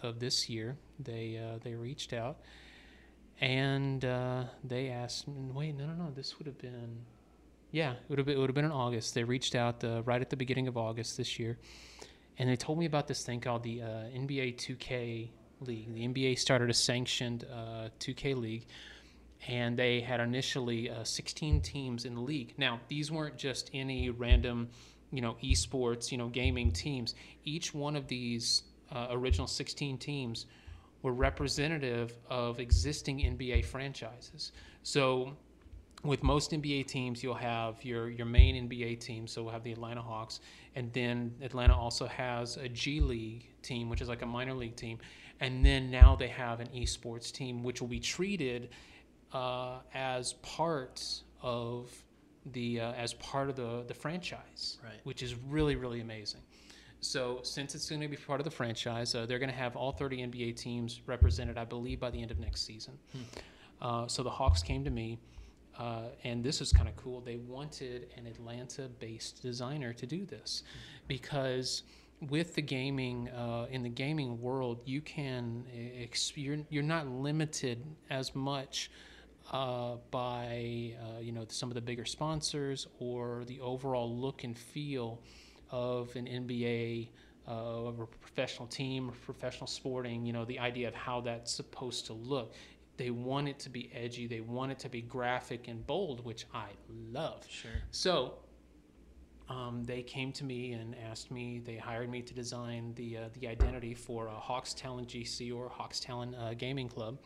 of 0.02 0.20
this 0.20 0.50
year. 0.50 0.76
They 0.98 1.38
uh, 1.38 1.60
they 1.62 1.76
reached 1.76 2.12
out 2.12 2.40
and 3.40 4.04
uh, 4.04 4.44
they 4.62 4.88
asked. 4.88 5.26
Wait, 5.28 5.78
no, 5.78 5.86
no, 5.86 5.94
no. 5.94 6.10
This 6.10 6.38
would 6.38 6.46
have 6.46 6.58
been. 6.58 7.06
Yeah, 7.72 7.92
it 7.92 7.98
would 8.08 8.18
have 8.18 8.26
been, 8.26 8.52
been 8.52 8.64
in 8.64 8.72
August. 8.72 9.14
They 9.14 9.22
reached 9.22 9.54
out 9.54 9.84
uh, 9.84 10.02
right 10.02 10.20
at 10.20 10.28
the 10.28 10.36
beginning 10.36 10.66
of 10.66 10.76
August 10.76 11.16
this 11.16 11.38
year, 11.38 11.58
and 12.38 12.48
they 12.48 12.56
told 12.56 12.78
me 12.78 12.86
about 12.86 13.06
this 13.06 13.24
thing 13.24 13.40
called 13.40 13.62
the 13.62 13.82
uh, 13.82 13.86
NBA 13.86 14.56
2K 14.56 15.28
League. 15.60 15.94
The 15.94 16.08
NBA 16.08 16.38
started 16.38 16.68
a 16.68 16.74
sanctioned 16.74 17.44
uh, 17.52 17.90
2K 18.00 18.36
league, 18.36 18.66
and 19.46 19.76
they 19.76 20.00
had 20.00 20.20
initially 20.20 20.90
uh, 20.90 21.04
16 21.04 21.60
teams 21.60 22.04
in 22.06 22.14
the 22.14 22.20
league. 22.20 22.54
Now, 22.56 22.80
these 22.88 23.12
weren't 23.12 23.36
just 23.36 23.70
any 23.72 24.10
random, 24.10 24.68
you 25.12 25.20
know, 25.20 25.36
esports, 25.42 26.10
you 26.10 26.18
know, 26.18 26.28
gaming 26.28 26.72
teams. 26.72 27.14
Each 27.44 27.72
one 27.72 27.94
of 27.94 28.08
these 28.08 28.64
uh, 28.90 29.08
original 29.10 29.46
16 29.46 29.96
teams 29.98 30.46
were 31.02 31.12
representative 31.12 32.16
of 32.28 32.58
existing 32.58 33.18
NBA 33.18 33.64
franchises. 33.64 34.52
So, 34.82 35.36
with 36.02 36.22
most 36.22 36.50
NBA 36.52 36.86
teams, 36.86 37.22
you'll 37.22 37.34
have 37.34 37.84
your 37.84 38.08
your 38.10 38.26
main 38.26 38.68
NBA 38.68 39.00
team. 39.00 39.26
So 39.26 39.42
we'll 39.42 39.52
have 39.52 39.62
the 39.64 39.72
Atlanta 39.72 40.02
Hawks, 40.02 40.40
and 40.74 40.92
then 40.92 41.34
Atlanta 41.42 41.76
also 41.76 42.06
has 42.06 42.56
a 42.56 42.68
G 42.68 43.00
League 43.00 43.46
team, 43.62 43.88
which 43.90 44.00
is 44.00 44.08
like 44.08 44.22
a 44.22 44.26
minor 44.26 44.54
league 44.54 44.76
team, 44.76 44.98
and 45.40 45.64
then 45.64 45.90
now 45.90 46.16
they 46.16 46.28
have 46.28 46.60
an 46.60 46.68
esports 46.68 47.30
team, 47.30 47.62
which 47.62 47.80
will 47.80 47.88
be 47.88 48.00
treated 48.00 48.70
uh, 49.32 49.78
as 49.94 50.32
part 50.42 51.04
of 51.42 51.90
the 52.52 52.80
uh, 52.80 52.92
as 52.92 53.12
part 53.14 53.50
of 53.50 53.56
the 53.56 53.84
the 53.86 53.94
franchise, 53.94 54.78
Right. 54.82 55.00
which 55.04 55.22
is 55.22 55.34
really 55.48 55.76
really 55.76 56.00
amazing. 56.00 56.40
So 57.02 57.40
since 57.42 57.74
it's 57.74 57.88
going 57.88 58.02
to 58.02 58.08
be 58.08 58.16
part 58.16 58.40
of 58.40 58.44
the 58.44 58.50
franchise, 58.50 59.14
uh, 59.14 59.24
they're 59.24 59.38
going 59.38 59.50
to 59.50 59.56
have 59.56 59.74
all 59.74 59.90
30 59.92 60.18
NBA 60.18 60.56
teams 60.56 61.00
represented, 61.06 61.56
I 61.56 61.64
believe, 61.64 61.98
by 61.98 62.10
the 62.10 62.20
end 62.20 62.30
of 62.30 62.38
next 62.38 62.66
season. 62.66 62.98
Uh, 63.80 64.06
so 64.06 64.22
the 64.22 64.28
Hawks 64.28 64.62
came 64.62 64.84
to 64.84 64.90
me, 64.90 65.18
uh, 65.80 66.02
and 66.24 66.44
this 66.44 66.60
is 66.60 66.72
kind 66.72 66.88
of 66.88 66.96
cool. 66.96 67.22
They 67.22 67.36
wanted 67.36 68.08
an 68.18 68.26
Atlanta-based 68.26 69.40
designer 69.40 69.94
to 69.94 70.06
do 70.06 70.26
this 70.26 70.62
because 71.08 71.84
with 72.28 72.54
the 72.54 72.60
gaming 72.60 73.30
uh, 73.30 73.66
in 73.70 73.82
the 73.82 73.88
gaming 73.88 74.38
world, 74.42 74.82
you 74.84 75.00
can 75.00 75.64
ex- 75.98 76.36
you're 76.36 76.58
you're 76.68 76.82
not 76.82 77.08
limited 77.08 77.82
as 78.10 78.34
much 78.34 78.90
uh, 79.52 79.96
by 80.10 80.92
uh, 81.00 81.20
you 81.20 81.32
know 81.32 81.46
some 81.48 81.70
of 81.70 81.74
the 81.74 81.80
bigger 81.80 82.04
sponsors 82.04 82.86
or 82.98 83.44
the 83.46 83.58
overall 83.60 84.14
look 84.14 84.44
and 84.44 84.58
feel 84.58 85.18
of 85.70 86.14
an 86.14 86.26
NBA. 86.26 87.08
Uh, 87.48 87.88
of 87.88 87.98
a 87.98 88.06
professional 88.06 88.68
team, 88.68 89.08
or 89.08 89.12
professional 89.24 89.66
sporting, 89.66 90.24
you 90.24 90.32
know, 90.32 90.44
the 90.44 90.58
idea 90.58 90.86
of 90.86 90.94
how 90.94 91.20
that's 91.20 91.50
supposed 91.50 92.06
to 92.06 92.12
look. 92.12 92.54
They 93.00 93.08
want 93.08 93.48
it 93.48 93.58
to 93.60 93.70
be 93.70 93.90
edgy. 93.94 94.26
They 94.26 94.42
want 94.42 94.72
it 94.72 94.78
to 94.80 94.90
be 94.90 95.00
graphic 95.00 95.68
and 95.68 95.86
bold, 95.86 96.22
which 96.22 96.44
I 96.52 96.66
love. 97.10 97.46
Sure. 97.48 97.70
So 97.92 98.34
um, 99.48 99.82
they 99.84 100.02
came 100.02 100.32
to 100.32 100.44
me 100.44 100.72
and 100.72 100.94
asked 101.10 101.30
me. 101.30 101.62
They 101.64 101.78
hired 101.78 102.10
me 102.10 102.20
to 102.20 102.34
design 102.34 102.92
the 102.96 103.16
uh, 103.16 103.20
the 103.40 103.48
identity 103.48 103.94
for 103.94 104.28
uh, 104.28 104.32
Hawks 104.32 104.74
Talon 104.74 105.06
GC 105.06 105.50
or 105.50 105.70
Hawks 105.70 105.98
Talon 105.98 106.34
uh, 106.34 106.52
Gaming 106.58 106.90
Club. 106.90 107.16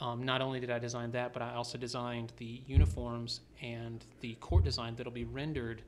Um, 0.00 0.22
not 0.22 0.40
only 0.40 0.60
did 0.60 0.70
I 0.70 0.78
design 0.78 1.10
that, 1.10 1.34
but 1.34 1.42
I 1.42 1.52
also 1.52 1.76
designed 1.76 2.32
the 2.38 2.62
uniforms 2.66 3.40
and 3.60 4.02
the 4.20 4.32
court 4.36 4.64
design 4.64 4.94
that'll 4.96 5.12
be 5.12 5.26
rendered 5.26 5.82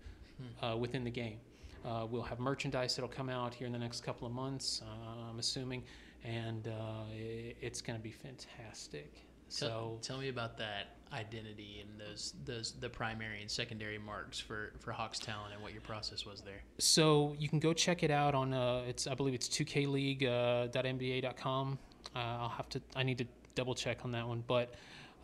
uh, 0.62 0.76
within 0.76 1.03
the 1.03 1.11
game. 1.11 1.38
Uh, 1.82 2.07
we'll 2.11 2.20
have 2.20 2.40
merchandise 2.40 2.95
that'll 2.95 3.09
come 3.09 3.30
out 3.30 3.55
here 3.55 3.66
in 3.66 3.72
the 3.72 3.78
next 3.78 4.03
couple 4.03 4.26
of 4.26 4.34
months, 4.34 4.82
uh, 4.82 5.30
I'm 5.30 5.38
assuming, 5.38 5.82
and 6.24 6.68
uh, 6.68 7.04
it's 7.12 7.80
going 7.80 7.98
to 7.98 8.02
be 8.02 8.10
fantastic. 8.10 9.24
So 9.48 9.66
So 9.66 9.98
tell 10.02 10.18
me 10.18 10.28
about 10.28 10.58
that 10.58 10.96
identity 11.12 11.82
and 11.82 12.00
those 12.00 12.32
those 12.46 12.72
the 12.72 12.88
primary 12.88 13.42
and 13.42 13.50
secondary 13.50 13.98
marks 13.98 14.38
for 14.38 14.72
for 14.80 14.92
Hawks 14.92 15.18
Talon 15.18 15.52
and 15.52 15.62
what 15.62 15.72
your 15.72 15.82
process 15.82 16.24
was 16.24 16.40
there. 16.40 16.62
So 16.78 17.36
you 17.38 17.50
can 17.50 17.58
go 17.58 17.74
check 17.74 18.02
it 18.02 18.10
out 18.10 18.34
on 18.34 18.54
uh, 18.54 18.82
it's 18.88 19.06
I 19.06 19.14
believe 19.14 19.34
it's 19.34 19.48
2kleague.nba.com. 19.48 21.78
Uh, 22.14 22.18
I'll 22.18 22.48
have 22.48 22.68
to 22.70 22.80
I 22.96 23.02
need 23.02 23.18
to 23.18 23.26
double 23.54 23.74
check 23.74 23.98
on 24.04 24.12
that 24.12 24.26
one, 24.26 24.42
but 24.46 24.74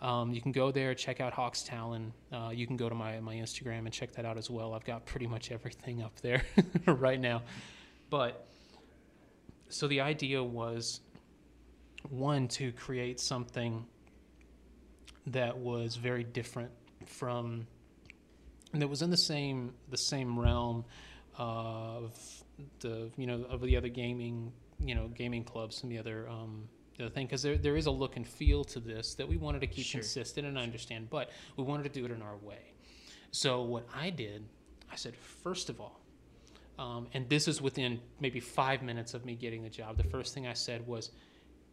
um, 0.03 0.33
you 0.33 0.43
can 0.43 0.53
go 0.53 0.71
there 0.71 0.95
check 0.95 1.21
out 1.21 1.33
Hawks 1.33 1.63
Talon. 1.63 2.13
Uh, 2.31 2.51
you 2.53 2.67
can 2.67 2.77
go 2.77 2.91
to 2.91 2.95
my 2.95 3.21
my 3.21 3.37
Instagram 3.37 3.79
and 3.81 3.93
check 3.93 4.13
that 4.13 4.27
out 4.27 4.37
as 4.37 4.51
well. 4.51 4.75
I've 4.75 4.85
got 4.85 5.07
pretty 5.07 5.27
much 5.27 5.51
everything 5.51 6.03
up 6.03 6.21
there 6.21 6.43
right 6.87 7.19
now, 7.19 7.41
but 8.11 8.47
so 9.69 9.87
the 9.89 10.01
idea 10.01 10.43
was 10.43 11.01
one 12.11 12.49
to 12.49 12.73
create 12.73 13.21
something 13.21 13.85
that 15.27 15.57
was 15.59 15.97
very 15.97 16.25
different 16.25 16.71
from 17.07 17.67
and 18.73 18.83
that 18.83 18.89
was 18.89 19.03
in 19.03 19.11
the 19.11 19.17
same 19.17 19.73
the 19.91 19.99
same 19.99 20.39
realm 20.39 20.85
of 21.37 22.13
the 22.81 23.11
you 23.17 23.27
know 23.27 23.45
of 23.49 23.61
the 23.61 23.77
other 23.77 23.89
gaming 23.89 24.53
you 24.81 24.95
know 24.95 25.09
gaming 25.09 25.45
clubs 25.45 25.83
and 25.83 25.93
the 25.93 25.99
other 25.99 26.29
um, 26.29 26.69
the 26.97 27.05
other 27.05 27.15
thing 27.15 27.27
because 27.27 27.43
there, 27.43 27.57
there 27.57 27.77
is 27.77 27.87
a 27.87 27.91
look 27.91 28.17
and 28.17 28.27
feel 28.27 28.65
to 28.65 28.81
this 28.81 29.15
that 29.15 29.29
we 29.29 29.37
wanted 29.37 29.61
to 29.61 29.67
keep 29.67 29.85
Sure. 29.85 30.01
consistent 30.01 30.47
and 30.47 30.59
I 30.59 30.63
understand 30.63 31.09
but 31.11 31.31
we 31.57 31.65
wanted 31.65 31.85
to 31.85 31.89
do 31.91 32.05
it 32.05 32.11
in 32.11 32.23
our 32.23 32.37
way 32.37 32.73
so 33.31 33.63
what 33.63 33.87
I 33.95 34.11
did 34.11 34.45
I 34.91 34.97
said 34.97 35.15
first 35.17 35.69
of 35.69 35.81
all 35.81 36.01
um, 36.79 37.07
and 37.13 37.29
this 37.29 37.49
is 37.49 37.61
within 37.61 38.01
maybe 38.21 38.41
five 38.41 38.83
minutes 38.83 39.15
of 39.15 39.25
me 39.25 39.35
getting 39.35 39.63
the 39.63 39.69
job. 39.71 39.97
The 39.97 40.05
first 40.05 40.35
thing 40.35 40.47
I 40.47 40.53
said 40.53 40.87
was 40.87 41.11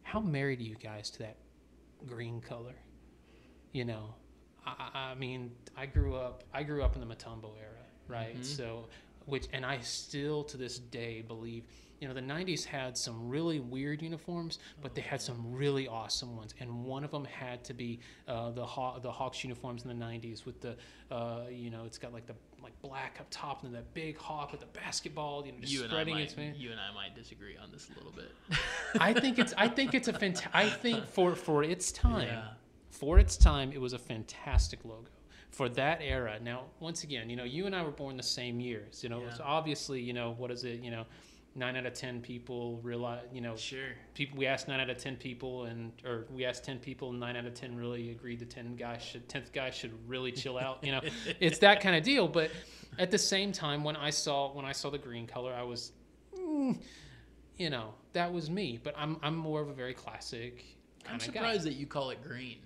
how 0.03 0.19
married 0.19 0.59
are 0.59 0.63
you 0.63 0.75
guys 0.75 1.09
to 1.11 1.19
that 1.19 1.37
green 2.07 2.41
color? 2.41 2.75
You 3.71 3.85
know 3.85 4.15
I, 4.65 5.11
I 5.11 5.15
mean 5.15 5.51
I 5.75 5.85
grew 5.85 6.15
up 6.15 6.43
I 6.53 6.63
grew 6.63 6.83
up 6.83 6.95
in 6.95 7.01
the 7.07 7.15
Mutombo 7.15 7.51
era 7.59 7.71
right? 8.07 8.37
Mhm. 8.39 8.45
so 8.45 8.85
which 9.25 9.47
and 9.53 9.65
I 9.65 9.79
still 9.79 10.43
to 10.45 10.57
this 10.57 10.79
day 10.79 11.21
believe 11.27 11.65
you 11.99 12.07
know 12.07 12.13
the 12.13 12.21
90s 12.21 12.63
had 12.63 12.97
some 12.97 13.27
really 13.29 13.59
weird 13.59 14.01
uniforms 14.01 14.59
but 14.81 14.93
they 14.95 15.01
had 15.01 15.21
some 15.21 15.53
really 15.53 15.87
awesome 15.87 16.35
ones. 16.37 16.53
And 16.59 16.83
one 16.85 17.03
of 17.03 17.11
them 17.11 17.25
had 17.25 17.63
to 17.65 17.73
be 17.73 17.99
uh, 18.27 18.51
the 18.51 18.65
Haw- 18.65 18.99
the 18.99 19.11
Hawks 19.11 19.43
uniforms 19.43 19.83
in 19.83 19.89
the 19.89 20.05
90s 20.05 20.45
with 20.45 20.61
the 20.61 20.77
uh, 21.11 21.45
you 21.49 21.69
know 21.69 21.83
it's 21.85 21.97
got 21.97 22.13
like 22.13 22.25
the 22.27 22.35
like 22.65 22.81
black 22.81 23.17
up 23.19 23.27
top 23.29 23.63
and 23.63 23.73
then 23.73 23.81
that 23.81 23.93
big 23.93 24.17
hawk 24.17 24.51
with 24.51 24.59
the 24.59 24.65
basketball 24.79 25.45
you 25.45 25.51
know 25.53 25.59
just 25.59 25.71
You 25.71 25.79
spreading 25.87 26.17
its 26.17 26.35
wings. 26.35 26.57
you 26.57 26.71
and 26.71 26.79
I 26.79 26.91
might 26.93 27.15
disagree 27.15 27.55
on 27.57 27.71
this 27.71 27.87
a 27.89 27.97
little 27.97 28.11
bit. 28.11 28.31
I 28.99 29.13
think 29.13 29.39
it's 29.39 29.53
I 29.57 29.67
think 29.69 29.93
it's 29.93 30.07
a 30.07 30.13
fantastic. 30.13 30.49
I 30.53 30.67
think 30.69 31.07
for 31.07 31.35
for 31.35 31.63
its 31.63 31.91
time 31.91 32.27
Yeah. 32.27 32.47
for 32.89 33.19
its 33.19 33.37
time 33.37 33.71
it 33.71 33.79
was 33.79 33.93
a 33.93 33.99
fantastic 33.99 34.83
logo 34.83 35.09
for 35.51 35.69
that 35.69 36.01
era. 36.01 36.37
Now 36.41 36.63
once 36.79 37.03
again, 37.03 37.29
you 37.29 37.35
know, 37.37 37.45
you 37.45 37.65
and 37.67 37.75
I 37.75 37.81
were 37.83 37.91
born 37.91 38.17
the 38.17 38.23
same 38.23 38.59
years. 38.59 39.03
You 39.03 39.09
know, 39.09 39.21
Yeah. 39.21 39.33
so 39.35 39.43
obviously, 39.45 40.01
you 40.01 40.13
know, 40.13 40.33
what 40.37 40.49
is 40.51 40.63
it? 40.65 40.81
You 40.81 40.91
know, 40.91 41.05
nine 41.55 41.75
out 41.77 41.85
of 41.85 41.93
ten 41.93 42.21
people 42.21 42.79
realize. 42.83 43.23
You 43.31 43.41
know, 43.41 43.55
Sure. 43.55 43.79
people 44.13 44.37
we 44.37 44.45
asked 44.45 44.67
nine 44.67 44.79
out 44.79 44.89
of 44.89 44.97
ten 44.97 45.15
people 45.15 45.63
and 45.65 45.91
or 46.05 46.25
we 46.29 46.45
asked 46.45 46.63
ten 46.65 46.79
people 46.79 47.09
and 47.11 47.19
nine 47.19 47.35
out 47.35 47.45
of 47.45 47.53
ten 47.53 47.75
really 47.75 48.11
agreed 48.11 48.39
the 48.39 48.45
ten 48.45 48.75
guy 48.75 48.97
should 48.97 49.27
tenth 49.29 49.51
guy 49.53 49.69
should 49.69 49.93
really 50.07 50.31
chill 50.31 50.57
out 50.57 50.83
you 50.83 50.91
know 50.91 51.01
it's 51.39 51.59
that 51.59 51.79
kind 51.81 51.95
of 51.95 52.03
deal 52.03 52.27
but 52.27 52.51
at 52.99 53.09
the 53.11 53.17
same 53.17 53.51
time 53.51 53.83
when 53.83 53.95
i 53.95 54.09
saw 54.09 54.51
when 54.53 54.65
i 54.65 54.71
saw 54.71 54.89
the 54.89 54.97
green 54.97 55.25
color 55.27 55.53
i 55.53 55.63
was 55.63 55.91
mm, 56.37 56.77
you 57.57 57.69
know 57.69 57.93
that 58.13 58.31
was 58.31 58.49
me 58.49 58.79
but 58.83 58.93
i'm 58.97 59.17
i'm 59.23 59.35
more 59.35 59.61
of 59.61 59.69
a 59.69 59.73
very 59.73 59.93
classic 59.93 60.63
I'm 61.03 61.11
kind 61.11 61.15
of 61.21 61.25
surprised 61.25 61.63
that 61.65 61.73
you 61.73 61.85
call 61.85 62.09
it 62.09 62.23
green. 62.23 62.57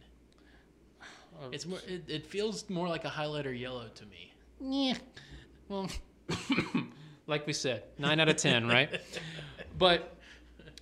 Uh, 1.02 1.50
It's 1.52 1.66
more. 1.66 1.80
It, 1.88 2.04
it 2.08 2.26
feels 2.26 2.70
more 2.70 2.88
like 2.88 3.04
a 3.06 3.10
highlighter 3.10 3.58
yellow 3.58 3.88
to 3.96 4.06
me. 4.06 4.34
yeah 4.62 4.94
well 5.68 5.90
like 7.30 7.48
we 7.48 7.54
said 7.54 7.84
nine 7.98 8.20
out 8.20 8.28
of 8.30 8.36
ten 8.38 8.68
right? 8.68 8.90
But 9.78 10.18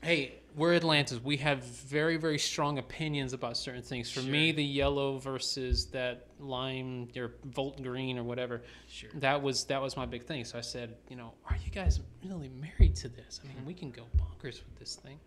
hey 0.01 0.35
we're 0.55 0.79
Atlantans 0.79 1.21
we 1.21 1.37
have 1.37 1.63
very 1.63 2.17
very 2.17 2.39
strong 2.39 2.79
opinions 2.79 3.33
about 3.33 3.57
certain 3.57 3.83
things. 3.83 4.09
For 4.09 4.21
me 4.21 4.51
the 4.51 4.63
yellow 4.63 5.19
versus 5.19 5.85
that 5.87 6.27
lime 6.39 7.09
or 7.15 7.33
volt 7.45 7.83
green 7.83 8.17
or 8.17 8.23
whatever 8.23 8.63
Sure. 8.89 9.09
that 9.15 9.41
was 9.41 9.65
that 9.65 9.81
was 9.81 9.95
my 9.95 10.05
big 10.07 10.23
thing. 10.23 10.43
So 10.45 10.57
i 10.57 10.61
said 10.61 10.95
you 11.09 11.15
know 11.15 11.33
are 11.49 11.57
you 11.63 11.69
guys 11.69 11.99
really 12.25 12.49
married 12.49 12.95
to 12.97 13.09
this? 13.09 13.39
I 13.43 13.47
mean 13.49 13.63
we 13.65 13.73
can 13.75 13.91
go 13.91 14.03
bonkers 14.17 14.63
with 14.63 14.79
this 14.79 14.95
thing. 14.95 15.19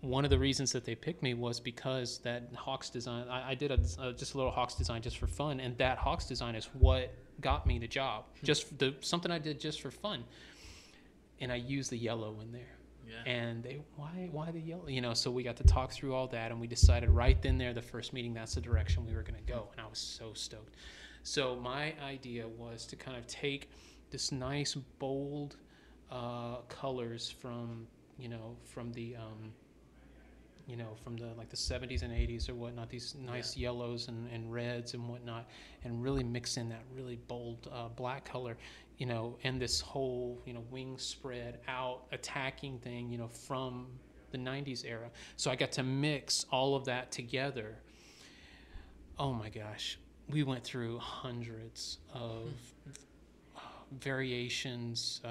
One 0.00 0.24
of 0.24 0.30
the 0.30 0.38
reasons 0.38 0.70
that 0.72 0.84
they 0.84 0.94
picked 0.94 1.22
me 1.22 1.32
was 1.32 1.58
because 1.60 2.18
that 2.18 2.50
hawks 2.54 2.90
design 2.90 3.26
i, 3.28 3.50
I 3.52 3.54
did 3.54 3.70
a, 3.72 3.80
uh, 3.98 4.12
just 4.12 4.34
a 4.34 4.36
little 4.36 4.52
hawks 4.52 4.74
design 4.74 5.00
just 5.02 5.16
for 5.18 5.26
fun 5.26 5.60
and 5.60 5.76
that 5.78 5.96
hawks 5.98 6.26
design 6.26 6.54
is 6.54 6.66
what 6.74 7.14
got 7.40 7.66
me 7.66 7.78
the 7.78 7.88
job 7.88 8.24
just 8.42 8.78
the 8.78 8.94
something 9.00 9.30
i 9.30 9.38
did 9.38 9.60
just 9.60 9.80
for 9.80 9.90
fun. 9.90 10.24
And 11.40 11.50
i 11.52 11.56
used 11.56 11.90
the 11.90 11.98
yellow 11.98 12.38
in 12.40 12.52
there. 12.52 12.78
Yeah. 13.06 13.30
and 13.30 13.62
they 13.62 13.80
why 13.96 14.28
why 14.32 14.50
the 14.50 14.60
yellow? 14.60 14.88
You 14.88 15.02
know 15.02 15.12
so 15.14 15.30
we 15.30 15.42
got 15.42 15.56
to 15.56 15.64
talk 15.64 15.92
through 15.92 16.14
all 16.14 16.26
that 16.28 16.50
and 16.50 16.60
we 16.60 16.66
decided 16.66 17.10
right 17.10 17.40
then 17.42 17.58
there 17.58 17.74
the 17.74 17.82
first 17.82 18.12
meeting 18.14 18.32
that's 18.32 18.54
the 18.54 18.62
direction 18.62 19.04
we 19.06 19.14
were 19.14 19.22
going 19.22 19.38
to 19.44 19.52
go 19.52 19.68
and 19.72 19.80
i 19.84 19.88
was 19.88 19.98
so 19.98 20.32
stoked. 20.34 20.76
So 21.22 21.56
my 21.56 21.94
idea 22.04 22.46
was 22.46 22.86
to 22.86 22.96
kind 22.96 23.16
of 23.16 23.26
take 23.26 23.70
this 24.10 24.30
nice 24.30 24.74
bold 24.74 25.56
uh, 26.10 26.56
colors 26.68 27.34
from 27.40 27.86
you 28.18 28.28
know 28.28 28.56
from 28.64 28.92
the 28.92 29.16
um, 29.16 29.52
you 30.66 30.76
know 30.76 30.96
from 31.02 31.16
the 31.16 31.28
like 31.36 31.50
the 31.50 31.56
70s 31.56 32.02
and 32.02 32.12
80s 32.12 32.48
or 32.48 32.54
whatnot 32.54 32.88
these 32.88 33.14
nice 33.18 33.56
yellows 33.56 34.08
and, 34.08 34.30
and 34.30 34.52
reds 34.52 34.94
and 34.94 35.08
whatnot 35.08 35.48
and 35.84 36.02
really 36.02 36.22
mix 36.22 36.56
in 36.56 36.68
that 36.68 36.82
really 36.94 37.16
bold 37.28 37.68
uh, 37.72 37.88
black 37.88 38.24
color 38.24 38.56
you 38.98 39.06
know 39.06 39.36
and 39.44 39.60
this 39.60 39.80
whole 39.80 40.40
you 40.46 40.54
know 40.54 40.64
wing 40.70 40.96
spread 40.98 41.60
out 41.68 42.02
attacking 42.12 42.78
thing 42.78 43.10
you 43.10 43.18
know 43.18 43.28
from 43.28 43.86
the 44.30 44.38
90s 44.38 44.84
era. 44.84 45.10
So 45.36 45.50
i 45.50 45.54
got 45.54 45.70
to 45.72 45.84
mix 45.84 46.44
all 46.50 46.74
of 46.74 46.86
that 46.86 47.12
together. 47.12 47.76
Oh 49.16 49.32
my 49.32 49.48
gosh 49.48 49.98
we 50.30 50.42
went 50.42 50.64
through 50.64 50.98
hundreds 50.98 51.98
of 52.12 52.50
variations 54.00 55.20
uh, 55.24 55.28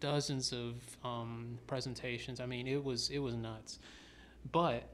dozens 0.00 0.52
of 0.52 0.74
um, 1.04 1.58
presentations. 1.66 2.40
I 2.40 2.46
mean, 2.46 2.66
it 2.66 2.82
was 2.82 3.10
it 3.10 3.18
was 3.18 3.34
nuts. 3.34 3.78
But 4.52 4.88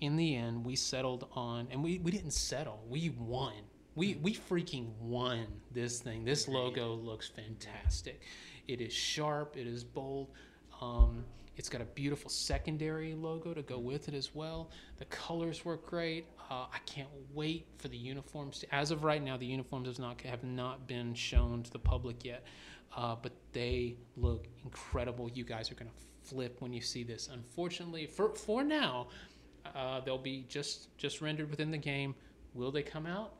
in 0.00 0.16
the 0.16 0.36
end, 0.36 0.64
we 0.64 0.76
settled 0.76 1.26
on, 1.32 1.68
and 1.70 1.82
we, 1.82 1.98
we 1.98 2.10
didn't 2.10 2.32
settle. 2.32 2.82
We 2.88 3.10
won. 3.18 3.54
We 3.94 4.14
we 4.22 4.34
freaking 4.34 4.88
won 5.00 5.46
this 5.72 6.00
thing. 6.00 6.24
This 6.24 6.48
logo 6.48 6.94
looks 6.94 7.28
fantastic. 7.28 8.22
It 8.68 8.80
is 8.80 8.92
sharp. 8.92 9.56
It 9.56 9.66
is 9.66 9.84
bold. 9.84 10.28
Um, 10.80 11.24
It's 11.56 11.68
got 11.68 11.82
a 11.82 11.90
beautiful 11.94 12.30
secondary 12.30 13.14
logo 13.14 13.52
to 13.52 13.62
go 13.62 13.78
with 13.78 14.08
it 14.08 14.14
as 14.14 14.34
well. 14.34 14.70
The 14.96 15.04
colors 15.06 15.64
work 15.64 15.84
great. 15.84 16.24
Uh, 16.50 16.66
I 16.72 16.78
can't 16.86 17.08
wait 17.34 17.66
for 17.76 17.88
the 17.88 17.98
uniforms. 17.98 18.60
To, 18.60 18.74
as 18.74 18.90
of 18.90 19.04
right 19.04 19.22
now, 19.22 19.36
the 19.36 19.46
uniforms 19.46 19.86
have 19.88 19.98
not 19.98 20.20
have 20.22 20.44
not 20.44 20.86
been 20.86 21.14
shown 21.14 21.62
to 21.64 21.70
the 21.70 21.78
public 21.78 22.24
yet, 22.24 22.44
uh, 22.96 23.16
but 23.20 23.32
they 23.52 23.96
look 24.16 24.46
incredible. 24.64 25.30
You 25.30 25.44
guys 25.44 25.70
are 25.70 25.74
gonna 25.74 25.90
flip 26.22 26.60
when 26.60 26.72
you 26.72 26.80
see 26.80 27.02
this. 27.02 27.28
Unfortunately, 27.32 28.06
for 28.06 28.34
for 28.34 28.62
now, 28.62 29.08
uh, 29.74 30.00
they'll 30.00 30.18
be 30.18 30.46
just 30.48 30.96
just 30.96 31.20
rendered 31.20 31.50
within 31.50 31.70
the 31.70 31.78
game. 31.78 32.14
Will 32.54 32.70
they 32.70 32.82
come 32.82 33.06
out? 33.06 33.34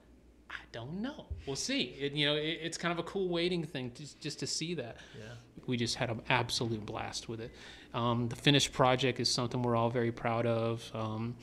I 0.51 0.63
don't 0.73 1.01
know. 1.01 1.27
We'll 1.47 1.57
see. 1.57 1.95
It, 1.99 2.13
you 2.13 2.27
know, 2.27 2.35
it, 2.35 2.59
it's 2.61 2.77
kind 2.77 2.93
of 2.93 2.99
a 2.99 3.05
cool 3.05 3.29
waiting 3.29 3.63
thing 3.63 3.93
to, 3.93 4.21
just 4.21 4.41
to 4.41 4.47
see 4.47 4.75
that. 4.75 4.97
Yeah. 5.17 5.35
We 5.67 5.77
just 5.77 5.95
had 5.95 6.11
an 6.11 6.23
absolute 6.29 6.85
blast 6.85 7.29
with 7.29 7.41
it. 7.41 7.53
Um, 7.95 8.29
the 8.29 8.35
finished 8.37 8.73
project 8.73 9.21
is 9.21 9.29
something 9.29 9.63
we're 9.63 9.77
all 9.77 9.91
very 9.91 10.11
proud 10.11 10.47
of. 10.47 10.91
Um, 10.93 11.37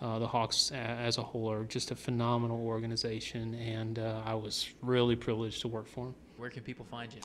uh, 0.00 0.18
the 0.18 0.26
Hawks 0.26 0.70
as 0.72 1.18
a 1.18 1.22
whole 1.22 1.50
are 1.50 1.64
just 1.64 1.90
a 1.90 1.96
phenomenal 1.96 2.64
organization, 2.66 3.54
and 3.54 3.98
uh, 3.98 4.22
I 4.24 4.34
was 4.34 4.68
really 4.80 5.16
privileged 5.16 5.60
to 5.62 5.68
work 5.68 5.88
for 5.88 6.06
them. 6.06 6.14
Where 6.36 6.50
can 6.50 6.62
people 6.62 6.84
find 6.84 7.12
you? 7.12 7.20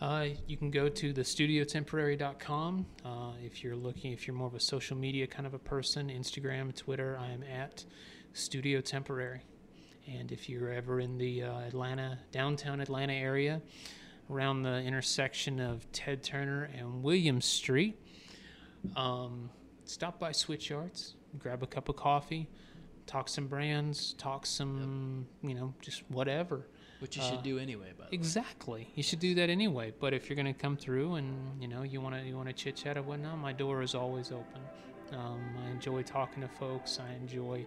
Uh, 0.00 0.26
you 0.46 0.56
can 0.56 0.70
go 0.70 0.88
to 0.88 1.12
thestudiotemporary.com 1.12 2.86
uh, 3.04 3.32
if 3.42 3.64
you're 3.64 3.74
looking, 3.74 4.12
if 4.12 4.28
you're 4.28 4.36
more 4.36 4.46
of 4.46 4.54
a 4.54 4.60
social 4.60 4.96
media 4.96 5.26
kind 5.26 5.44
of 5.44 5.54
a 5.54 5.58
person, 5.58 6.08
Instagram, 6.08 6.74
Twitter, 6.74 7.18
I 7.20 7.32
am 7.32 7.42
at 7.42 7.84
Studio 8.32 8.80
Temporary. 8.80 9.42
And 10.06 10.30
if 10.30 10.48
you're 10.48 10.70
ever 10.70 11.00
in 11.00 11.18
the 11.18 11.42
uh, 11.42 11.58
Atlanta, 11.60 12.16
downtown 12.30 12.80
Atlanta 12.80 13.12
area, 13.12 13.60
around 14.30 14.62
the 14.62 14.78
intersection 14.82 15.58
of 15.58 15.90
Ted 15.90 16.22
Turner 16.22 16.70
and 16.78 17.02
Williams 17.02 17.46
Street, 17.46 17.98
um, 18.94 19.50
stop 19.84 20.20
by 20.20 20.30
Switchyards, 20.30 21.14
grab 21.40 21.64
a 21.64 21.66
cup 21.66 21.88
of 21.88 21.96
coffee, 21.96 22.48
talk 23.06 23.28
some 23.28 23.48
brands, 23.48 24.14
talk 24.16 24.46
some, 24.46 25.26
you 25.42 25.54
know, 25.54 25.74
just 25.80 26.08
whatever. 26.08 26.68
Which 27.00 27.16
you 27.16 27.22
Uh, 27.22 27.30
should 27.30 27.42
do 27.44 27.58
anyway, 27.58 27.90
by 27.96 27.96
the 27.96 28.02
way. 28.02 28.08
Exactly. 28.12 28.88
You 28.94 29.02
should 29.02 29.20
do 29.20 29.34
that 29.36 29.48
anyway. 29.50 29.92
But 30.00 30.14
if 30.14 30.28
you're 30.28 30.36
going 30.36 30.52
to 30.52 30.60
come 30.60 30.76
through 30.76 31.14
and 31.14 31.62
you 31.62 31.68
know 31.68 31.82
you 31.82 32.00
want 32.00 32.14
to 32.16 32.22
you 32.22 32.34
want 32.36 32.48
to 32.48 32.52
chit 32.54 32.76
chat 32.76 32.96
or 32.96 33.02
whatnot, 33.02 33.38
my 33.38 33.52
door 33.52 33.82
is 33.82 33.94
always 33.94 34.32
open. 34.32 34.60
Um, 35.12 35.40
I 35.64 35.70
enjoy 35.70 36.02
talking 36.02 36.42
to 36.42 36.48
folks. 36.48 36.98
I 36.98 37.14
enjoy 37.14 37.64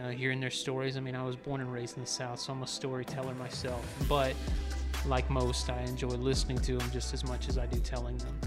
uh, 0.00 0.10
hearing 0.10 0.38
their 0.40 0.50
stories. 0.50 0.96
I 0.96 1.00
mean, 1.00 1.16
I 1.16 1.22
was 1.24 1.34
born 1.36 1.60
and 1.60 1.72
raised 1.72 1.96
in 1.96 2.04
the 2.04 2.08
South, 2.08 2.38
so 2.38 2.52
I'm 2.52 2.62
a 2.62 2.66
storyteller 2.66 3.34
myself. 3.34 3.84
But 4.08 4.34
like 5.06 5.28
most, 5.28 5.68
I 5.68 5.80
enjoy 5.82 6.08
listening 6.10 6.58
to 6.60 6.78
them 6.78 6.90
just 6.92 7.12
as 7.12 7.24
much 7.24 7.48
as 7.48 7.58
I 7.58 7.66
do 7.66 7.80
telling 7.80 8.16
them. 8.18 8.38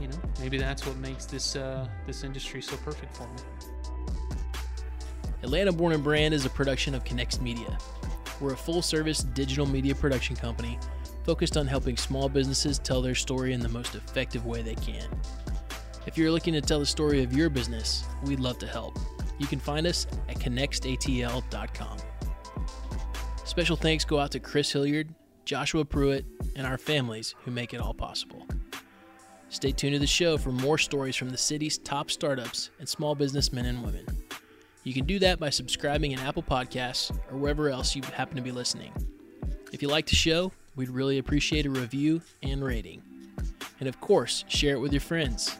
You 0.00 0.08
know, 0.08 0.18
maybe 0.38 0.58
that's 0.58 0.86
what 0.86 0.96
makes 0.98 1.24
this 1.24 1.56
uh, 1.56 1.88
this 2.06 2.24
industry 2.24 2.60
so 2.62 2.76
perfect 2.76 3.16
for 3.16 3.24
me. 3.24 3.40
Atlanta 5.42 5.72
Born 5.72 5.92
and 5.94 6.04
Brand 6.04 6.34
is 6.34 6.44
a 6.44 6.50
production 6.50 6.94
of 6.94 7.04
Connext 7.04 7.40
Media. 7.40 7.78
We're 8.40 8.54
a 8.54 8.56
full 8.56 8.82
service 8.82 9.22
digital 9.22 9.66
media 9.66 9.94
production 9.94 10.34
company 10.34 10.78
focused 11.24 11.56
on 11.56 11.66
helping 11.66 11.96
small 11.96 12.28
businesses 12.28 12.78
tell 12.78 13.02
their 13.02 13.14
story 13.14 13.52
in 13.52 13.60
the 13.60 13.68
most 13.68 13.94
effective 13.94 14.46
way 14.46 14.62
they 14.62 14.74
can. 14.76 15.08
If 16.06 16.16
you're 16.16 16.30
looking 16.30 16.54
to 16.54 16.60
tell 16.60 16.80
the 16.80 16.86
story 16.86 17.22
of 17.22 17.32
your 17.34 17.50
business, 17.50 18.04
we'd 18.24 18.40
love 18.40 18.58
to 18.58 18.66
help. 18.66 18.98
You 19.38 19.46
can 19.46 19.58
find 19.58 19.86
us 19.86 20.06
at 20.28 20.38
connextatl.com. 20.38 21.98
Special 23.44 23.76
thanks 23.76 24.04
go 24.04 24.18
out 24.18 24.30
to 24.30 24.40
Chris 24.40 24.72
Hilliard, 24.72 25.08
Joshua 25.44 25.84
Pruitt, 25.84 26.24
and 26.56 26.66
our 26.66 26.78
families 26.78 27.34
who 27.44 27.50
make 27.50 27.74
it 27.74 27.80
all 27.80 27.94
possible. 27.94 28.46
Stay 29.48 29.72
tuned 29.72 29.94
to 29.94 29.98
the 29.98 30.06
show 30.06 30.38
for 30.38 30.52
more 30.52 30.78
stories 30.78 31.16
from 31.16 31.30
the 31.30 31.36
city's 31.36 31.76
top 31.78 32.10
startups 32.10 32.70
and 32.78 32.88
small 32.88 33.14
businessmen 33.14 33.66
and 33.66 33.82
women. 33.82 34.06
You 34.82 34.94
can 34.94 35.04
do 35.04 35.18
that 35.18 35.38
by 35.38 35.50
subscribing 35.50 36.12
in 36.12 36.18
Apple 36.20 36.42
Podcasts 36.42 37.10
or 37.30 37.36
wherever 37.36 37.68
else 37.68 37.94
you 37.94 38.02
happen 38.02 38.36
to 38.36 38.42
be 38.42 38.52
listening. 38.52 38.92
If 39.72 39.82
you 39.82 39.88
like 39.88 40.06
the 40.06 40.16
show, 40.16 40.52
we'd 40.74 40.88
really 40.88 41.18
appreciate 41.18 41.66
a 41.66 41.70
review 41.70 42.22
and 42.42 42.64
rating. 42.64 43.02
And 43.78 43.88
of 43.88 44.00
course, 44.00 44.44
share 44.48 44.74
it 44.74 44.80
with 44.80 44.92
your 44.92 45.00
friends. 45.00 45.58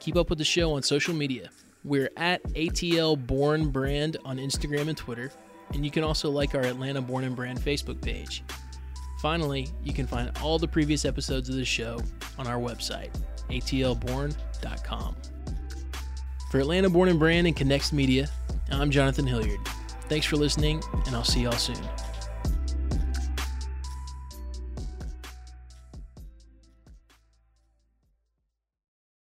Keep 0.00 0.16
up 0.16 0.28
with 0.28 0.38
the 0.38 0.44
show 0.44 0.74
on 0.74 0.82
social 0.82 1.14
media. 1.14 1.48
We're 1.84 2.10
at 2.16 2.42
ATL 2.54 3.26
Born 3.26 3.70
Brand 3.70 4.16
on 4.24 4.36
Instagram 4.36 4.88
and 4.88 4.96
Twitter, 4.96 5.32
and 5.72 5.84
you 5.84 5.90
can 5.90 6.04
also 6.04 6.30
like 6.30 6.54
our 6.54 6.62
Atlanta 6.62 7.00
Born 7.00 7.24
and 7.24 7.34
Brand 7.34 7.58
Facebook 7.58 8.00
page. 8.00 8.44
Finally, 9.20 9.68
you 9.82 9.92
can 9.92 10.06
find 10.06 10.30
all 10.42 10.58
the 10.58 10.68
previous 10.68 11.04
episodes 11.04 11.48
of 11.48 11.54
the 11.54 11.64
show 11.64 12.00
on 12.38 12.46
our 12.46 12.58
website, 12.58 13.10
atlborn.com. 13.48 15.16
For 16.50 16.60
Atlanta 16.60 16.90
Born 16.90 17.08
and 17.08 17.18
Brand 17.18 17.46
and 17.46 17.56
Connext 17.56 17.92
Media, 17.92 18.28
I'm 18.70 18.90
Jonathan 18.90 19.26
Hilliard. 19.26 19.60
Thanks 20.08 20.26
for 20.26 20.36
listening, 20.36 20.82
and 21.06 21.14
I'll 21.14 21.24
see 21.24 21.42
y'all 21.42 21.52
soon. 21.52 21.76